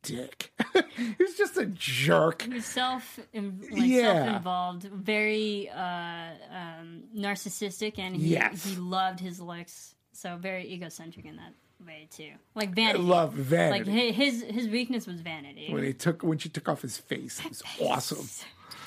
dick. 0.03 0.53
he 0.97 1.15
was 1.23 1.35
just 1.37 1.57
a 1.57 1.67
jerk. 1.67 2.43
He 2.43 2.55
was 2.55 2.65
self, 2.65 3.19
like, 3.35 3.45
Yeah. 3.73 4.25
self-involved, 4.25 4.83
very 4.85 5.69
uh, 5.71 6.31
um, 6.51 7.05
narcissistic, 7.17 7.99
and 7.99 8.17
he 8.17 8.29
Yes. 8.35 8.65
he 8.65 8.77
loved 8.77 9.21
his 9.21 9.41
looks. 9.41 9.95
So 10.12 10.37
very 10.37 10.71
egocentric 10.73 11.25
in 11.27 11.37
that 11.37 11.55
way 11.87 12.07
too, 12.11 12.31
like 12.55 12.69
I 12.71 12.73
vanity. 12.73 12.99
love 13.05 13.37
like 13.38 13.85
vanity. 13.85 13.91
hi- 13.93 14.12
his 14.12 14.43
his 14.43 14.69
weakness 14.69 15.07
was 15.07 15.21
vanity. 15.21 15.73
when 15.73 15.83
he 15.83 15.93
took 15.93 16.23
when 16.23 16.38
she 16.38 16.49
took 16.49 16.69
off 16.69 16.83
his 16.83 16.97
face, 16.99 17.41
it 17.41 17.49
was 17.49 17.62
awesome. 17.81 18.29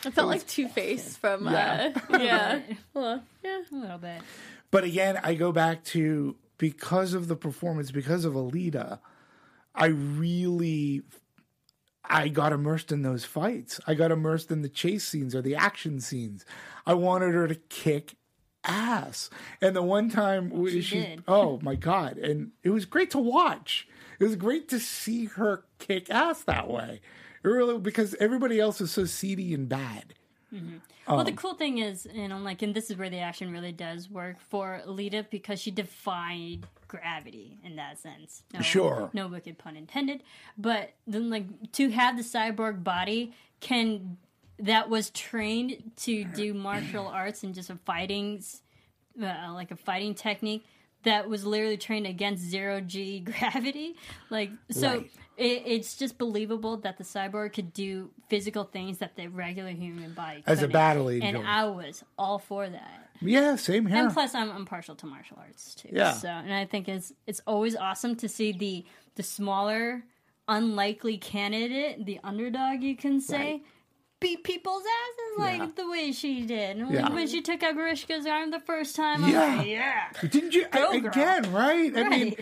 It 0.06 0.14
felt 0.14 0.28
like 0.28 0.46
Two 0.48 0.68
Face 0.70 1.18
from 1.18 1.46
Yeah. 1.46 1.94
uh, 2.14 2.18
yeah, 2.20 2.60
well, 2.94 3.24
yeah. 3.44 3.62
a 3.72 3.76
little 3.76 3.98
bit. 3.98 4.22
But 4.72 4.84
again, 4.84 5.20
I 5.24 5.34
go 5.34 5.52
back 5.52 5.84
to 5.86 6.36
because 6.58 7.14
of 7.14 7.28
the 7.28 7.36
performance, 7.36 7.92
because 7.92 8.24
of 8.24 8.34
Alita, 8.34 9.00
I 9.76 9.88
really 9.88 11.04
I 12.04 12.28
got 12.28 12.54
immersed 12.54 12.92
in 12.92 13.02
those 13.02 13.26
fights. 13.26 13.80
I 13.88 13.94
got 13.94 14.12
immersed 14.12 14.52
in 14.52 14.62
the 14.62 14.70
chase 14.70 15.08
scenes 15.08 15.34
or 15.36 15.42
the 15.42 15.56
action 15.56 16.00
scenes. 16.00 16.46
I 16.86 16.94
wanted 16.94 17.34
her 17.34 17.48
to 17.48 17.56
kick 17.56 18.16
ass. 18.64 19.30
And 19.62 19.76
the 19.76 19.82
one 19.82 20.10
time 20.10 20.52
She 20.68 20.82
did. 20.82 21.24
oh 21.28 21.60
my 21.62 21.76
god, 21.76 22.18
and 22.18 22.52
it 22.64 22.70
was 22.70 22.86
great 22.86 23.12
to 23.12 23.18
watch. 23.20 23.88
It 24.20 24.24
was 24.24 24.36
great 24.36 24.70
to 24.70 24.80
see 24.80 25.26
her 25.26 25.66
kick 25.80 26.10
ass 26.10 26.44
that 26.44 26.70
way. 26.70 27.02
It 27.44 27.48
really 27.48 27.78
because 27.80 28.16
everybody 28.20 28.60
else 28.60 28.82
is 28.82 28.92
so 28.92 29.06
seedy 29.06 29.54
and 29.54 29.68
bad. 29.70 30.14
Well, 30.52 31.20
Um, 31.20 31.26
the 31.26 31.32
cool 31.34 31.54
thing 31.56 31.80
is, 31.80 32.08
you 32.14 32.28
know, 32.28 32.38
like, 32.40 32.62
and 32.62 32.74
this 32.74 32.90
is 32.90 32.98
where 32.98 33.10
the 33.10 33.20
action 33.20 33.52
really 33.52 33.72
does 33.72 34.10
work 34.10 34.40
for 34.40 34.82
Alita 34.86 35.30
because 35.30 35.62
she 35.62 35.72
defied 35.72 36.66
gravity 36.88 37.58
in 37.64 37.76
that 37.76 38.00
sense. 38.00 38.44
No, 38.54 38.62
Sure. 38.62 39.10
no 39.14 39.28
wicked 39.28 39.58
pun 39.58 39.76
intended. 39.76 40.24
But 40.58 40.94
then, 41.08 41.30
like, 41.30 41.72
to 41.74 41.90
have 41.90 42.16
the 42.18 42.24
cyborg 42.24 42.84
body 42.84 43.34
can 43.60 44.18
that 44.58 44.90
was 44.90 45.10
trained 45.10 45.92
to 45.98 46.24
do 46.24 46.54
martial 46.54 47.08
arts 47.22 47.44
and 47.44 47.54
just 47.54 47.70
a 47.70 47.76
fighting, 47.76 48.42
uh, 49.22 49.52
like 49.54 49.72
a 49.72 49.76
fighting 49.76 50.16
technique 50.16 50.66
that 51.04 51.28
was 51.28 51.46
literally 51.46 51.78
trained 51.78 52.08
against 52.08 52.42
zero 52.44 52.80
g 52.82 53.20
gravity. 53.32 53.96
Like, 54.30 54.52
so 54.72 54.90
Right. 54.90 55.12
It, 55.38 55.64
it's 55.66 55.96
just 55.98 56.18
believable 56.18 56.78
that 56.78 56.98
the 56.98 57.04
cyborg 57.04 57.54
could 57.54 57.74
do 57.74 58.10
physical 58.30 58.64
things 58.64 59.00
that 59.00 59.16
the 59.16 59.28
regular 59.28 59.72
human 59.72 60.14
body 60.14 60.44
As 60.48 60.60
a 60.60 60.62
couldn't. 60.62 60.74
battle 60.74 61.08
And. 61.10 61.38
I 61.46 61.66
was 61.66 62.04
all 62.18 62.40
for 62.40 62.70
that. 62.70 63.10
Yeah, 63.22 63.56
same 63.56 63.86
here. 63.86 63.98
And 63.98 64.14
plus, 64.14 64.34
I'm, 64.36 64.50
I'm 64.52 64.66
partial 64.66 64.96
to 64.96 65.06
martial 65.06 65.38
arts 65.40 65.76
too. 65.76 65.90
Yeah. 65.92 66.14
So, 66.14 66.28
and 66.30 66.54
I 66.54 66.66
think 66.66 66.88
it's 66.90 67.12
it's 67.28 67.42
always 67.48 67.76
awesome 67.76 68.16
to 68.18 68.28
see 68.30 68.52
the 68.52 68.86
the 69.16 69.24
smaller, 69.24 70.04
unlikely 70.48 71.18
candidate, 71.18 72.06
the 72.06 72.20
underdog, 72.24 72.82
you 72.84 72.96
can 72.96 73.20
say, 73.22 73.38
Right. 73.38 73.62
beat 74.20 74.44
people's 74.44 74.84
asses 74.84 75.40
like 75.40 75.60
Yeah. 75.60 75.72
the 75.84 75.90
way 75.90 76.12
she 76.12 76.46
did. 76.46 76.78
Yeah. 76.78 77.10
When 77.14 77.28
she 77.28 77.42
took 77.42 77.64
out 77.64 77.76
Grewishka's 77.76 78.26
arm 78.26 78.52
the 78.52 78.60
first 78.60 78.96
time, 78.96 79.24
I'm 79.24 79.32
Yeah. 79.32 79.56
like, 79.58 79.68
yeah. 79.68 80.04
Didn't 80.22 80.54
you 80.54 80.68
Go, 80.68 80.92
I- 80.92 80.96
again? 80.98 81.52
Right? 81.54 81.98
I 81.98 82.10
mean, 82.10 82.36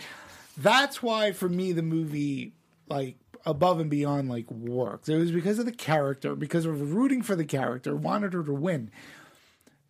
that's 0.56 1.02
why 1.02 1.32
for 1.32 1.48
me 1.48 1.72
the 1.72 1.82
movie 1.82 2.52
like 2.88 3.16
above 3.46 3.80
and 3.80 3.90
beyond 3.90 4.28
like 4.28 4.50
works. 4.50 5.08
It 5.08 5.16
was 5.16 5.30
because 5.30 5.58
of 5.58 5.66
the 5.66 5.72
character, 5.72 6.34
because 6.34 6.66
of 6.66 6.94
rooting 6.94 7.22
for 7.22 7.36
the 7.36 7.44
character, 7.44 7.94
wanted 7.94 8.32
her 8.32 8.42
to 8.42 8.52
win. 8.52 8.90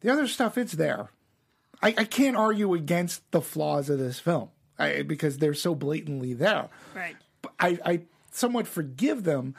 The 0.01 0.11
other 0.13 0.27
stuff, 0.27 0.59
it's 0.59 0.73
there. 0.73 1.11
I, 1.83 1.95
I 1.99 2.05
can't 2.05 2.37
argue 2.37 2.75
against 2.75 3.31
the 3.31 3.41
flaws 3.41 3.91
of 3.91 3.99
this 3.99 4.19
film 4.19 4.51
I, 4.79 5.03
because 5.03 5.39
they're 5.39 5.55
so 5.55 5.75
blatantly 5.75 6.35
there. 6.35 6.69
Right. 6.95 7.17
I, 7.59 7.79
I 7.85 8.01
somewhat 8.31 8.67
forgive 8.67 9.25
them. 9.25 9.55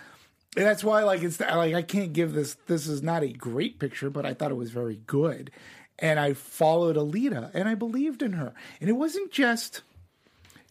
And 0.58 0.66
that's 0.66 0.86
why, 0.86 1.04
like, 1.04 1.22
it's 1.22 1.42
like 1.42 1.74
I 1.74 1.82
can't 1.82 2.14
give 2.14 2.32
this. 2.32 2.56
This 2.68 2.88
is 2.88 3.04
not 3.04 3.24
a 3.24 3.28
great 3.28 3.78
picture, 3.78 4.10
but 4.10 4.26
I 4.26 4.34
thought 4.34 4.52
it 4.52 4.56
was 4.56 4.72
very 4.72 5.02
good, 5.06 5.52
and 6.00 6.18
I 6.18 6.32
followed 6.32 6.96
Alita, 6.96 7.52
and 7.54 7.68
I 7.68 7.76
believed 7.76 8.22
in 8.22 8.32
her. 8.34 8.54
And 8.80 8.90
it 8.90 8.94
wasn't 8.94 9.32
just, 9.32 9.82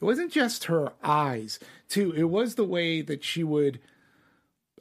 it 0.04 0.06
wasn't 0.06 0.32
just 0.32 0.64
her 0.64 0.92
eyes, 1.02 1.58
too. 1.88 2.12
It 2.14 2.24
was 2.24 2.56
the 2.56 2.64
way 2.64 3.00
that 3.00 3.24
she 3.24 3.42
would 3.42 3.80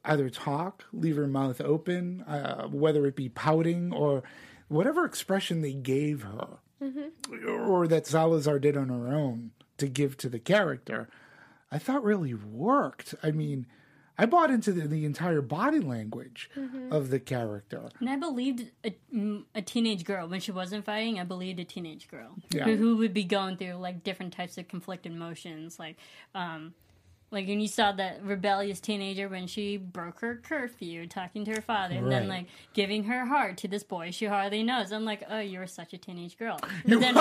either 0.03 0.29
talk, 0.29 0.83
leave 0.91 1.15
her 1.15 1.27
mouth 1.27 1.61
open, 1.61 2.23
uh, 2.23 2.67
whether 2.67 3.05
it 3.05 3.15
be 3.15 3.29
pouting 3.29 3.93
or 3.93 4.21
whatever 4.67 5.05
expression 5.05 5.61
they 5.61 5.71
gave 5.71 6.23
her, 6.23 6.57
or 7.47 7.87
that 7.87 8.05
Salazar 8.05 8.59
did 8.59 8.75
on 8.75 8.89
her 8.89 9.13
own 9.13 9.51
to 9.77 9.87
give 9.87 10.17
to 10.17 10.27
the 10.27 10.39
character. 10.39 11.07
I 11.71 11.77
thought 11.79 12.03
really 12.03 12.33
worked. 12.33 13.15
I 13.23 13.31
mean, 13.31 13.65
I 14.17 14.25
bought 14.27 14.51
into 14.51 14.71
the, 14.71 14.87
the 14.87 15.05
entire 15.05 15.41
body 15.41 15.79
language 15.79 16.49
of 16.91 17.09
the 17.09 17.19
character. 17.19 17.89
And 17.99 18.09
I 18.09 18.15
believed 18.15 18.69
a, 18.83 18.95
mm, 19.13 19.43
a 19.55 19.61
teenage 19.61 20.03
girl 20.05 20.27
when 20.27 20.39
she 20.39 20.51
wasn't 20.51 20.85
fighting. 20.85 21.19
I 21.19 21.23
believed 21.23 21.59
a 21.59 21.63
teenage 21.65 22.07
girl 22.09 22.35
Yeah. 22.51 22.65
who, 22.65 22.75
who 22.75 22.97
would 22.97 23.13
be 23.13 23.23
going 23.23 23.57
through 23.57 23.73
like 23.73 24.03
different 24.03 24.33
types 24.33 24.57
of 24.57 24.67
conflicted 24.67 25.11
emotions, 25.11 25.79
like, 25.79 25.97
um, 26.35 26.73
like 27.31 27.47
when 27.47 27.59
you 27.59 27.67
saw 27.67 27.91
that 27.93 28.23
rebellious 28.23 28.79
teenager 28.79 29.27
when 29.27 29.47
she 29.47 29.75
broke 29.77 30.19
her 30.19 30.35
curfew, 30.35 31.07
talking 31.07 31.43
to 31.45 31.51
her 31.55 31.61
father, 31.61 31.95
and 31.95 32.11
then 32.11 32.27
like 32.27 32.45
giving 32.75 33.05
her 33.05 33.25
heart 33.25 33.57
to 33.57 33.67
this 33.67 33.83
boy 33.83 34.11
she 34.11 34.25
hardly 34.25 34.61
knows. 34.61 34.91
I'm 34.91 35.03
like, 35.03 35.23
oh, 35.27 35.39
you're 35.39 35.65
such 35.65 35.93
a 35.93 35.97
teenage 35.97 36.37
girl. 36.37 36.59
But 36.85 36.99
then, 36.99 37.15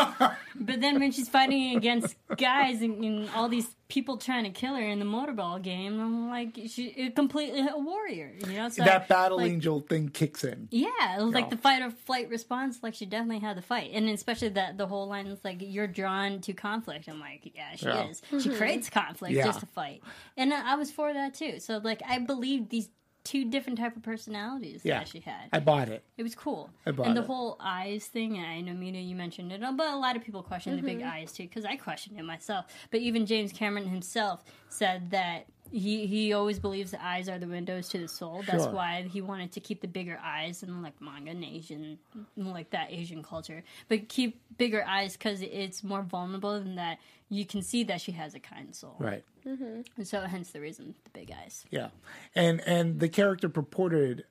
but 0.55 0.81
then 0.83 1.01
when 1.01 1.13
she's 1.13 1.31
fighting 1.31 1.79
against 1.79 2.15
guys 2.37 2.83
and, 2.83 3.03
and 3.03 3.31
all 3.35 3.49
these 3.49 3.75
people 3.93 4.17
trying 4.17 4.45
to 4.45 4.51
kill 4.51 4.75
her 4.75 4.83
in 4.83 4.99
the 4.99 5.05
motorball 5.05 5.61
game, 5.61 6.01
I'm 6.01 6.31
like, 6.31 6.59
she 6.67 7.11
completely 7.15 7.61
a 7.61 7.77
warrior, 7.77 8.33
you 8.39 8.55
know? 8.57 8.71
So, 8.71 8.83
that 8.85 9.07
battle 9.07 9.37
like, 9.37 9.51
angel 9.51 9.81
thing 9.81 10.09
kicks 10.09 10.45
in. 10.45 10.67
yeah, 10.71 10.89
it 11.19 11.23
was 11.23 11.35
Yeah. 11.35 11.41
like 11.41 11.51
the 11.51 11.59
fight 11.59 11.83
or 11.83 11.91
flight 11.91 12.31
response. 12.31 12.83
Like 12.83 12.95
she 12.95 13.05
definitely 13.05 13.41
had 13.41 13.59
the 13.59 13.63
fight, 13.63 13.91
and 13.93 14.09
especially 14.09 14.49
that 14.51 14.79
the 14.79 14.87
whole 14.87 15.09
line 15.09 15.27
is 15.27 15.45
like 15.45 15.59
you're 15.61 15.87
drawn 15.87 16.41
to 16.41 16.55
conflict. 16.55 17.07
I'm 17.07 17.21
like, 17.21 17.53
yeah, 17.55 17.77
she 17.77 17.85
Yeah. 17.85 18.09
is. 18.09 18.23
She 18.31 18.37
mm-hmm. 18.37 18.57
creates 18.57 18.89
conflict 18.89 19.35
Yeah. 19.35 19.45
just 19.45 19.61
to 19.61 19.67
fight, 19.67 20.03
and 20.39 20.55
I 20.55 20.73
I 20.73 20.75
was 20.77 20.91
for 20.91 21.13
that 21.13 21.35
too. 21.35 21.61
So 21.61 21.77
like 21.77 22.01
I 22.09 22.19
believe 22.19 22.71
these 22.71 22.89
two 23.25 23.49
different 23.49 23.79
type 23.79 23.97
of 23.97 24.03
personalities 24.03 24.81
Yeah, 24.85 24.99
that 24.99 25.09
she 25.09 25.21
had. 25.21 25.49
I 25.53 25.61
bought 25.61 25.89
it. 25.89 26.03
it 26.17 26.23
was 26.23 26.35
cool, 26.35 26.71
I 26.87 26.91
bought 26.91 27.07
and 27.07 27.17
the 27.17 27.21
it. 27.23 27.27
whole 27.27 27.57
eyes 27.61 28.07
thing. 28.07 28.39
I 28.39 28.61
know 28.61 28.73
Mina, 28.75 28.99
you 28.99 29.15
mentioned 29.15 29.53
it, 29.53 29.61
but 29.77 29.87
a 29.88 29.96
lot 29.96 30.17
of 30.17 30.23
people 30.25 30.42
question 30.42 30.73
the 30.77 30.79
Mm-hmm. 30.83 30.99
big 30.99 31.03
eyes 31.03 31.33
too 31.33 31.44
because 31.44 31.65
I 31.65 31.77
questioned 31.77 32.19
it 32.19 32.25
myself. 32.25 32.67
But 32.90 33.01
even 33.01 33.27
James 33.27 33.53
Cameron 33.53 33.88
himself 33.88 34.44
said 34.69 35.11
that 35.13 35.46
he 35.71 36.07
he 36.07 36.33
always 36.35 36.59
believes 36.59 36.90
the 36.90 37.03
eyes 37.03 37.29
are 37.31 37.38
the 37.38 37.46
windows 37.46 37.88
to 37.90 37.99
the 37.99 38.09
soul. 38.09 38.42
That's 38.46 38.65
Sure. 38.65 38.73
why 38.73 39.03
he 39.11 39.21
wanted 39.23 39.53
to 39.53 39.61
keep 39.61 39.81
the 39.81 39.88
bigger 39.88 40.19
eyes 40.23 40.63
and 40.63 40.83
like 40.83 41.01
manga 41.01 41.31
and 41.31 41.42
Asian, 41.44 41.99
like 42.37 42.71
that 42.71 42.92
Asian 42.92 43.23
culture, 43.23 43.63
but 43.88 44.09
keep 44.09 44.40
bigger 44.59 44.85
eyes 44.87 45.15
because 45.17 45.40
it's 45.40 45.83
more 45.83 46.03
vulnerable 46.03 46.59
than 46.59 46.75
that. 46.77 46.99
You 47.33 47.47
can 47.47 47.63
see 47.63 47.83
that 47.85 48.01
she 48.01 48.13
has 48.13 48.35
a 48.35 48.41
kind 48.41 48.75
soul, 48.75 48.97
Right. 48.99 49.25
and 49.45 49.85
so 50.07 50.21
hence 50.21 50.51
the 50.51 50.61
reason 50.61 50.95
the 51.05 51.11
big 51.19 51.33
eyes. 51.33 51.65
Yeah, 51.71 51.89
and 52.35 52.61
and 52.67 53.01
the 53.01 53.09
character 53.09 53.49
purported 53.49 54.25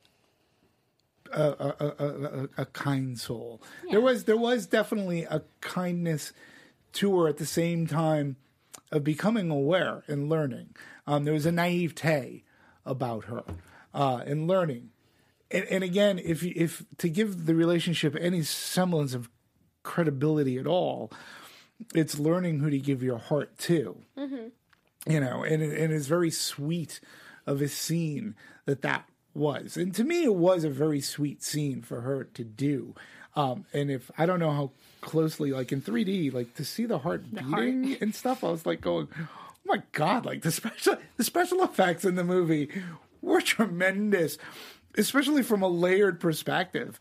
a 1.34 1.42
a, 1.42 1.76
a, 1.80 2.06
a, 2.06 2.50
a 2.60 2.66
kind 2.68 3.20
soul. 3.20 3.62
There 3.90 4.02
was 4.02 4.26
there 4.26 4.38
was 4.38 4.68
definitely 4.68 5.24
a 5.24 5.42
kindness 5.62 6.32
to 6.94 7.20
her 7.22 7.28
at 7.28 7.38
the 7.38 7.46
same 7.46 7.88
time 7.88 8.36
of 8.92 9.04
becoming 9.04 9.50
aware 9.50 10.04
and 10.08 10.30
learning. 10.30 10.76
Um, 11.08 11.24
there 11.24 11.34
was 11.34 11.46
a 11.46 11.52
naivete 11.52 12.44
about 12.86 13.26
her 13.26 13.44
uh, 13.94 14.22
and 14.26 14.48
learning. 14.48 14.90
And, 15.50 15.66
and 15.66 15.84
again, 15.84 16.20
if 16.20 16.44
if 16.44 16.84
to 17.00 17.10
give 17.10 17.46
the 17.46 17.56
relationship 17.56 18.16
any 18.20 18.44
semblance 18.44 19.14
of 19.14 19.30
credibility 19.84 20.58
at 20.60 20.68
all, 20.68 21.12
it's 21.94 22.20
learning 22.20 22.60
who 22.60 22.70
to 22.70 22.80
give 22.80 23.04
your 23.04 23.18
heart 23.18 23.58
to 23.60 24.04
you 25.08 25.20
know, 25.20 25.44
and 25.44 25.62
and 25.62 25.94
it's 25.94 26.08
very 26.08 26.32
sweet 26.32 27.00
of 27.46 27.62
a 27.62 27.68
scene 27.68 28.36
that 28.66 28.82
that 28.82 29.08
was, 29.34 29.78
and 29.78 29.94
to 29.96 30.04
me, 30.04 30.24
it 30.24 30.36
was 30.36 30.64
a 30.64 30.70
very 30.70 31.02
sweet 31.02 31.42
scene 31.44 31.82
for 31.82 32.02
her 32.02 32.26
to 32.26 32.44
do. 32.44 32.94
Um, 33.36 33.66
and 33.74 33.90
if 33.90 34.12
I 34.18 34.26
don't 34.26 34.40
know 34.40 34.52
how 34.52 34.72
closely, 35.00 35.52
like 35.52 35.72
in 35.72 35.82
3D, 35.82 36.34
like 36.34 36.54
to 36.56 36.66
see 36.66 36.86
the 36.86 37.00
heart 37.00 37.24
heart. 37.34 37.56
beating 37.56 37.98
and 38.02 38.14
stuff, 38.14 38.44
I 38.44 38.52
was 38.52 38.66
like 38.66 38.82
going, 38.82 39.08
"Oh 39.18 39.28
my 39.66 39.82
god!" 39.94 40.26
Like 40.26 40.42
the 40.44 40.52
special 40.52 40.98
the 41.18 41.24
special 41.24 41.64
effects 41.64 42.06
in 42.06 42.16
the 42.16 42.24
movie 42.24 42.70
were 43.22 43.42
tremendous, 43.42 44.38
especially 44.98 45.44
from 45.44 45.64
a 45.64 45.68
layered 45.68 46.20
perspective. 46.20 47.00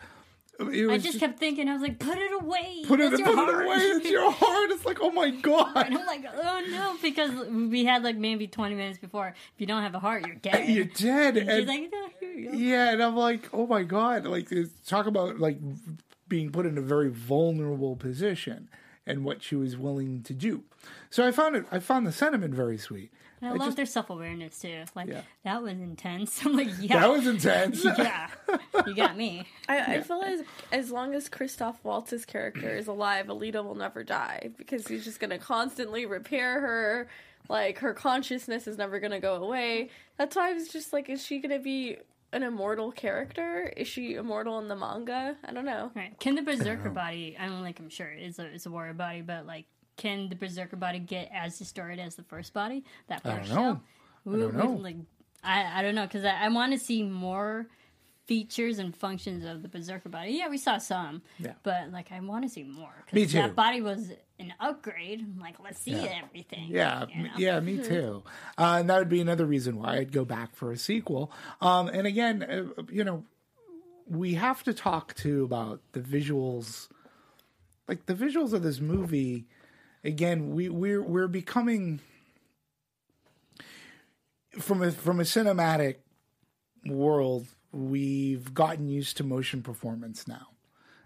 I 0.60 0.86
was 0.86 1.02
just 1.02 1.18
kept 1.18 1.38
thinking, 1.38 1.68
I 1.68 1.72
was 1.72 1.82
like, 1.82 1.98
put 1.98 2.18
it 2.18 2.32
away. 2.32 2.84
put 2.86 3.00
it 3.00 3.12
put 3.12 3.20
it 3.20 3.54
away. 3.64 3.76
It's 3.76 4.10
your 4.10 4.30
heart. 4.30 4.70
It's 4.70 4.84
like, 4.84 4.98
oh 5.00 5.10
my 5.10 5.30
god. 5.30 5.72
And 5.86 5.96
I'm 5.98 6.06
like, 6.06 6.24
oh 6.32 6.66
no, 6.70 6.96
because 7.02 7.30
we 7.48 7.84
had 7.84 8.02
like 8.02 8.16
maybe 8.16 8.46
20 8.46 8.74
minutes 8.74 8.98
before. 8.98 9.28
If 9.28 9.60
you 9.60 9.66
don't 9.66 9.82
have 9.82 9.94
a 9.94 9.98
heart, 9.98 10.26
you're 10.26 10.36
dead. 10.36 10.68
You're 10.68 10.84
dead. 10.84 11.36
And 11.36 11.48
and- 11.48 11.58
she's 11.60 11.68
like, 11.68 11.90
no, 11.92 12.08
here 12.20 12.32
you 12.32 12.50
go. 12.50 12.56
Yeah, 12.56 12.92
and 12.92 13.02
I'm 13.02 13.16
like, 13.16 13.48
oh 13.52 13.66
my 13.66 13.82
god, 13.82 14.26
like 14.26 14.50
talk 14.86 15.06
about 15.06 15.38
like 15.38 15.58
being 16.28 16.50
put 16.52 16.66
in 16.66 16.78
a 16.78 16.82
very 16.82 17.08
vulnerable 17.08 17.96
position 17.96 18.68
and 19.06 19.24
what 19.24 19.42
she 19.42 19.56
was 19.56 19.76
willing 19.76 20.22
to 20.22 20.34
do. 20.34 20.62
So 21.10 21.26
I 21.26 21.32
found 21.32 21.56
it. 21.56 21.66
I 21.72 21.78
found 21.78 22.06
the 22.06 22.12
sentiment 22.12 22.54
very 22.54 22.78
sweet. 22.78 23.10
And 23.40 23.50
I, 23.50 23.54
I 23.54 23.56
love 23.56 23.68
just- 23.68 23.76
their 23.76 23.86
self 23.86 24.10
awareness 24.10 24.58
too. 24.58 24.84
Like 24.94 25.08
Yeah. 25.08 25.22
that 25.44 25.62
was 25.62 25.72
intense. 25.74 26.40
I'm 26.44 26.56
like, 26.56 26.68
yeah, 26.80 27.00
That 27.00 27.10
was 27.10 27.26
intense. 27.26 27.84
yeah, 27.84 28.28
you 28.86 28.94
got 28.94 29.16
me. 29.16 29.46
I, 29.68 29.96
I 29.96 30.00
feel 30.02 30.22
as 30.22 30.42
as 30.72 30.90
long 30.90 31.14
as 31.14 31.28
Christoph 31.28 31.78
Waltz's 31.84 32.24
character 32.24 32.74
is 32.76 32.86
alive, 32.86 33.26
Alita 33.26 33.64
will 33.64 33.74
never 33.74 34.04
die 34.04 34.50
because 34.56 34.86
he's 34.86 35.04
just 35.04 35.20
gonna 35.20 35.38
constantly 35.38 36.06
repair 36.06 36.60
her. 36.60 37.08
Like 37.48 37.78
her 37.78 37.94
consciousness 37.94 38.66
is 38.68 38.78
never 38.78 39.00
gonna 39.00 39.20
go 39.20 39.36
away. 39.36 39.90
That's 40.18 40.36
why 40.36 40.50
I 40.50 40.52
was 40.52 40.68
just 40.68 40.92
like, 40.92 41.08
is 41.08 41.24
she 41.24 41.38
gonna 41.40 41.58
be 41.58 41.96
an 42.32 42.44
immortal 42.44 42.92
character? 42.92 43.72
Is 43.76 43.88
she 43.88 44.14
immortal 44.14 44.60
in 44.60 44.68
the 44.68 44.76
manga? 44.76 45.36
I 45.44 45.52
don't 45.52 45.64
know. 45.64 45.90
Right? 45.96 46.16
Can 46.20 46.36
the 46.36 46.42
berserker 46.42 46.90
body? 46.90 47.36
I 47.40 47.46
don't 47.46 47.62
like. 47.62 47.80
I'm 47.80 47.88
sure 47.88 48.06
it's 48.06 48.38
a 48.38 48.44
it's 48.46 48.66
a 48.66 48.70
warrior 48.70 48.92
body, 48.94 49.22
but 49.22 49.46
like, 49.46 49.64
can 50.00 50.28
the 50.28 50.34
berserker 50.36 50.76
body 50.76 50.98
get 50.98 51.30
as 51.32 51.58
distorted 51.58 51.98
as 52.00 52.14
the 52.16 52.22
first 52.24 52.52
body? 52.52 52.84
That 53.08 53.20
I 53.24 53.36
first 53.36 53.48
don't 53.50 53.56
know. 53.56 53.62
shell? 53.62 53.82
I 54.26 54.30
don't 54.30 54.38
We- 54.40 54.46
we- 54.46 54.52
know. 54.64 54.72
Like, 54.82 54.96
I 55.44 55.78
I 55.78 55.82
don't 55.82 55.94
know 55.94 56.06
because 56.06 56.24
I, 56.24 56.32
I 56.44 56.48
want 56.48 56.72
to 56.72 56.78
see 56.78 57.02
more 57.02 57.66
features 58.26 58.78
and 58.78 58.94
functions 58.96 59.44
of 59.44 59.62
the 59.62 59.68
berserker 59.68 60.08
body. 60.08 60.32
Yeah, 60.32 60.48
we 60.48 60.56
saw 60.58 60.78
some. 60.78 61.22
Yeah. 61.38 61.54
But 61.64 61.90
like, 61.90 62.12
I 62.12 62.20
want 62.20 62.44
to 62.44 62.48
see 62.48 62.62
more. 62.62 62.94
Me 63.12 63.26
too. 63.26 63.38
That 63.38 63.56
body 63.56 63.80
was 63.80 64.10
an 64.38 64.54
upgrade. 64.60 65.20
I'm 65.20 65.40
like, 65.40 65.56
let's 65.62 65.80
see 65.80 65.94
everything. 65.94 66.68
Yeah, 66.68 67.06
you 67.14 67.22
know? 67.24 67.30
yeah, 67.36 67.58
me 67.60 67.78
too. 67.82 68.22
Uh, 68.56 68.76
and 68.80 68.88
that 68.90 68.98
would 68.98 69.08
be 69.08 69.20
another 69.20 69.46
reason 69.46 69.76
why 69.78 69.96
I'd 69.96 70.12
go 70.12 70.24
back 70.24 70.54
for 70.54 70.70
a 70.72 70.76
sequel. 70.76 71.32
Um, 71.60 71.88
and 71.88 72.06
again, 72.06 72.42
uh, 72.78 72.82
you 72.90 73.02
know, 73.04 73.24
we 74.06 74.34
have 74.34 74.62
to 74.64 74.72
talk 74.74 75.14
too 75.14 75.42
about 75.44 75.80
the 75.92 76.00
visuals, 76.00 76.88
like 77.88 78.06
the 78.06 78.14
visuals 78.14 78.52
of 78.52 78.62
this 78.62 78.80
movie. 78.80 79.46
Again, 80.02 80.54
we 80.54 80.68
we're 80.68 81.02
we're 81.02 81.28
becoming 81.28 82.00
from 84.58 84.82
a 84.82 84.90
from 84.90 85.20
a 85.20 85.24
cinematic 85.24 85.96
world. 86.86 87.46
We've 87.72 88.52
gotten 88.54 88.88
used 88.88 89.16
to 89.18 89.24
motion 89.24 89.62
performance 89.62 90.26
now. 90.26 90.48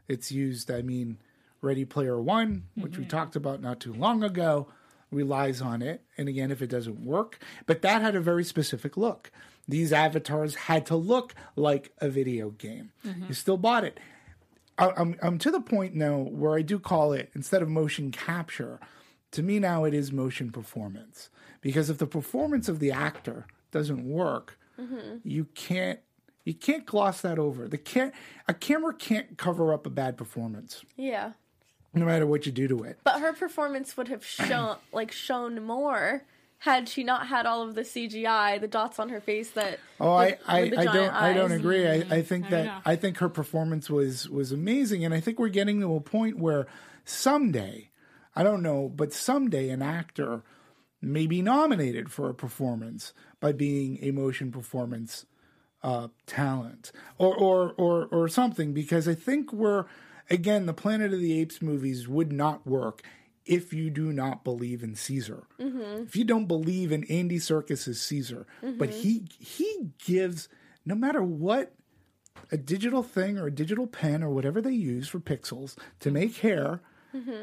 It's 0.09 0.31
used. 0.31 0.71
I 0.71 0.83
mean, 0.83 1.19
Ready 1.61 1.85
Player 1.85 2.21
One, 2.21 2.65
which 2.75 2.97
we 2.97 3.05
mm-hmm. 3.05 3.11
talked 3.11 3.37
about 3.37 3.61
not 3.61 3.81
too 3.81 3.93
long 3.93 4.23
ago, 4.23 4.69
relies 5.11 5.61
on 5.61 5.83
it. 5.83 6.03
And 6.17 6.29
again, 6.29 6.51
if 6.51 6.63
it 6.63 6.71
doesn't 6.71 7.05
work, 7.05 7.39
but 7.67 7.83
that 7.83 8.03
had 8.03 8.15
a 8.15 8.21
very 8.21 8.45
specific 8.45 8.97
look. 8.97 9.31
These 9.67 9.93
avatars 9.93 10.55
had 10.55 10.87
to 10.87 10.97
look 10.97 11.35
like 11.57 11.93
a 11.99 12.09
video 12.09 12.51
game. 12.51 12.93
Mm-hmm. 13.05 13.27
You 13.29 13.35
still 13.35 13.57
bought 13.57 13.85
it. 13.85 13.99
I- 14.79 14.93
I'm 14.97 15.17
I'm 15.23 15.39
to 15.39 15.51
the 15.51 15.61
point 15.61 15.95
now 15.95 16.17
where 16.19 16.55
I 16.55 16.63
do 16.63 16.79
call 16.79 17.13
it 17.13 17.31
instead 17.35 17.63
of 17.63 17.69
motion 17.69 18.11
capture. 18.11 18.81
To 19.33 19.43
me 19.43 19.59
now, 19.59 19.85
it 19.85 19.95
is 19.95 20.13
motion 20.13 20.51
performance 20.53 21.29
because 21.61 21.91
if 21.91 21.99
the 21.99 22.07
performance 22.07 22.69
of 22.69 22.79
the 22.79 22.93
actor 22.93 23.47
doesn't 23.73 24.05
work, 24.05 24.59
mm-hmm. 24.79 25.17
you 25.25 25.47
can't 25.55 26.01
you 26.45 26.55
can't 26.55 26.87
gloss 26.87 27.21
that 27.23 27.39
over. 27.39 27.67
The 27.69 27.79
can 27.79 28.13
a 28.47 28.55
camera 28.55 28.95
can't 28.95 29.37
cover 29.39 29.73
up 29.73 29.87
a 29.87 29.91
bad 29.91 30.17
performance, 30.17 30.85
Yeah. 30.97 31.33
no 31.93 32.05
matter 32.05 32.27
what 32.27 32.47
you 32.47 32.53
do 32.53 32.69
to 32.69 32.85
it. 32.85 32.99
But 33.03 33.21
her 33.21 33.33
performance 33.33 33.97
would 33.97 34.09
have 34.09 34.25
shown 34.25 34.77
like 34.93 35.11
shown 35.11 35.63
more 35.65 36.25
had 36.65 36.89
she 36.89 37.05
not 37.05 37.27
had 37.27 37.45
all 37.45 37.61
of 37.63 37.75
the 37.75 37.83
CGI, 37.83 38.59
the 38.59 38.67
dots 38.67 38.99
on 38.99 39.11
her 39.11 39.21
face 39.21 39.51
that 39.51 39.79
Oh, 40.01 40.17
with- 40.17 40.39
I, 40.47 40.61
I, 40.61 40.69
the 40.71 40.79
I 40.79 40.85
don't 40.85 41.11
I 41.11 41.33
don't 41.35 41.53
agree. 41.53 41.87
I, 41.87 41.97
I 42.11 42.23
think 42.23 42.47
I 42.47 42.51
that 42.51 42.65
know. 42.65 42.79
I 42.87 42.97
think 42.97 43.19
her 43.19 43.29
performance 43.29 43.91
was 43.91 44.31
was 44.31 44.51
amazing, 44.51 45.05
and 45.05 45.13
I 45.13 45.21
think 45.21 45.39
we're 45.39 45.49
getting 45.51 45.81
to 45.83 45.95
a 45.95 46.01
point 46.01 46.39
where 46.39 46.67
someday, 47.05 47.91
I 48.35 48.43
don't 48.43 48.63
know, 48.63 48.89
but 48.89 49.13
someday 49.13 49.69
an 49.69 49.83
actor 49.83 50.43
may 51.03 51.27
be 51.27 51.43
nominated 51.43 52.11
for 52.11 52.31
a 52.31 52.35
performance 52.35 53.13
by 53.41 53.53
being 53.53 53.99
a 54.01 54.11
motion 54.11 54.51
performance 54.51 55.27
uh, 55.83 56.09
talent 56.27 56.93
or, 57.19 57.37
or 57.37 57.73
or 57.77 58.07
or 58.07 58.27
something 58.27 58.73
because 58.73 59.07
I 59.07 59.15
think 59.15 59.53
we're 59.53 59.85
again 60.31 60.65
the 60.65 60.73
Planet 60.73 61.13
of 61.13 61.21
the 61.21 61.39
Apes 61.39 61.61
movies 61.61 62.09
would 62.09 62.33
not 62.33 62.67
work 62.67 63.03
if 63.47 63.73
you 63.73 63.91
do 63.91 64.13
not 64.13 64.45
believe 64.45 64.83
in 64.83 64.95
Caesar. 64.95 65.45
Mm-hmm. 65.61 66.05
If 66.05 66.17
you 66.17 66.25
don't 66.25 66.47
believe 66.47 66.93
in 66.93 67.05
Andy 67.05 67.39
Serkis's 67.39 68.01
Caesar, 68.03 68.47
but 68.63 68.91
mm-hmm. 68.91 69.01
he 69.01 69.25
he 69.39 69.91
gives 70.05 70.49
no 70.85 70.95
matter 70.95 71.23
what 71.23 71.73
a 72.51 72.57
digital 72.57 73.03
thing 73.03 73.39
or 73.39 73.47
a 73.47 73.55
digital 73.55 73.87
pen 73.87 74.23
or 74.23 74.31
whatever 74.31 74.61
they 74.61 74.73
use 74.73 75.09
for 75.09 75.21
pixels 75.21 75.77
to 76.01 76.11
make 76.11 76.39
hair, 76.39 76.81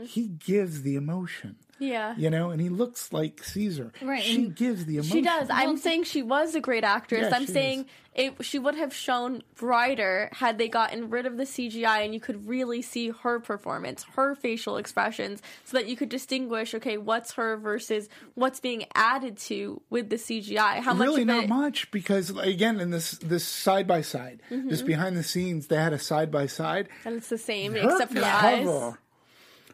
he 0.06 0.28
gives 0.28 0.82
the 0.82 0.96
emotion. 0.96 1.56
Yeah. 1.80 2.14
You 2.16 2.30
know, 2.30 2.52
and 2.52 2.62
he 2.62 2.70
looks 2.70 3.12
like 3.12 3.44
Caesar. 3.44 3.92
Right, 4.04 4.22
She 4.22 4.46
gives 4.50 4.86
the 4.86 4.98
emotion. 4.98 5.12
She 5.18 5.22
does. 5.24 5.48
I'm 5.50 5.78
saying 5.78 6.04
she 6.04 6.22
was 6.22 6.54
a 6.54 6.62
great 6.62 6.84
actress. 6.84 7.28
Yeah, 7.32 7.36
I'm 7.36 7.48
saying 7.48 7.88
it, 8.14 8.36
she 8.46 8.60
would 8.60 8.76
have 8.76 8.94
shown 8.94 9.42
brighter 9.56 10.30
had 10.32 10.60
they 10.60 10.68
gotten 10.68 11.10
rid 11.10 11.26
of 11.26 11.38
the 11.38 11.44
CGI 11.46 12.06
and 12.06 12.14
you 12.14 12.20
could 12.20 12.48
really 12.48 12.84
see 12.84 13.10
her 13.10 13.40
performance, 13.40 14.06
her 14.16 14.36
facial 14.36 14.78
expressions, 14.78 15.42
so 15.66 15.78
that 15.78 15.88
you 15.88 15.96
could 15.96 16.10
distinguish, 16.10 16.76
okay, 16.76 16.98
what's 16.98 17.32
her 17.34 17.58
versus 17.58 18.10
what's 18.36 18.60
being 18.60 18.86
added 18.94 19.38
to 19.38 19.82
with 19.90 20.12
the 20.12 20.18
CGI. 20.18 20.82
How 20.82 20.94
much 20.94 21.08
really 21.08 21.26
not 21.26 21.46
it, 21.46 21.50
much 21.50 21.90
because 21.90 22.30
again 22.38 22.80
in 22.80 22.92
this 22.92 23.14
this 23.14 23.44
side 23.44 23.88
by 23.88 24.02
side 24.02 24.42
Mm-hmm. 24.52 24.70
this 24.70 24.82
behind 24.84 25.18
the 25.18 25.24
scenes 25.24 25.68
they 25.68 25.78
had 25.78 25.94
a 25.94 26.00
side 26.00 26.30
by 26.30 26.46
side 26.46 26.90
and 27.06 27.16
it's 27.16 27.30
the 27.30 27.38
same 27.38 27.74
her 27.74 27.90
except 27.90 28.14
for 28.14 28.20
the 28.20 28.28
eyes. 28.28 28.94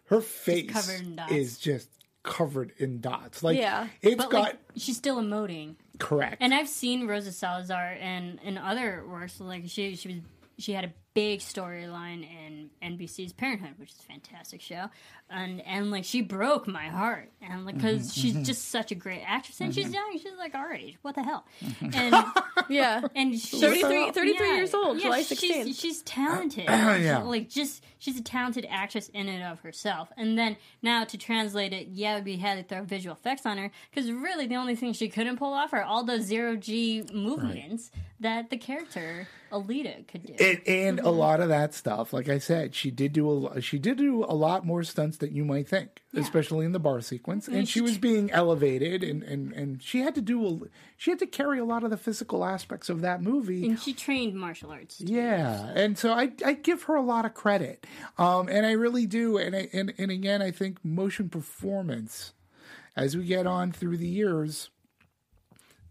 Her 0.08 0.22
face 0.22 0.72
covered 0.72 1.01
in 1.01 1.16
dots. 1.16 1.32
is 1.32 1.58
just 1.58 1.89
covered 2.24 2.74
in 2.78 2.99
dots 2.99 3.41
like 3.43 3.58
Yeah. 3.58 3.88
it's 4.01 4.16
But 4.16 4.30
got 4.32 4.41
like, 4.43 4.58
she's 4.76 4.97
still 4.97 5.18
emoting. 5.18 5.76
correct 5.99 6.38
And 6.41 6.53
I've 6.53 6.68
seen 6.68 7.08
Rosa 7.08 7.32
Salazar 7.32 7.95
and 8.01 8.39
in 8.43 8.58
other 8.58 9.03
works. 9.08 9.39
Like 9.39 9.64
she, 9.68 9.95
she 9.95 10.08
was, 10.10 10.18
she 10.58 10.74
had 10.74 10.84
a 10.86 10.93
big 11.18 11.39
storyline 11.39 12.22
in 12.30 12.70
NBC's 12.84 13.34
Parenthood, 13.34 13.72
which 13.78 13.89
is 13.91 13.97
a 13.99 14.03
fantastic 14.03 14.61
show, 14.61 14.86
and 15.32 15.61
and 15.65 15.89
like 15.89 16.05
she 16.05 16.22
broke 16.22 16.68
my 16.68 16.89
heart, 16.89 17.32
and 17.41 17.65
like 17.65 17.76
because 17.76 18.11
Mm-hmm, 18.11 18.22
she's 18.22 18.45
just 18.47 18.65
such 18.70 18.91
a 18.91 18.95
great 18.95 19.24
actress, 19.26 19.59
and 19.59 19.74
she's 19.74 19.91
young, 19.91 20.11
she's 20.13 20.38
like 20.38 20.53
our 20.53 20.72
age. 20.74 20.95
What 21.01 21.15
the 21.15 21.24
hell? 21.24 21.43
Mm-hmm. 21.65 21.89
And 21.95 22.26
Yeah. 22.70 23.01
and 23.15 23.34
she's 23.34 23.59
33 23.59 24.11
33 24.11 24.55
years 24.55 24.74
old, 24.76 24.99
July 24.99 25.24
she's- 25.24 25.76
She's, 25.80 26.01
talented. 26.03 26.65
Yeah. 26.68 27.24
Like 27.24 27.49
just 27.49 27.84
she's 27.97 28.20
a 28.20 28.24
talented 28.24 28.68
actress 28.70 29.09
in 29.09 29.28
and 29.28 29.43
of 29.43 29.59
herself. 29.61 30.09
And 30.18 30.38
then 30.38 30.55
now 30.84 31.03
to 31.05 31.18
translate 31.18 31.74
it, 31.74 31.88
yeah, 31.88 32.22
we 32.22 32.38
had 32.38 32.55
to 32.57 32.63
throw 32.63 32.84
visual 32.84 33.15
effects 33.15 33.45
on 33.45 33.57
her 33.57 33.72
because 33.89 34.11
really 34.11 34.45
the 34.47 34.55
only 34.55 34.76
thing 34.76 34.93
she 34.93 35.09
couldn't 35.09 35.38
pull 35.38 35.53
off 35.53 35.74
are 35.74 35.82
all 35.84 36.03
the 36.03 36.22
zero 36.22 36.55
G 36.55 37.03
movements 37.13 37.89
that 38.20 38.49
the 38.49 38.57
character 38.57 39.28
Alita 39.51 40.05
could 40.07 40.26
do. 40.26 40.34
It, 40.38 40.68
and 40.68 40.99
a 41.08 41.12
lot 41.12 41.39
of 41.39 41.49
that 41.49 41.74
stuff, 41.74 42.14
like 42.14 42.30
I 42.30 42.38
said, 42.38 42.76
she 42.76 42.91
did 42.91 43.14
do 43.14 43.47
a 43.47 43.62
she 43.62 43.80
did 43.80 43.97
do 43.97 44.24
a 44.24 44.34
lot 44.36 44.66
more 44.66 44.84
stunts 44.84 45.18
than 45.18 45.34
you 45.34 45.45
might 45.45 45.68
think, 45.68 46.01
especially 46.14 46.66
in 46.66 46.72
the 46.72 46.80
bar 46.80 47.01
sequence. 47.01 47.47
And 47.47 47.68
she 47.68 47.82
was 47.82 47.97
being 47.97 48.30
elevated, 48.32 49.03
and, 49.03 49.24
and, 49.24 49.53
and 49.53 49.82
she 49.82 49.99
had 49.99 50.16
to 50.16 50.22
do 50.22 50.45
a 50.47 50.68
she 50.97 51.12
had 51.12 51.20
to 51.20 51.26
carry 51.26 51.60
a 51.60 51.66
lot 51.66 51.84
of 51.84 51.89
the 51.89 51.97
physical 51.97 52.43
aspects 52.45 52.89
of 52.89 53.01
that 53.01 53.22
movie. 53.22 53.66
and 53.66 53.80
she 53.80 53.93
trained 53.93 54.36
martial 54.36 54.72
arts. 54.72 54.97
too. 54.97 55.05
Yeah, 55.05 55.72
and 55.76 55.97
so 55.97 56.12
I 56.14 56.32
I 56.45 56.53
give 56.53 56.84
her 56.84 56.95
a 56.95 57.01
lot 57.01 57.26
of 57.26 57.34
credit, 57.34 57.86
um, 58.18 58.47
and 58.49 58.66
I 58.66 58.72
really 58.72 59.05
do. 59.05 59.38
And 59.38 59.55
I, 59.55 59.70
and 59.74 59.93
and 59.97 60.12
again, 60.12 60.41
I 60.41 60.51
think 60.51 60.84
motion 60.84 61.30
performance, 61.30 62.34
as 62.95 63.16
we 63.16 63.26
get 63.26 63.47
on 63.47 63.72
through 63.72 63.97
the 63.97 64.08
years, 64.08 64.70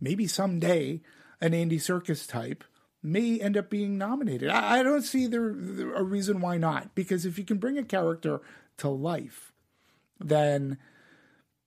maybe 0.00 0.26
someday 0.26 1.00
an 1.40 1.54
Andy 1.54 1.78
Serkis 1.78 2.26
type 2.28 2.64
may 3.06 3.38
end 3.38 3.56
up 3.56 3.70
being 3.70 3.96
nominated. 3.96 4.50
I, 4.50 4.80
I 4.80 4.82
don't 4.82 5.02
see 5.02 5.26
there 5.26 5.52
there- 5.54 5.94
a 5.94 6.02
reason 6.02 6.40
why 6.40 6.58
not, 6.58 6.94
because 6.94 7.24
if 7.24 7.38
you 7.38 7.44
can 7.44 7.58
bring 7.58 7.78
a 7.78 7.84
character 7.84 8.40
to 8.78 8.88
life, 8.88 9.52
then 10.18 10.78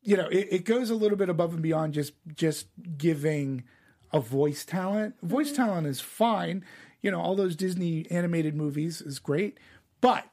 you 0.01 0.17
know 0.17 0.27
it, 0.27 0.47
it 0.51 0.65
goes 0.65 0.89
a 0.89 0.95
little 0.95 1.17
bit 1.17 1.29
above 1.29 1.53
and 1.53 1.61
beyond 1.63 1.93
just 1.93 2.13
just 2.35 2.67
giving 2.97 3.63
a 4.11 4.19
voice 4.19 4.65
talent. 4.65 5.15
Mm-hmm. 5.17 5.27
Voice 5.27 5.51
talent 5.51 5.87
is 5.87 6.01
fine. 6.01 6.63
You 7.01 7.11
know, 7.11 7.21
all 7.21 7.35
those 7.35 7.55
Disney 7.55 8.05
animated 8.11 8.55
movies 8.55 9.01
is 9.01 9.19
great, 9.19 9.57
but 10.01 10.25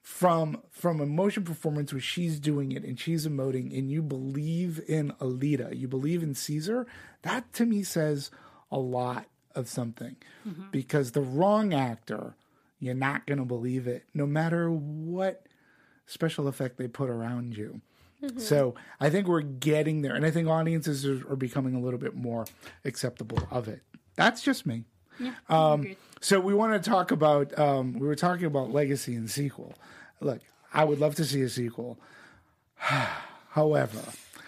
from 0.00 0.62
from 0.70 1.00
a 1.00 1.06
motion 1.06 1.44
performance 1.44 1.92
where 1.92 2.00
she's 2.00 2.40
doing 2.40 2.72
it 2.72 2.84
and 2.84 2.98
she's 2.98 3.26
emoting 3.26 3.76
and 3.76 3.90
you 3.90 4.00
believe 4.02 4.80
in 4.88 5.12
Alita, 5.20 5.76
you 5.76 5.88
believe 5.88 6.22
in 6.22 6.34
Caesar, 6.34 6.86
that 7.22 7.52
to 7.54 7.66
me 7.66 7.82
says 7.82 8.30
a 8.70 8.78
lot 8.78 9.26
of 9.58 9.68
something. 9.68 10.16
Because 10.70 11.12
the 11.12 11.20
wrong 11.20 11.74
actor, 11.74 12.34
you're 12.80 12.94
not 12.94 13.26
gonna 13.26 13.44
believe 13.44 13.86
it, 13.86 14.04
no 14.14 14.24
matter 14.26 14.70
what 14.70 15.44
special 16.06 16.48
effect 16.48 16.78
they 16.78 16.88
put 16.88 17.10
around 17.10 17.56
you. 17.56 17.80
So 18.38 18.74
I 18.98 19.10
think 19.10 19.28
we're 19.28 19.42
getting 19.42 20.02
there, 20.02 20.14
and 20.16 20.24
I 20.26 20.30
think 20.32 20.48
audiences 20.48 21.04
are, 21.06 21.30
are 21.32 21.36
becoming 21.36 21.74
a 21.74 21.80
little 21.80 22.00
bit 22.00 22.16
more 22.16 22.46
acceptable 22.84 23.38
of 23.50 23.68
it. 23.68 23.82
That's 24.16 24.42
just 24.42 24.64
me. 24.66 24.84
Um, 25.48 25.96
So 26.20 26.40
we 26.40 26.52
want 26.54 26.82
to 26.82 26.90
talk 26.90 27.10
about. 27.12 27.56
Um, 27.58 27.92
we 27.98 28.06
were 28.08 28.16
talking 28.16 28.46
about 28.46 28.72
legacy 28.72 29.14
and 29.14 29.30
sequel. 29.30 29.74
Look, 30.20 30.40
I 30.72 30.84
would 30.84 30.98
love 30.98 31.14
to 31.16 31.24
see 31.24 31.42
a 31.42 31.48
sequel. 31.48 31.98
However, 33.50 34.00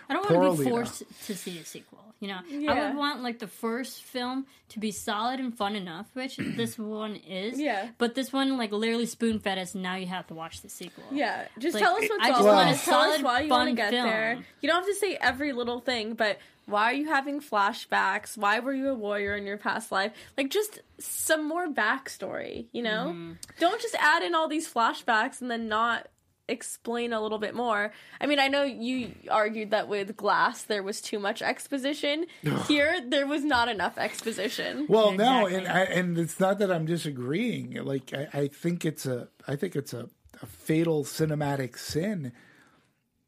I 0.08 0.14
don't 0.14 0.30
want 0.30 0.56
to 0.58 0.64
be 0.64 0.70
forced 0.70 1.02
to 1.26 1.34
see 1.36 1.58
a 1.58 1.64
sequel. 1.64 2.09
You 2.20 2.28
know, 2.28 2.40
I 2.68 2.88
would 2.88 2.96
want 2.96 3.22
like 3.22 3.38
the 3.38 3.46
first 3.48 4.02
film 4.02 4.46
to 4.68 4.78
be 4.78 4.92
solid 4.92 5.40
and 5.40 5.56
fun 5.56 5.74
enough, 5.74 6.06
which 6.12 6.36
this 6.38 6.78
one 6.78 7.16
is. 7.16 7.58
Yeah. 7.58 7.88
But 7.98 8.14
this 8.14 8.32
one 8.32 8.56
like 8.58 8.72
literally 8.72 9.06
spoon 9.06 9.38
fed 9.38 9.56
us. 9.58 9.74
and 9.74 9.82
Now 9.82 9.96
you 9.96 10.06
have 10.06 10.26
to 10.28 10.34
watch 10.34 10.60
the 10.60 10.68
sequel. 10.68 11.04
Yeah, 11.10 11.46
just 11.58 11.74
Like, 11.74 11.82
tell 11.82 11.94
us 11.96 12.02
what's 12.08 12.24
I 12.24 12.28
just 12.28 12.44
want 12.44 12.60
a 12.70 12.84
tell 12.84 13.00
us 13.00 13.06
solid, 13.12 13.22
why 13.22 13.40
you 13.40 13.48
want 13.50 13.68
to 13.68 13.70
fun 13.70 13.74
get 13.74 13.90
film. 13.90 14.06
there. 14.06 14.38
You 14.60 14.68
don't 14.68 14.76
have 14.76 14.86
to 14.86 14.94
say 14.94 15.16
every 15.20 15.52
little 15.52 15.80
thing, 15.80 16.12
but 16.14 16.38
why 16.66 16.84
are 16.84 16.92
you 16.94 17.08
having 17.08 17.40
flashbacks? 17.40 18.36
Why 18.36 18.60
were 18.60 18.74
you 18.74 18.90
a 18.90 18.94
warrior 18.94 19.34
in 19.34 19.44
your 19.46 19.56
past 19.58 19.90
life? 19.90 20.12
Like, 20.36 20.50
just 20.50 20.80
some 20.98 21.48
more 21.48 21.68
backstory, 21.68 22.66
you 22.72 22.82
know? 22.82 23.06
Mm-hmm. 23.08 23.32
Don't 23.58 23.80
just 23.80 23.94
add 23.98 24.22
in 24.22 24.34
all 24.34 24.46
these 24.46 24.72
flashbacks 24.72 25.40
and 25.40 25.50
then 25.50 25.68
not 25.68 26.06
explain 26.50 27.12
a 27.12 27.20
little 27.20 27.38
bit 27.38 27.54
more. 27.54 27.92
I 28.20 28.26
mean, 28.26 28.38
I 28.38 28.48
know 28.48 28.62
you 28.62 29.14
argued 29.30 29.70
that 29.70 29.88
with 29.88 30.16
Glass 30.16 30.62
there 30.62 30.82
was 30.82 31.00
too 31.00 31.18
much 31.18 31.42
exposition. 31.42 32.26
Here, 32.66 33.00
there 33.06 33.26
was 33.26 33.44
not 33.44 33.68
enough 33.68 33.98
exposition. 33.98 34.86
well, 34.88 35.12
no, 35.12 35.46
and 35.46 35.66
I, 35.68 35.82
and 35.84 36.18
it's 36.18 36.40
not 36.40 36.58
that 36.58 36.70
I'm 36.70 36.86
disagreeing. 36.86 37.74
Like 37.84 38.12
I, 38.12 38.28
I 38.32 38.48
think 38.48 38.84
it's 38.84 39.06
a, 39.06 39.28
I 39.46 39.56
think 39.56 39.76
it's 39.76 39.92
a, 39.92 40.08
a 40.42 40.46
fatal 40.46 41.04
cinematic 41.04 41.78
sin 41.78 42.32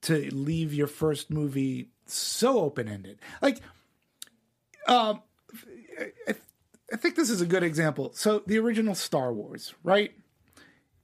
to 0.03 0.35
leave 0.35 0.75
your 0.75 0.87
first 0.89 1.31
movie 1.31 1.89
so 2.07 2.61
open 2.61 2.89
ended. 2.89 3.19
Like, 3.41 3.61
um, 4.89 5.23
I, 6.29 6.35
I 6.93 6.97
think 6.97 7.17
this 7.17 7.31
is 7.31 7.41
a 7.41 7.47
good 7.47 7.63
example. 7.63 8.13
So 8.15 8.43
the 8.47 8.59
original 8.59 8.95
Star 8.95 9.33
Wars, 9.33 9.75
right? 9.83 10.13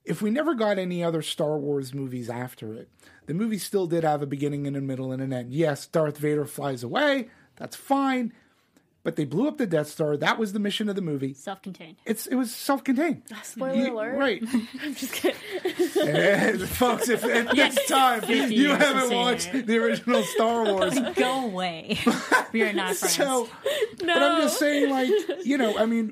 If 0.09 0.21
we 0.21 0.31
never 0.31 0.55
got 0.55 0.77
any 0.79 1.03
other 1.03 1.21
Star 1.21 1.57
Wars 1.57 1.93
movies 1.93 2.29
after 2.29 2.73
it, 2.73 2.89
the 3.27 3.33
movie 3.33 3.59
still 3.59 3.85
did 3.87 4.03
have 4.03 4.21
a 4.21 4.25
beginning 4.25 4.65
and 4.67 4.75
a 4.75 4.81
middle 4.81 5.11
and 5.11 5.21
an 5.21 5.31
end. 5.31 5.53
Yes, 5.53 5.85
Darth 5.85 6.17
Vader 6.17 6.45
flies 6.45 6.83
away. 6.83 7.29
That's 7.57 7.75
fine. 7.75 8.33
But 9.01 9.15
they 9.15 9.23
blew 9.23 9.47
up 9.47 9.57
the 9.57 9.65
Death 9.65 9.87
Star. 9.87 10.17
That 10.17 10.37
was 10.37 10.51
the 10.51 10.59
mission 10.59 10.89
of 10.89 10.95
the 10.95 11.01
movie. 11.01 11.33
Self-contained. 11.33 11.95
It's 12.05 12.27
it 12.27 12.35
was 12.35 12.53
self-contained. 12.53 13.23
Spoiler 13.43 13.75
You- 13.75 13.93
alert. 13.97 14.17
Right. 14.17 14.43
I'm 14.81 14.93
just 14.95 15.13
kidding. 15.13 15.39
And 16.05 16.61
folks, 16.67 17.07
if, 17.07 17.23
if 17.23 17.53
next 17.53 17.87
time 17.87 18.23
you 18.27 18.69
haven't 18.69 19.15
watched 19.15 19.53
it. 19.55 19.67
the 19.67 19.77
original 19.77 20.23
Star 20.23 20.65
Wars, 20.65 20.99
Go 21.15 21.45
away. 21.45 21.97
we 22.51 22.61
are 22.63 22.73
not 22.73 22.95
friends. 22.95 23.15
so 23.15 23.47
No. 24.01 24.13
but 24.15 24.23
I'm 24.23 24.41
just 24.41 24.59
saying, 24.59 24.89
like, 24.89 25.09
you 25.45 25.57
know, 25.57 25.77
I 25.77 25.85
mean, 25.85 26.11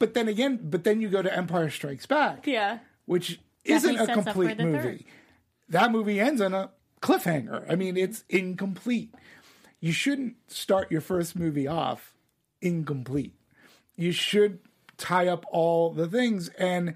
but 0.00 0.14
then 0.14 0.26
again, 0.28 0.58
but 0.62 0.82
then 0.84 1.00
you 1.00 1.08
go 1.08 1.22
to 1.22 1.32
Empire 1.34 1.70
Strikes 1.70 2.06
Back, 2.06 2.46
yeah. 2.48 2.78
Which 3.06 3.40
isn't 3.64 3.96
a 3.98 4.06
complete 4.06 4.58
movie. 4.58 4.78
third. 4.78 5.04
That 5.68 5.90
movie 5.92 6.20
ends 6.20 6.40
on 6.40 6.52
a 6.54 6.70
cliffhanger. 7.00 7.64
I 7.70 7.74
mean, 7.76 7.96
it's 7.96 8.24
incomplete. 8.28 9.14
You 9.80 9.92
shouldn't 9.92 10.36
start 10.48 10.90
your 10.92 11.00
first 11.00 11.34
movie 11.36 11.66
off 11.66 12.14
incomplete. 12.60 13.34
You 13.96 14.12
should 14.12 14.60
tie 14.96 15.26
up 15.28 15.44
all 15.50 15.90
the 15.90 16.06
things. 16.06 16.48
And 16.50 16.94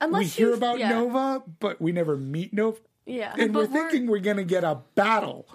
Unless 0.00 0.20
we 0.20 0.26
hear 0.26 0.54
about 0.54 0.78
yeah. 0.78 0.90
Nova, 0.90 1.42
but 1.60 1.80
we 1.80 1.92
never 1.92 2.16
meet 2.16 2.52
Nova. 2.52 2.78
Yeah. 3.06 3.34
And 3.38 3.54
we're 3.54 3.66
we're- 3.66 3.72
thinking 3.90 4.06
we're 4.08 4.18
going 4.20 4.36
to 4.38 4.44
get 4.44 4.64
a 4.64 4.80
battle. 4.94 5.46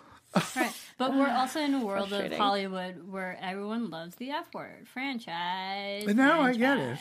Right. 0.56 0.74
But 0.98 1.14
we're 1.14 1.30
also 1.30 1.60
in 1.60 1.74
a 1.74 1.84
world 1.84 2.14
of 2.14 2.32
Hollywood 2.34 3.12
where 3.12 3.38
everyone 3.42 3.90
loves 3.90 4.16
the 4.16 4.30
F 4.30 4.54
word. 4.54 4.88
Franchise. 4.88 6.06
And 6.08 6.16
now 6.16 6.42
I 6.42 6.54
get 6.54 6.78
it. 6.78 7.00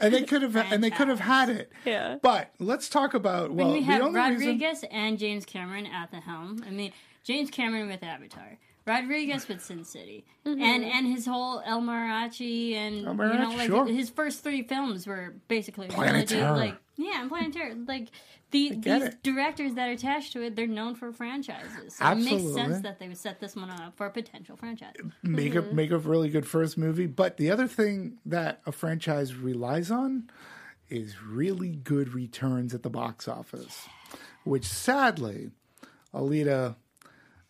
And 0.00 0.14
they 0.14 0.22
could 0.22 0.40
have 0.42 0.56
and 0.56 0.82
they 0.82 0.90
could 0.90 1.08
have 1.08 1.20
had 1.20 1.50
it. 1.50 1.70
Yeah. 1.84 2.16
But 2.22 2.54
let's 2.58 2.88
talk 2.88 3.12
about 3.12 3.52
well, 3.52 3.66
And 3.66 3.74
we 3.74 3.80
the 3.80 3.86
have 3.92 4.02
only 4.02 4.18
reason 4.18 4.46
Rodriguez 4.46 4.84
and 4.90 5.18
James 5.18 5.44
Cameron 5.44 5.86
at 5.86 6.10
the 6.10 6.20
helm. 6.20 6.64
I 6.66 6.70
mean, 6.70 6.92
James 7.22 7.50
Cameron 7.50 7.88
with 7.88 8.02
Avatar, 8.02 8.58
Rodriguez 8.86 9.48
with 9.48 9.64
Sin 9.64 9.84
City, 9.84 10.24
Mm-hmm. 10.46 10.62
and 10.62 10.84
and 10.84 11.06
his 11.06 11.24
whole 11.26 11.62
El 11.64 11.80
Mariachi 11.80 12.74
and 12.74 12.96
you 12.98 13.06
Mariachi, 13.06 13.38
know 13.40 13.56
like 13.56 13.66
sure. 13.68 13.86
his 13.86 14.10
first 14.10 14.42
three 14.42 14.62
films 14.62 15.06
were 15.06 15.34
basically 15.48 15.86
Planet 15.88 16.28
trilogy, 16.28 16.34
Terror. 16.36 16.56
like 16.56 16.76
yeah, 16.96 17.20
and 17.22 17.30
Planet 17.30 17.52
Terror. 17.54 17.74
Like 17.88 18.08
the 18.50 18.70
these 18.76 19.02
it. 19.02 19.22
directors 19.22 19.74
that 19.74 19.88
are 19.88 19.92
attached 19.92 20.32
to 20.34 20.42
it, 20.42 20.54
they're 20.54 20.66
known 20.66 20.94
for 20.96 21.12
franchises. 21.12 21.96
So 21.96 22.08
it 22.10 22.14
makes 22.16 22.52
sense 22.54 22.80
that 22.82 22.98
they 22.98 23.08
would 23.08 23.16
set 23.18 23.40
this 23.40 23.56
one 23.56 23.70
up 23.70 23.96
for 23.96 24.06
a 24.06 24.10
potential 24.10 24.56
franchise. 24.56 24.94
make 25.22 25.54
a 25.54 25.62
make 25.62 25.90
a 25.90 25.98
really 25.98 26.28
good 26.28 26.46
first 26.46 26.76
movie. 26.76 27.06
But 27.06 27.38
the 27.38 27.50
other 27.50 27.66
thing 27.66 28.18
that 28.26 28.60
a 28.66 28.70
franchise 28.72 29.34
relies 29.34 29.90
on 29.90 30.30
is 30.90 31.22
really 31.22 31.70
good 31.70 32.12
returns 32.12 32.74
at 32.74 32.82
the 32.82 32.90
box 32.90 33.26
office, 33.26 33.88
which 34.44 34.66
sadly, 34.66 35.50
Alita 36.12 36.76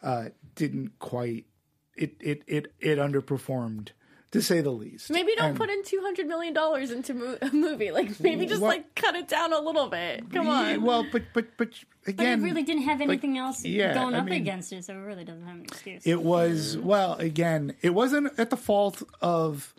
uh, 0.02 0.26
didn't 0.54 0.98
quite. 0.98 1.46
It 1.96 2.16
it 2.20 2.42
it 2.46 2.72
it 2.80 2.98
underperformed 2.98 3.90
to 4.32 4.42
say 4.42 4.60
the 4.60 4.70
least. 4.72 5.10
Maybe 5.10 5.32
don't 5.36 5.50
And- 5.50 5.56
put 5.56 5.70
in 5.70 5.84
two 5.84 6.00
hundred 6.02 6.26
million 6.26 6.52
dollars 6.54 6.90
into 6.90 7.14
mo- 7.14 7.38
a 7.40 7.50
movie. 7.52 7.92
Like 7.92 8.18
maybe 8.20 8.46
just 8.46 8.60
What- 8.60 8.68
like 8.68 8.94
cut 8.96 9.14
it 9.14 9.28
down 9.28 9.52
a 9.52 9.60
little 9.60 9.88
bit. 9.88 10.28
Come 10.32 10.46
Yeah, 10.46 10.74
on. 10.74 10.82
Well, 10.82 11.06
but 11.12 11.22
but 11.32 11.56
but 11.56 11.70
But 12.04 12.08
again, 12.14 12.40
it 12.40 12.44
really 12.44 12.64
didn't 12.64 12.82
have 12.82 13.00
anything 13.00 13.38
else 13.38 13.64
yeah, 13.64 13.94
going 13.94 14.14
I 14.14 14.18
up 14.18 14.24
mean- 14.24 14.34
against 14.34 14.72
it, 14.72 14.84
so 14.84 14.94
it 14.94 14.98
really 14.98 15.24
doesn't 15.24 15.46
have 15.46 15.56
an 15.56 15.62
excuse. 15.62 16.04
It 16.06 16.22
was 16.22 16.76
well 16.76 17.14
again. 17.14 17.74
It 17.80 17.90
wasn't 17.94 18.36
at 18.38 18.50
the 18.50 18.56
fault 18.56 19.02
of. 19.20 19.72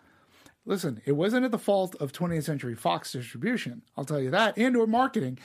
Listen, 0.67 0.99
it 1.05 1.11
wasn't 1.11 1.45
at 1.45 1.51
the 1.51 1.59
fault 1.59 1.93
of 1.99 2.11
20th 2.11 2.43
Century 2.45 2.73
Fox 2.73 3.11
distribution. 3.11 3.83
I'll 3.95 4.05
tell 4.05 4.19
you 4.19 4.31
that, 4.31 4.57
and 4.57 4.75
or 4.75 4.87
marketing. 4.87 5.37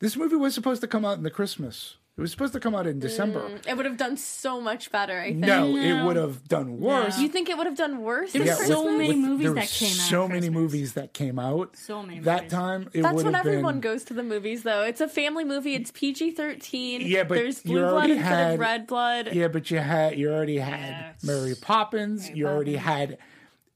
This 0.00 0.16
movie 0.18 0.36
was 0.36 0.52
supposed 0.52 0.82
to 0.82 0.86
come 0.86 1.02
out 1.04 1.16
in 1.16 1.22
the 1.22 1.30
Christmas. 1.30 1.96
It 2.18 2.22
was 2.22 2.30
supposed 2.30 2.54
to 2.54 2.60
come 2.60 2.74
out 2.74 2.86
in 2.86 2.98
December. 2.98 3.58
it 3.68 3.76
would 3.76 3.84
have 3.84 3.98
done 3.98 4.16
so 4.16 4.58
much 4.58 4.90
better. 4.90 5.20
I 5.20 5.24
think. 5.32 5.40
No, 5.40 5.76
it 5.76 6.02
would 6.02 6.16
have 6.16 6.48
done 6.48 6.80
worse. 6.80 7.18
You 7.18 7.28
think 7.28 7.50
it 7.50 7.58
would 7.58 7.66
have 7.66 7.76
done 7.76 8.00
worse? 8.00 8.32
There 8.32 8.42
than 8.42 8.56
was 8.56 8.66
so 8.66 8.82
Christmas? 8.84 8.98
many 8.98 9.08
with- 9.08 9.16
movies 9.18 9.44
there 9.44 9.54
that 9.54 9.60
was 9.60 9.78
came 9.78 9.88
out 9.90 10.08
So 10.08 10.26
many 10.28 10.40
Christmas. 10.40 10.54
movies 10.62 10.92
that 10.94 11.12
came 11.12 11.38
out. 11.38 11.76
So 11.76 12.02
many 12.02 12.20
That 12.20 12.44
movies. 12.44 12.52
time, 12.52 12.88
it 12.94 13.02
That's 13.02 13.14
would 13.16 13.24
when 13.26 13.34
have 13.34 13.46
everyone 13.46 13.74
been. 13.74 13.80
goes 13.82 14.04
to 14.04 14.14
the 14.14 14.22
movies, 14.22 14.62
though. 14.62 14.80
It's 14.82 15.02
a 15.02 15.08
family 15.08 15.44
movie. 15.44 15.74
It's 15.74 15.90
PG 15.90 16.30
thirteen. 16.30 17.02
Yeah, 17.02 17.24
but 17.24 17.34
there's 17.34 17.62
you 17.66 17.72
blue 17.72 17.80
blood 17.82 17.92
already 17.92 18.12
instead 18.14 18.28
had- 18.32 18.54
of 18.54 18.60
red 18.60 18.86
blood. 18.86 19.28
Yeah, 19.34 19.48
but 19.48 19.70
you 19.70 19.78
had 19.80 20.18
you 20.18 20.32
already 20.32 20.56
had 20.56 20.80
Yeah. 20.80 21.12
Mary 21.22 21.54
Poppins. 21.60 22.30
you 22.30 22.46
already 22.48 22.76
had 22.76 23.18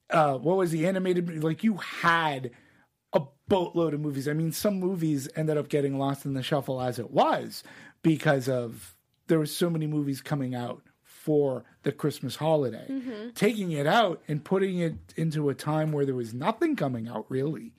uh, 0.09 0.39
what 0.39 0.57
was 0.57 0.71
the 0.71 0.87
animated? 0.87 1.43
Like 1.43 1.63
you 1.63 1.75
had 1.75 2.49
a 3.13 3.21
boatload 3.47 3.93
of 3.93 3.99
movies. 4.01 4.27
I 4.27 4.33
mean, 4.33 4.51
some 4.51 4.79
movies 4.79 5.29
ended 5.35 5.57
up 5.57 5.69
getting 5.69 5.99
lost 5.99 6.25
in 6.25 6.33
the 6.33 6.41
shuffle 6.41 6.81
as 6.81 6.97
it 6.97 7.11
was 7.11 7.63
because 8.03 8.49
of 8.49 8.95
there 9.27 9.39
were 9.39 9.45
so 9.45 9.69
many 9.69 9.87
movies 9.87 10.21
coming 10.21 10.55
out 10.55 10.81
for 11.03 11.63
the 11.83 11.91
Christmas 11.91 12.35
holiday. 12.35 13.29
Taking 13.35 13.71
it 13.71 13.85
out 13.87 14.21
and 14.27 14.43
putting 14.43 14.79
it 14.79 14.95
into 15.15 15.49
a 15.49 15.53
time 15.53 15.91
where 15.91 16.05
there 16.05 16.15
was 16.15 16.33
nothing 16.33 16.75
coming 16.75 17.07
out 17.07 17.25
really, 17.29 17.73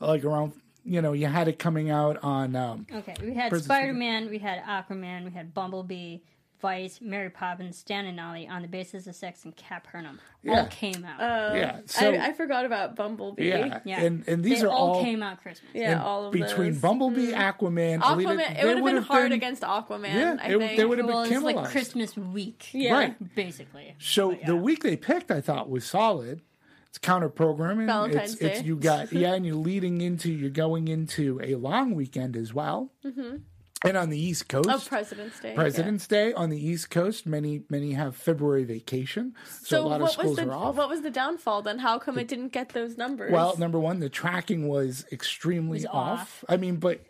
like 0.00 0.24
around. 0.24 0.52
You 0.84 1.00
know, 1.00 1.12
you 1.12 1.26
had 1.28 1.46
it 1.48 1.58
coming 1.58 1.90
out 1.90 2.18
on. 2.22 2.56
Um, 2.56 2.86
Okay, 2.92 3.14
we 3.22 3.34
had 3.34 3.56
Spider 3.62 3.92
Man, 3.92 4.28
we 4.28 4.38
had 4.38 4.62
Aquaman, 4.64 5.24
we 5.24 5.30
had 5.30 5.54
Bumblebee, 5.54 6.18
Vice, 6.62 7.00
Mary 7.02 7.28
Poppins, 7.28 7.76
Stan 7.76 8.06
and 8.06 8.18
Ollie 8.20 8.46
on 8.48 8.62
the 8.62 8.68
basis 8.68 9.06
of 9.08 9.14
sex 9.16 9.44
and 9.44 9.54
Capernaum. 9.56 10.20
Yeah. 10.44 10.60
All 10.60 10.66
came 10.68 11.04
out. 11.04 11.54
yeah, 11.56 11.80
so 11.86 12.12
I, 12.14 12.28
I 12.28 12.32
forgot 12.32 12.64
about 12.64 12.96
Bumblebee. 12.96 13.46
yeah, 13.48 13.80
yeah, 13.84 14.00
and 14.00 14.26
and 14.26 14.42
these 14.42 14.60
they 14.60 14.66
are 14.66 14.70
all, 14.70 14.94
all 14.94 15.02
came 15.02 15.22
out 15.22 15.42
Christmas. 15.42 15.70
Yeah, 15.74 15.92
and 15.92 16.00
all 16.00 16.26
of 16.26 16.32
them. 16.32 16.40
between 16.40 16.72
those. 16.72 16.80
Bumblebee, 16.80 17.32
Aquaman, 17.32 18.00
Aquaman. 18.00 18.36
they 18.38 18.60
it 18.60 18.64
would 18.66 18.76
have 18.76 18.84
been 18.84 19.02
hard 19.02 19.24
been- 19.24 19.32
against 19.32 19.62
Aquaman. 19.62 20.14
Yeah, 20.14 20.36
I 20.40 20.52
it- 20.54 20.58
think. 20.58 20.76
they 20.78 20.84
would've 20.84 21.04
been 21.06 21.14
Well, 21.14 21.24
it's 21.24 21.42
like. 21.42 21.64
Christmas 21.68 22.16
week. 22.16 22.68
Yeah. 22.72 22.94
Right. 22.94 23.34
Basically. 23.34 23.94
So 23.98 24.30
But 24.30 24.40
yeah. 24.40 24.46
the 24.46 24.56
week 24.56 24.82
they 24.82 24.96
picked, 24.96 25.30
I 25.30 25.40
thought 25.40 25.68
was 25.68 25.84
solid. 25.84 26.40
It's 26.88 26.98
counter 26.98 27.28
programming. 27.30 27.86
Valentine's 27.86 28.34
it's, 28.34 28.42
it's 28.42 28.60
Day. 28.60 28.66
you 28.66 28.76
got 28.76 29.12
yeah, 29.14 29.34
and 29.34 29.46
you're 29.46 29.54
leading 29.54 30.00
into 30.00 30.30
you're 30.30 30.50
going 30.50 30.88
into 30.88 31.40
a 31.42 31.54
long 31.54 31.94
weekend 31.94 32.36
as 32.36 32.52
well. 32.52 32.90
Mm-hmm. 33.04 33.36
And 33.84 33.96
on 33.96 34.10
the 34.10 34.18
East 34.18 34.48
Coast, 34.48 34.68
Oh, 34.70 34.78
President's 34.86 35.40
Day. 35.40 35.54
President's 35.54 36.06
Day 36.06 36.32
on 36.32 36.50
the 36.50 36.64
East 36.66 36.88
Coast, 36.90 37.26
many 37.26 37.64
many 37.68 37.92
have 37.94 38.14
February 38.14 38.62
vacation, 38.64 39.34
so, 39.48 39.64
So, 39.64 39.86
a 39.86 39.88
lot 39.88 40.00
of 40.02 40.10
schools 40.10 40.36
the 40.36 40.48
are 40.48 40.52
off. 40.52 40.76
what 40.76 40.88
was 40.88 41.00
the 41.02 41.10
downfall 41.10 41.62
then? 41.62 41.80
How 41.80 41.98
come 41.98 42.16
it 42.16 42.28
didn't 42.28 42.52
get 42.52 42.70
those 42.70 42.96
numbers? 42.96 43.32
Well, 43.32 43.56
number 43.58 43.80
one, 43.80 43.98
the 44.00 44.08
tracking 44.08 44.68
was 44.68 45.04
extremely 45.10 45.78
Was 45.78 45.86
off. 45.86 46.20
off. 46.20 46.44
I 46.48 46.56
mean, 46.58 46.76
but 46.76 47.00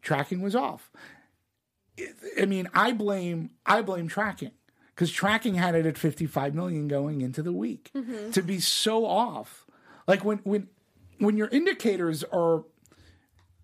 tracking 0.00 0.40
was 0.40 0.54
off. 0.56 0.90
I 2.40 2.46
mean, 2.46 2.68
I 2.74 2.92
blame 2.92 3.50
I 3.66 3.82
blame 3.82 4.08
tracking 4.08 4.50
because 4.94 5.12
tracking 5.12 5.54
had 5.54 5.74
it 5.74 5.86
at 5.86 5.98
55 5.98 6.54
million 6.54 6.88
going 6.88 7.20
into 7.20 7.42
the 7.42 7.52
week. 7.52 7.90
To 8.32 8.42
be 8.42 8.58
so 8.60 9.04
off, 9.06 9.66
like 10.08 10.24
when 10.24 10.38
when 10.38 10.68
when 11.18 11.36
your 11.36 11.48
indicators 11.48 12.24
are, 12.24 12.64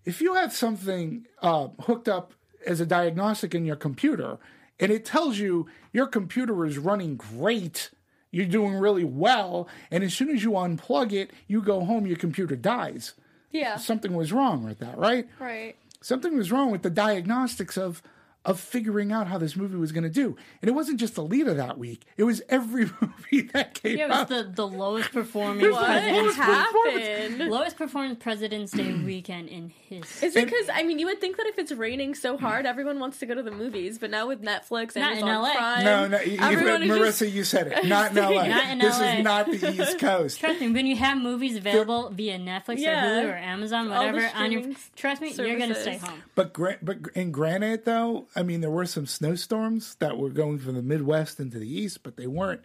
if 0.05 0.21
you 0.21 0.35
have 0.35 0.53
something 0.53 1.25
uh, 1.41 1.67
hooked 1.81 2.07
up 2.07 2.33
as 2.65 2.79
a 2.81 2.85
diagnostic 2.85 3.53
in 3.55 3.65
your 3.65 3.75
computer 3.75 4.37
and 4.81 4.91
it 4.91 5.05
tells 5.05 5.37
you 5.37 5.67
your 5.93 6.07
computer 6.07 6.65
is 6.65 6.77
running 6.77 7.15
great. 7.15 7.91
You're 8.31 8.47
doing 8.47 8.73
really 8.73 9.03
well, 9.03 9.67
and 9.91 10.03
as 10.03 10.13
soon 10.13 10.29
as 10.29 10.41
you 10.43 10.51
unplug 10.51 11.11
it, 11.13 11.31
you 11.47 11.61
go 11.61 11.85
home, 11.85 12.07
your 12.07 12.15
computer 12.17 12.55
dies. 12.55 13.13
yeah, 13.51 13.75
Something 13.75 14.15
was 14.15 14.31
wrong 14.33 14.63
with 14.63 14.79
that, 14.79 14.97
right? 14.97 15.27
right. 15.37 15.75
something 16.01 16.35
was 16.35 16.51
wrong 16.51 16.71
with 16.71 16.81
the 16.81 16.89
diagnostics 16.89 17.77
of 17.77 18.01
of 18.43 18.59
figuring 18.59 19.11
out 19.11 19.27
how 19.27 19.37
this 19.37 19.55
movie 19.55 19.75
was 19.77 19.91
going 19.91 20.03
to 20.03 20.09
do. 20.09 20.35
And 20.61 20.69
it 20.69 20.73
wasn't 20.73 20.99
just 20.99 21.15
Alita 21.15 21.55
that 21.57 21.77
week; 21.77 22.01
it 22.17 22.23
was 22.23 22.41
every 22.49 22.85
movie 23.01 23.47
that 23.53 23.75
came 23.75 23.93
out. 23.93 23.99
Yeah, 23.99 24.05
it 24.05 24.11
out. 24.11 24.29
was 24.29 24.43
the, 24.45 24.51
the 24.51 24.67
lowest 24.67 25.11
performing 25.13 25.69
What 25.71 25.85
President's 25.85 26.35
happened? 26.35 27.49
lowest 27.49 27.77
performing 27.77 28.15
President's 28.15 28.71
Day 28.71 28.93
weekend 28.93 29.49
in 29.49 29.69
his 29.69 30.03
It's 30.23 30.35
because 30.35 30.69
I 30.73 30.83
mean 30.83 30.97
you 30.99 31.05
would 31.07 31.19
think 31.21 31.37
that 31.37 31.45
if 31.47 31.59
it's 31.59 31.71
raining 31.71 32.15
so 32.15 32.37
hard, 32.37 32.65
everyone 32.65 32.99
wants 32.99 33.19
to 33.19 33.25
go 33.25 33.35
to 33.35 33.43
the 33.43 33.51
movies, 33.51 33.99
but 33.99 34.09
now 34.09 34.27
with 34.27 34.41
Netflix, 34.41 34.95
and 34.95 35.03
Not 35.03 35.11
in 35.17 35.27
Amazon 35.27 35.41
LA. 35.43 35.53
Prime, 35.53 35.83
no, 35.83 36.07
no, 36.07 36.21
you, 36.21 36.37
everyone 36.39 36.81
Marissa, 36.81 37.19
just 37.19 37.33
you 37.33 37.43
said 37.43 37.67
it. 37.67 37.85
Not 37.85 38.11
in 38.11 38.17
LA. 38.23 38.47
Not 38.47 38.69
in 38.71 38.79
this 38.79 38.99
LA. 38.99 39.05
is 39.07 39.23
not 39.23 39.45
the 39.51 39.71
East 39.71 39.99
Coast. 39.99 40.39
Trust 40.39 40.59
me, 40.61 40.71
when 40.71 40.85
you 40.87 40.95
have 40.95 41.17
movies 41.17 41.55
available 41.57 42.09
via 42.09 42.39
Netflix 42.39 42.79
Yeah. 42.79 43.05
or 43.05 43.23
Hulu 43.25 43.33
or 43.33 43.35
Amazon, 43.37 43.89
whatever, 43.89 44.29
on 44.35 44.51
your 44.51 44.63
trust 44.95 45.21
me, 45.21 45.31
you're 45.33 45.59
gonna 45.59 45.75
stay 45.75 45.97
home. 45.97 46.21
But 46.35 46.53
gra- 46.53 46.77
but 46.81 46.97
in 47.13 47.31
granted, 47.31 47.85
though, 47.85 48.27
I 48.35 48.43
mean, 48.43 48.61
there 48.61 48.71
were 48.71 48.85
some 48.85 49.05
snowstorms 49.05 49.95
that 49.95 50.17
were 50.17 50.29
going 50.29 50.59
from 50.59 50.75
the 50.75 50.81
Midwest 50.81 51.39
into 51.39 51.59
the 51.59 51.67
East, 51.67 52.03
but 52.03 52.15
they 52.15 52.27
weren't 52.27 52.61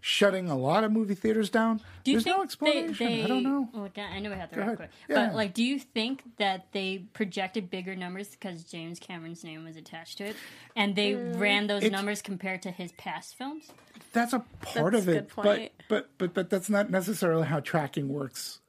shutting 0.00 0.48
a 0.48 0.56
lot 0.56 0.84
of 0.84 0.92
movie 0.92 1.14
theaters 1.14 1.50
down. 1.50 1.80
Do 2.04 2.10
you 2.10 2.16
There's 2.16 2.24
think 2.24 2.36
no 2.36 2.42
explanation. 2.42 2.94
They, 2.98 3.16
they, 3.16 3.24
I 3.24 3.26
don't 3.26 3.42
know. 3.42 3.68
Oh, 3.74 3.88
God, 3.94 4.04
I 4.12 4.20
know 4.20 4.30
we 4.30 4.36
have 4.36 4.50
to 4.50 4.56
Go 4.56 4.62
wrap 4.62 4.76
quick. 4.76 4.90
Yeah. 5.08 5.26
But 5.26 5.34
like, 5.34 5.54
do 5.54 5.64
you 5.64 5.78
think 5.78 6.22
that 6.38 6.66
they 6.72 7.04
projected 7.12 7.70
bigger 7.70 7.96
numbers 7.96 8.28
because 8.28 8.64
James 8.64 8.98
Cameron's 8.98 9.42
name 9.44 9.64
was 9.64 9.76
attached 9.76 10.18
to 10.18 10.24
it, 10.26 10.36
and 10.76 10.94
they 10.94 11.12
mm. 11.12 11.38
ran 11.38 11.66
those 11.66 11.82
It's- 11.82 11.92
numbers 11.92 12.22
compared 12.22 12.62
to 12.62 12.70
his 12.70 12.92
past 12.92 13.36
films? 13.36 13.70
that's 14.12 14.32
a 14.32 14.38
part 14.62 14.92
That's 14.92 15.06
of 15.06 15.08
a 15.08 15.16
it 15.18 15.28
point. 15.28 15.72
but 15.88 15.88
but 15.88 16.08
but 16.18 16.34
but 16.34 16.50
that's 16.50 16.70
not 16.70 16.90
necessarily 16.90 17.46
how 17.46 17.60
tracking 17.60 18.08
works 18.08 18.60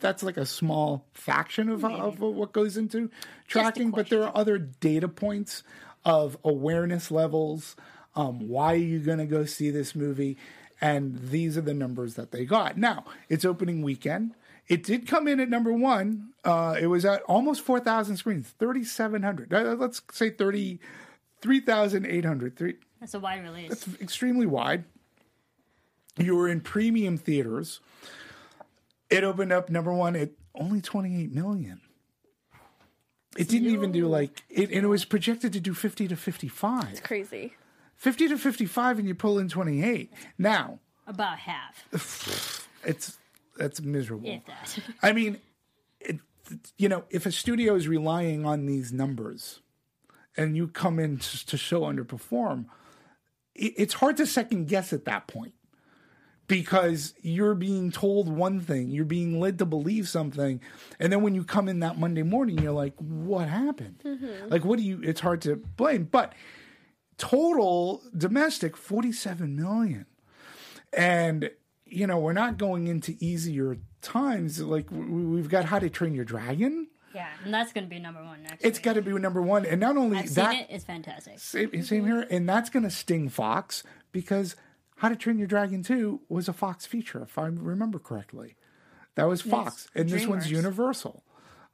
that's 0.00 0.22
like 0.22 0.36
a 0.36 0.46
small 0.46 1.06
faction 1.14 1.68
of, 1.68 1.84
of 1.84 2.20
what 2.20 2.52
goes 2.52 2.76
into 2.76 3.10
tracking 3.46 3.90
but 3.90 4.08
there 4.08 4.22
are 4.24 4.36
other 4.36 4.58
data 4.58 5.08
points 5.08 5.62
of 6.04 6.36
awareness 6.44 7.10
levels 7.10 7.76
um, 8.16 8.48
why 8.48 8.72
are 8.74 8.76
you 8.76 8.98
going 8.98 9.18
to 9.18 9.26
go 9.26 9.44
see 9.44 9.70
this 9.70 9.94
movie? 9.94 10.36
And 10.80 11.16
these 11.30 11.56
are 11.58 11.62
the 11.62 11.74
numbers 11.74 12.14
that 12.14 12.32
they 12.32 12.44
got. 12.44 12.76
Now 12.76 13.04
it's 13.28 13.44
opening 13.44 13.82
weekend. 13.82 14.34
It 14.66 14.82
did 14.82 15.06
come 15.06 15.28
in 15.28 15.40
at 15.40 15.48
number 15.48 15.72
one. 15.72 16.30
Uh, 16.44 16.76
it 16.80 16.86
was 16.86 17.04
at 17.04 17.22
almost 17.22 17.60
4000 17.62 18.16
screens 18.16 18.54
3700 18.58 19.52
Uh, 19.52 19.74
let's 19.74 20.00
say 20.12 20.30
30 20.30 20.80
3800 21.42 22.56
three, 22.56 22.74
That's 23.00 23.14
a 23.14 23.20
wide 23.20 23.42
release. 23.42 23.72
it's 23.72 23.88
extremely 24.00 24.46
wide. 24.46 24.84
You 26.18 26.36
were 26.36 26.48
in 26.48 26.60
premium 26.60 27.16
theaters. 27.16 27.80
It 29.10 29.24
opened 29.24 29.52
up 29.52 29.70
number 29.70 29.92
one 29.92 30.14
at 30.16 30.30
only 30.54 30.80
28 30.80 31.32
million. 31.32 31.80
It 33.36 33.48
didn't 33.48 33.68
even 33.68 33.92
do 33.92 34.06
like 34.08 34.42
it, 34.48 34.70
and 34.70 34.84
it 34.84 34.88
was 34.88 35.04
projected 35.04 35.52
to 35.52 35.60
do 35.60 35.72
50 35.74 36.08
to 36.08 36.16
55. 36.16 37.02
crazy. 37.02 37.54
50 37.96 38.28
to 38.28 38.38
55, 38.38 38.98
and 38.98 39.06
you 39.06 39.14
pull 39.14 39.38
in 39.38 39.48
28. 39.48 40.12
Now, 40.38 40.78
About 41.06 41.38
half, 41.38 41.86
it's 42.84 43.18
that's 43.56 43.80
miserable. 43.80 44.28
if 44.28 44.44
that. 44.46 44.78
I 45.02 45.12
mean, 45.12 45.38
it, 46.00 46.18
you 46.78 46.88
know, 46.88 47.04
if 47.10 47.26
a 47.26 47.30
studio 47.32 47.74
is 47.74 47.86
relying 47.86 48.44
on 48.46 48.66
these 48.66 48.92
numbers 48.92 49.60
and 50.36 50.56
you 50.56 50.66
come 50.66 50.98
in 50.98 51.18
to, 51.18 51.46
to 51.46 51.56
show 51.56 51.82
underperform, 51.82 52.64
it, 53.54 53.74
it's 53.76 53.94
hard 53.94 54.16
to 54.16 54.26
second 54.26 54.66
guess 54.66 54.92
at 54.92 55.04
that 55.04 55.26
point 55.28 55.52
because 56.50 57.14
you're 57.22 57.54
being 57.54 57.92
told 57.92 58.28
one 58.28 58.60
thing, 58.60 58.90
you're 58.90 59.04
being 59.04 59.38
led 59.38 59.58
to 59.60 59.64
believe 59.64 60.08
something, 60.08 60.60
and 60.98 61.12
then 61.12 61.22
when 61.22 61.34
you 61.34 61.44
come 61.44 61.68
in 61.68 61.78
that 61.80 61.96
Monday 61.96 62.24
morning, 62.24 62.58
you're 62.58 62.72
like, 62.72 62.94
"What 62.98 63.48
happened?" 63.48 64.02
Mm-hmm. 64.04 64.48
Like, 64.48 64.64
what 64.64 64.78
do 64.78 64.84
you? 64.84 65.00
It's 65.02 65.20
hard 65.20 65.42
to 65.42 65.56
blame, 65.56 66.08
but 66.10 66.34
total 67.18 68.02
domestic 68.16 68.78
47 68.78 69.54
million 69.54 70.06
and 70.90 71.50
you 71.84 72.06
know 72.06 72.18
we're 72.18 72.32
not 72.32 72.56
going 72.56 72.88
into 72.88 73.14
easier 73.20 73.76
times 74.00 74.58
like 74.58 74.90
we- 74.90 75.26
we've 75.26 75.50
got 75.50 75.66
how 75.66 75.78
to 75.78 75.90
train 75.90 76.14
your 76.14 76.24
dragon 76.24 76.88
yeah, 77.14 77.28
and 77.44 77.52
that's 77.52 77.72
going 77.74 77.84
to 77.84 77.90
be 77.90 77.98
number 77.98 78.24
one 78.24 78.42
next. 78.44 78.64
it's 78.64 78.78
got 78.78 78.94
to 78.94 79.02
be 79.02 79.12
number 79.12 79.42
one 79.42 79.66
and 79.66 79.80
not 79.80 79.98
only 79.98 80.16
I've 80.16 80.34
that 80.36 80.54
it. 80.54 80.66
It's 80.70 80.84
fantastic. 80.84 81.38
same, 81.40 81.82
same 81.82 82.04
mm-hmm. 82.04 82.06
here 82.06 82.26
and 82.30 82.48
that's 82.48 82.70
going 82.70 82.84
to 82.84 82.90
sting 82.90 83.28
fox 83.28 83.82
because 84.12 84.56
how 85.00 85.08
to 85.08 85.16
train 85.16 85.38
your 85.38 85.46
dragon 85.48 85.82
2 85.82 86.20
was 86.28 86.48
a 86.48 86.52
fox 86.52 86.86
feature 86.86 87.22
if 87.22 87.36
i 87.38 87.46
remember 87.46 87.98
correctly 87.98 88.56
that 89.16 89.24
was 89.28 89.42
fox 89.42 89.88
and 89.94 90.08
this 90.08 90.26
one's 90.26 90.50
universal 90.50 91.22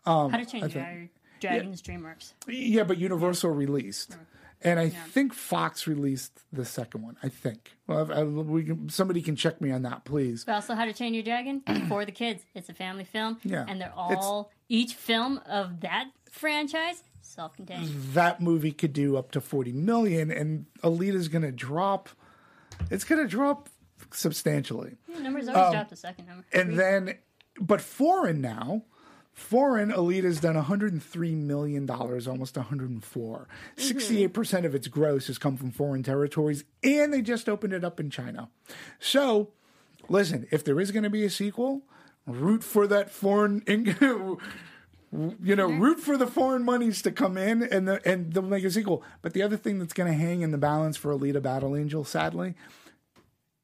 How 0.05 0.21
um, 0.27 0.33
to 0.33 0.45
Train 0.47 0.69
Your 0.71 1.09
Dragon's 1.41 1.83
DreamWorks. 1.83 2.33
yeah 2.49 2.83
but 2.85 2.99
universal 2.99 3.51
released 3.51 4.17
and 4.63 4.81
I 4.81 4.89
think 4.89 5.35
Fox 5.35 5.87
released 5.87 6.41
the 6.51 6.65
second 6.65 7.03
one. 7.03 7.19
I 7.23 7.29
think. 7.29 7.73
Well, 7.87 8.11
I, 8.11 8.25
we 8.25 8.65
can, 8.65 8.89
somebody 8.89 9.21
can 9.21 9.37
check 9.37 9.61
me 9.61 9.71
on 9.71 9.83
that, 9.83 10.07
please. 10.07 10.45
But 10.45 10.55
also, 10.55 10.75
How 10.75 10.87
to 10.87 10.95
Train 10.95 11.13
Your 11.13 11.23
Dragon 11.23 11.61
for 11.91 12.07
the 12.07 12.11
kids. 12.11 12.43
It's 12.55 12.71
a 12.71 12.75
family 12.75 13.05
film, 13.05 13.37
Yeah. 13.45 13.67
and 13.69 13.79
they're 13.83 13.93
It's- 14.11 14.17
all 14.25 14.51
each 14.71 14.95
film 14.95 15.41
of 15.47 15.81
that 15.83 16.07
franchise 16.31 17.03
self-contained. 17.21 17.91
that 18.15 18.41
movie 18.41 18.73
could 18.73 18.95
do 18.95 19.19
up 19.19 19.31
to 19.33 19.43
40 19.43 19.73
million 19.73 20.31
and 20.31 20.65
Alita's 20.83 21.29
going 21.29 21.43
to 21.43 21.53
drop 21.53 22.09
it's 22.91 23.05
going 23.05 23.23
to 23.23 23.29
drop 23.29 23.69
substantially. 24.13 24.97
Yeah, 25.09 25.21
numbers 25.21 25.49
always 25.49 25.73
drop 25.73 25.89
the 25.89 25.97
second 25.97 26.27
number. 26.27 26.45
Um, 26.55 26.61
And 26.61 26.79
then 26.79 27.19
but 27.59 27.81
foreign 27.81 28.41
now, 28.41 28.83
foreign 29.33 29.91
Alita's 29.91 30.41
done 30.41 30.57
103 30.57 31.35
million 31.35 31.87
dollars, 31.87 32.29
almost 32.29 32.57
104. 32.57 33.49
68% 33.77 34.65
of 34.65 34.75
its 34.75 34.89
gross 34.89 35.27
has 35.29 35.39
come 35.39 35.57
from 35.57 35.71
foreign 35.71 36.03
territories 36.03 36.65
and 36.83 37.13
they 37.13 37.23
just 37.23 37.49
opened 37.49 37.73
it 37.73 37.85
up 37.85 37.99
in 38.01 38.11
China. 38.11 38.51
So, 38.99 39.53
listen, 40.09 40.47
if 40.51 40.65
there 40.65 40.81
is 40.81 40.91
going 40.91 41.05
to 41.05 41.11
be 41.11 41.25
a 41.25 41.31
sequel, 41.31 41.83
root 42.27 42.63
for 42.63 42.87
that 42.87 43.11
foreign 43.11 43.63
you 45.13 45.57
know, 45.57 45.67
root 45.67 46.01
for 46.01 46.17
the 46.17 46.27
foreign 46.27 46.65
monies 46.65 47.03
to 47.03 47.13
come 47.13 47.37
in 47.37 47.63
and 47.63 47.89
the, 47.89 48.07
and 48.09 48.33
they'll 48.33 48.43
make 48.43 48.65
a 48.65 48.71
sequel. 48.71 49.03
But 49.23 49.33
the 49.33 49.43
other 49.43 49.57
thing 49.57 49.79
that's 49.79 49.93
going 49.93 50.11
to 50.11 50.19
hang 50.19 50.43
in 50.43 50.51
the 50.51 50.59
balance 50.59 50.97
for 50.97 51.13
Alita 51.13 51.41
Battle 51.41 51.77
Angel, 51.77 52.05
sadly, 52.05 52.55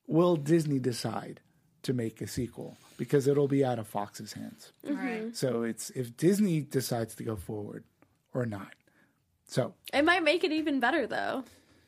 will 0.07 0.37
Disney 0.37 0.79
decide 0.79 1.41
to 1.83 1.93
make 1.93 2.21
a 2.21 2.27
sequel 2.27 2.77
because 2.97 3.27
it'll 3.27 3.49
be 3.49 3.65
out 3.65 3.79
of 3.79 3.89
Fox's 3.89 4.33
hands. 4.35 4.73
Mm-hmm. 4.87 4.97
Right. 4.97 5.37
So 5.37 5.63
it's 5.63 5.91
if 5.91 6.17
Disney 6.17 6.61
decides 6.61 7.15
to 7.17 7.25
go 7.25 7.37
forward 7.37 7.85
or 8.33 8.47
not. 8.47 8.75
So 9.47 9.75
It 9.93 10.05
might 10.05 10.23
make 10.23 10.45
it 10.45 10.53
even 10.53 10.81
better, 10.81 11.07
though. 11.07 11.45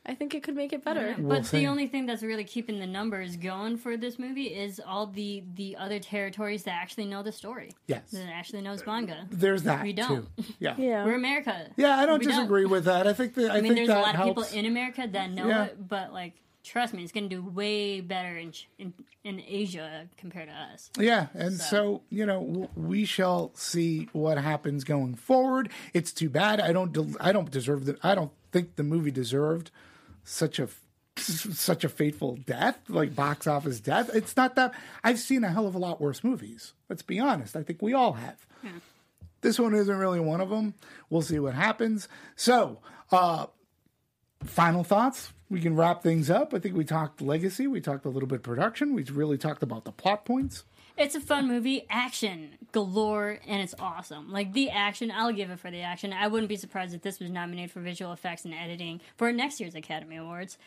I 0.07 0.13
think 0.13 0.35
it 0.35 0.43
could 0.43 0.55
make 0.55 0.71
it 0.71 0.83
better. 0.83 1.15
We'll 1.17 1.29
But 1.29 1.45
see. 1.47 1.59
the 1.59 1.67
only 1.67 1.87
thing 1.87 2.05
that's 2.05 2.21
really 2.23 2.43
keeping 2.43 2.79
the 2.79 2.85
numbers 2.87 3.37
going 3.37 3.77
for 3.77 3.97
this 3.97 4.19
movie 4.19 4.53
is 4.53 4.79
all 4.85 5.07
the 5.07 5.43
the 5.55 5.75
other 5.77 5.99
territories 5.99 6.63
that 6.63 6.73
actually 6.73 7.05
know 7.05 7.23
the 7.23 7.31
story. 7.31 7.71
yes, 7.87 8.11
That 8.11 8.29
actually 8.29 8.61
knows 8.61 8.85
manga. 8.85 9.25
there's 9.31 9.63
that 9.63 9.81
We 9.83 9.93
don't. 9.93 10.27
too. 10.37 10.43
Yeah. 10.59 10.75
Yeah. 10.77 11.05
We're 11.05 11.15
America. 11.15 11.69
Yeah, 11.75 11.97
I 11.97 12.05
don't 12.05 12.19
We 12.19 12.25
don't. 12.25 12.35
disagree 12.35 12.65
with 12.65 12.85
that. 12.85 13.07
I 13.07 13.13
think 13.13 13.33
that 13.35 13.51
I, 13.51 13.57
I 13.57 13.61
mean, 13.61 13.73
think 13.73 13.87
there's 13.87 13.89
a 13.89 13.93
that 13.93 14.01
lot 14.01 14.15
of 14.15 14.25
people 14.25 14.43
in 14.57 14.65
America 14.65 15.07
that 15.11 15.31
know 15.31 15.47
Yeah. 15.47 15.63
it, 15.65 15.87
but 15.87 16.13
like, 16.13 16.33
trust 16.63 16.93
me, 16.93 17.03
it's 17.03 17.11
going 17.11 17.29
to 17.29 17.35
do 17.35 17.43
way 17.43 18.01
better 18.01 18.37
in, 18.37 18.53
in 18.79 18.93
in 19.23 19.41
Asia 19.47 20.07
compared 20.17 20.49
to 20.49 20.53
us. 20.53 20.91
Yeah, 20.99 21.27
and 21.33 21.53
so, 21.59 22.01
you 22.11 22.25
know 22.27 22.41
w- 22.45 22.67
we 22.75 23.05
shall 23.05 23.51
see 23.55 24.07
what 24.13 24.37
happens 24.37 24.83
going 24.83 25.15
forward. 25.15 25.69
It's 25.95 26.11
too 26.11 26.29
bad. 26.29 26.59
I 26.59 26.71
don't. 26.73 26.93
del- 26.93 27.15
I 27.19 27.31
don't 27.31 27.49
deserve 27.49 27.85
that. 27.85 27.97
I 28.03 28.13
don't 28.13 28.31
think 28.51 28.75
the 28.75 28.83
movie 28.83 29.09
deserved 29.11 29.71
such 30.25 30.59
a 30.59 30.67
such 31.17 31.85
a 31.85 31.89
fateful 31.89 32.37
death, 32.45 32.77
like 32.89 33.15
box 33.15 33.47
office 33.47 33.79
death. 33.79 34.09
It's 34.13 34.35
not 34.35 34.55
that. 34.55 34.73
I've 35.01 35.19
seen 35.19 35.45
a 35.45 35.49
hell 35.49 35.65
of 35.65 35.73
a 35.73 35.77
lot 35.77 36.01
worse 36.01 36.23
movies. 36.25 36.73
Let's 36.89 37.03
be 37.03 37.19
honest. 37.19 37.55
I 37.55 37.63
think 37.63 37.81
we 37.81 37.93
all 37.93 38.13
have. 38.13 38.45
This 39.41 39.59
one 39.59 39.73
isn't 39.73 39.97
really 39.97 40.19
one 40.19 40.41
of 40.41 40.49
them. 40.49 40.73
We'll 41.09 41.21
see 41.21 41.39
what 41.39 41.53
happens. 41.53 42.09
So, 42.35 42.79
uh, 43.11 43.45
final 44.43 44.83
thoughts. 44.83 45.31
We 45.49 45.61
can 45.61 45.75
wrap 45.75 46.01
things 46.01 46.29
up. 46.29 46.53
I 46.53 46.59
think 46.59 46.75
we 46.75 46.83
talked 46.83 47.21
legacy. 47.21 47.67
We 47.67 47.79
talked 47.79 48.05
a 48.05 48.09
little 48.09 48.27
bit 48.27 48.41
production. 48.41 48.93
We 48.93 49.03
really 49.03 49.37
talked 49.37 49.61
about 49.61 49.85
the 49.85 49.91
plot 49.91 50.25
points. 50.25 50.63
It's 50.97 51.13
a 51.13 51.19
fun 51.19 51.47
movie, 51.47 51.85
action 51.89 52.57
galore, 52.71 53.39
and 53.45 53.61
it's 53.61 53.75
awesome. 53.79 54.31
Like 54.31 54.53
the 54.53 54.69
action, 54.69 55.11
I'll 55.11 55.33
give 55.33 55.49
it 55.49 55.59
for 55.59 55.69
the 55.69 55.81
action. 55.81 56.13
I 56.13 56.27
wouldn't 56.27 56.47
be 56.47 56.55
surprised 56.55 56.95
if 56.95 57.01
this 57.01 57.19
was 57.19 57.29
nominated 57.29 57.71
for 57.71 57.81
visual 57.81 58.13
effects 58.13 58.45
and 58.45 58.53
editing 58.53 59.01
for 59.17 59.31
next 59.33 59.59
year's 59.59 59.75
Academy 59.75 60.15
Awards, 60.15 60.57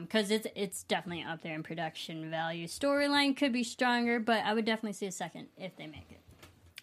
because 0.00 0.30
it's 0.30 0.46
it's 0.54 0.84
definitely 0.84 1.24
up 1.24 1.42
there 1.42 1.54
in 1.54 1.64
production 1.64 2.30
value. 2.30 2.68
Storyline 2.68 3.36
could 3.36 3.52
be 3.52 3.64
stronger, 3.64 4.20
but 4.20 4.44
I 4.44 4.54
would 4.54 4.64
definitely 4.64 4.92
see 4.92 5.06
a 5.06 5.12
second 5.12 5.48
if 5.56 5.76
they 5.76 5.86
make 5.86 6.10
it. 6.10 6.20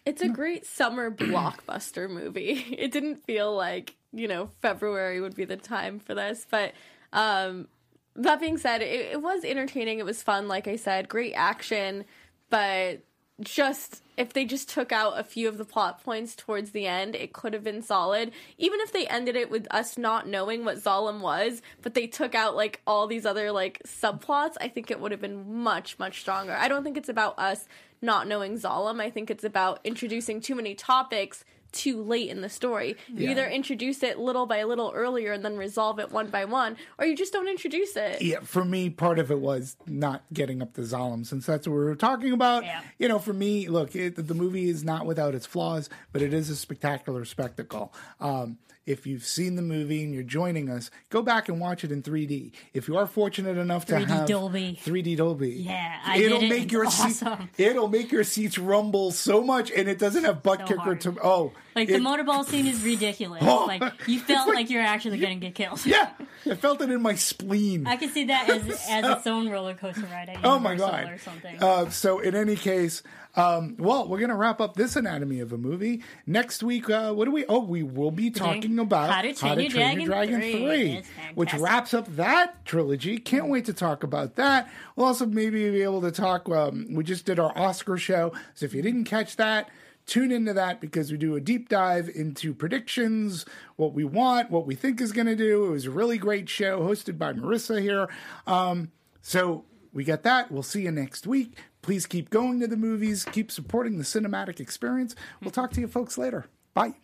It's 0.04 0.22
a 0.22 0.28
great 0.28 0.66
summer 0.66 1.10
blockbuster 1.10 2.08
movie. 2.08 2.66
It 2.78 2.92
didn't 2.92 3.24
feel 3.24 3.54
like, 3.54 3.96
you 4.12 4.28
know, 4.28 4.50
February 4.60 5.20
would 5.20 5.34
be 5.34 5.44
the 5.44 5.56
time 5.56 6.00
for 6.00 6.14
this. 6.14 6.46
But 6.50 6.72
um, 7.12 7.68
that 8.16 8.40
being 8.40 8.58
said, 8.58 8.82
it, 8.82 9.12
it 9.12 9.22
was 9.22 9.44
entertaining. 9.44 9.98
It 9.98 10.04
was 10.04 10.22
fun, 10.22 10.48
like 10.48 10.66
I 10.66 10.76
said, 10.76 11.08
great 11.08 11.34
action. 11.34 12.04
But 12.50 13.00
just 13.40 14.02
if 14.16 14.34
they 14.34 14.44
just 14.44 14.68
took 14.68 14.92
out 14.92 15.18
a 15.18 15.24
few 15.24 15.48
of 15.48 15.56
the 15.56 15.64
plot 15.64 16.04
points 16.04 16.36
towards 16.36 16.72
the 16.72 16.86
end, 16.86 17.14
it 17.14 17.32
could 17.32 17.54
have 17.54 17.64
been 17.64 17.80
solid. 17.80 18.32
Even 18.58 18.80
if 18.80 18.92
they 18.92 19.06
ended 19.06 19.34
it 19.34 19.50
with 19.50 19.66
us 19.70 19.96
not 19.96 20.28
knowing 20.28 20.64
what 20.64 20.76
Zalem 20.76 21.20
was, 21.20 21.62
but 21.80 21.94
they 21.94 22.06
took 22.06 22.34
out 22.34 22.54
like 22.54 22.82
all 22.86 23.06
these 23.06 23.24
other 23.24 23.50
like 23.50 23.80
subplots, 23.86 24.56
I 24.60 24.68
think 24.68 24.90
it 24.90 25.00
would 25.00 25.10
have 25.12 25.22
been 25.22 25.62
much, 25.62 25.98
much 25.98 26.20
stronger. 26.20 26.52
I 26.52 26.68
don't 26.68 26.84
think 26.84 26.98
it's 26.98 27.08
about 27.08 27.38
us 27.38 27.66
not 28.02 28.28
knowing 28.28 28.58
Zalem. 28.58 29.00
I 29.00 29.08
think 29.10 29.30
it's 29.30 29.44
about 29.44 29.80
introducing 29.84 30.40
too 30.40 30.54
many 30.54 30.74
topics 30.74 31.44
too 31.72 32.02
late 32.02 32.28
in 32.30 32.40
the 32.40 32.48
story. 32.48 32.96
You 33.08 33.24
Yeah. 33.26 33.30
either 33.30 33.46
introduce 33.48 34.02
it 34.02 34.18
little 34.18 34.46
by 34.46 34.62
little 34.64 34.92
earlier 34.94 35.32
and 35.32 35.44
then 35.44 35.56
resolve 35.56 35.98
it 35.98 36.10
one 36.12 36.28
by 36.28 36.44
one, 36.44 36.76
or 36.98 37.06
you 37.06 37.16
just 37.16 37.32
don't 37.32 37.48
introduce 37.48 37.96
it. 37.96 38.22
Yeah, 38.22 38.40
for 38.40 38.64
me, 38.64 38.90
part 38.90 39.18
of 39.18 39.30
it 39.30 39.40
was 39.40 39.76
not 39.86 40.22
getting 40.32 40.62
up 40.62 40.74
to 40.74 40.82
Zalem, 40.82 41.26
since 41.26 41.46
that's 41.46 41.66
what 41.66 41.74
we 41.74 41.84
were 41.84 41.94
talking 41.96 42.32
about. 42.32 42.64
Yeah. 42.64 42.80
You 42.98 43.08
know, 43.08 43.18
for 43.18 43.32
me, 43.32 43.68
look, 43.68 43.94
it, 43.94 44.16
the 44.26 44.34
movie 44.34 44.68
is 44.68 44.84
not 44.84 45.06
without 45.06 45.34
its 45.34 45.46
flaws, 45.46 45.88
but 46.12 46.22
it 46.22 46.32
is 46.34 46.50
a 46.50 46.56
spectacular 46.56 47.24
spectacle. 47.24 47.92
Um, 48.20 48.58
if 48.86 49.06
you've 49.06 49.24
seen 49.24 49.54
the 49.56 49.62
movie 49.62 50.02
and 50.02 50.12
you're 50.12 50.22
joining 50.22 50.68
us, 50.70 50.90
go 51.10 51.22
back 51.22 51.48
and 51.48 51.60
watch 51.60 51.84
it 51.84 51.92
in 51.92 52.02
3D. 52.02 52.52
If 52.74 52.88
you 52.88 52.96
are 52.96 53.06
fortunate 53.06 53.56
enough 53.56 53.84
to 53.86 53.94
3D 53.94 54.06
have 54.06 54.26
Dolby. 54.28 54.78
3D 54.84 55.16
Dolby, 55.16 55.50
Yeah, 55.50 55.98
I 56.04 56.18
it'll 56.18 56.42
it. 56.42 56.48
make 56.48 56.62
It's 56.64 56.72
your 56.72 56.86
awesome. 56.86 57.50
it'll 57.58 57.88
make 57.88 58.10
your 58.10 58.24
seats 58.24 58.58
rumble 58.58 59.10
so 59.12 59.42
much, 59.42 59.70
and 59.70 59.88
it 59.88 59.98
doesn't 59.98 60.24
have 60.24 60.42
butt 60.42 60.60
So 60.60 60.66
kicker 60.66 60.80
hard. 60.80 61.00
to 61.02 61.16
oh, 61.22 61.52
Like 61.74 61.88
the 61.88 61.94
it- 61.94 62.02
motorball 62.02 62.44
scene 62.44 62.66
is 62.66 62.82
ridiculous. 62.82 63.42
Oh. 63.44 63.64
Like 63.66 63.82
you 64.06 64.20
felt 64.20 64.48
like, 64.48 64.70
you're 64.70 64.82
actually 64.82 65.18
going 65.18 65.38
to 65.40 65.46
get 65.46 65.54
killed. 65.54 65.84
Yeah, 65.86 66.10
I 66.50 66.54
felt 66.54 66.80
it 66.80 66.90
in 66.90 67.02
my 67.02 67.14
spleen. 67.14 67.86
I 67.86 67.96
could 67.96 68.10
see 68.10 68.24
that 68.24 68.48
as 68.48 68.68
as 68.88 69.18
its 69.18 69.26
own 69.26 69.48
roller 69.48 69.74
coaster 69.74 70.06
ride 70.10 70.38
Oh 70.44 70.58
my 70.58 70.74
god! 70.74 71.10
or 71.10 71.18
something. 71.18 71.62
Uh, 71.62 71.90
so 71.90 72.18
in 72.18 72.34
any 72.34 72.56
case, 72.56 73.02
um, 73.36 73.76
well, 73.78 74.08
we're 74.08 74.18
gonna 74.18 74.36
wrap 74.36 74.60
up 74.60 74.74
this 74.74 74.96
anatomy 74.96 75.40
of 75.40 75.52
a 75.52 75.58
movie 75.58 76.02
next 76.26 76.62
week. 76.62 76.90
Uh, 76.90 77.12
what 77.12 77.26
do 77.26 77.30
we? 77.30 77.44
Oh, 77.46 77.60
we 77.60 77.82
will 77.82 78.10
be 78.10 78.30
talking 78.30 78.78
about 78.78 79.10
How 79.10 79.22
to 79.22 79.32
Train 79.32 80.00
Your 80.00 80.06
Dragon 80.06 80.40
3. 80.40 80.92
It's 80.92 81.08
which 81.34 81.54
wraps 81.54 81.94
up 81.94 82.14
that 82.16 82.64
trilogy. 82.64 83.18
Can't 83.18 83.48
wait 83.48 83.66
to 83.66 83.72
talk 83.72 84.02
about 84.02 84.34
that. 84.36 84.68
We'll 84.96 85.06
also 85.06 85.26
maybe 85.26 85.70
be 85.70 85.82
able 85.82 86.00
to 86.02 86.10
talk. 86.10 86.48
Um, 86.48 86.88
we 86.90 87.04
just 87.04 87.24
did 87.24 87.38
our 87.38 87.56
Oscar 87.56 87.96
show, 87.96 88.32
so 88.54 88.66
if 88.66 88.74
you 88.74 88.82
didn't 88.82 89.04
catch 89.04 89.36
that. 89.36 89.68
Tune 90.10 90.32
into 90.32 90.52
that 90.54 90.80
because 90.80 91.12
we 91.12 91.18
do 91.18 91.36
a 91.36 91.40
deep 91.40 91.68
dive 91.68 92.10
into 92.12 92.52
predictions, 92.52 93.46
what 93.76 93.92
we 93.94 94.02
want, 94.02 94.50
what 94.50 94.66
we 94.66 94.74
think 94.74 95.00
is 95.00 95.12
going 95.12 95.28
to 95.28 95.36
do. 95.36 95.66
It 95.66 95.70
was 95.70 95.86
a 95.86 95.92
really 95.92 96.18
great 96.18 96.48
show 96.48 96.80
hosted 96.80 97.16
by 97.16 97.32
Marissa 97.32 97.80
here. 97.80 98.08
Um, 98.44 98.90
so 99.22 99.64
we 99.92 100.02
got 100.02 100.24
that. 100.24 100.50
We'll 100.50 100.64
see 100.64 100.82
you 100.82 100.90
next 100.90 101.28
week. 101.28 101.56
Please 101.80 102.06
keep 102.06 102.28
going 102.28 102.58
to 102.58 102.66
the 102.66 102.76
movies, 102.76 103.24
keep 103.24 103.52
supporting 103.52 103.98
the 103.98 104.02
cinematic 104.02 104.58
experience. 104.58 105.14
We'll 105.40 105.52
talk 105.52 105.70
to 105.74 105.80
you 105.80 105.86
folks 105.86 106.18
later. 106.18 106.46
Bye. 106.74 106.94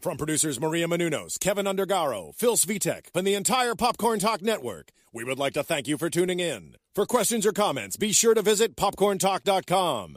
From 0.00 0.16
producers 0.16 0.58
Maria 0.58 0.86
Menounos, 0.86 1.38
Keven 1.38 1.66
Undergaro, 1.66 2.34
Phil 2.34 2.56
Svitek, 2.56 3.08
and 3.14 3.26
the 3.26 3.34
entire 3.34 3.74
Popcorn 3.74 4.18
Talk 4.18 4.40
Network, 4.40 4.92
we 5.12 5.24
would 5.24 5.38
like 5.38 5.52
to 5.52 5.62
thank 5.62 5.86
you 5.86 5.98
for 5.98 6.08
tuning 6.08 6.40
in. 6.40 6.76
For 6.94 7.04
questions 7.04 7.44
or 7.44 7.52
comments, 7.52 7.98
be 7.98 8.12
sure 8.12 8.32
to 8.32 8.40
visit 8.40 8.76
popcorntalk.com. 8.76 10.16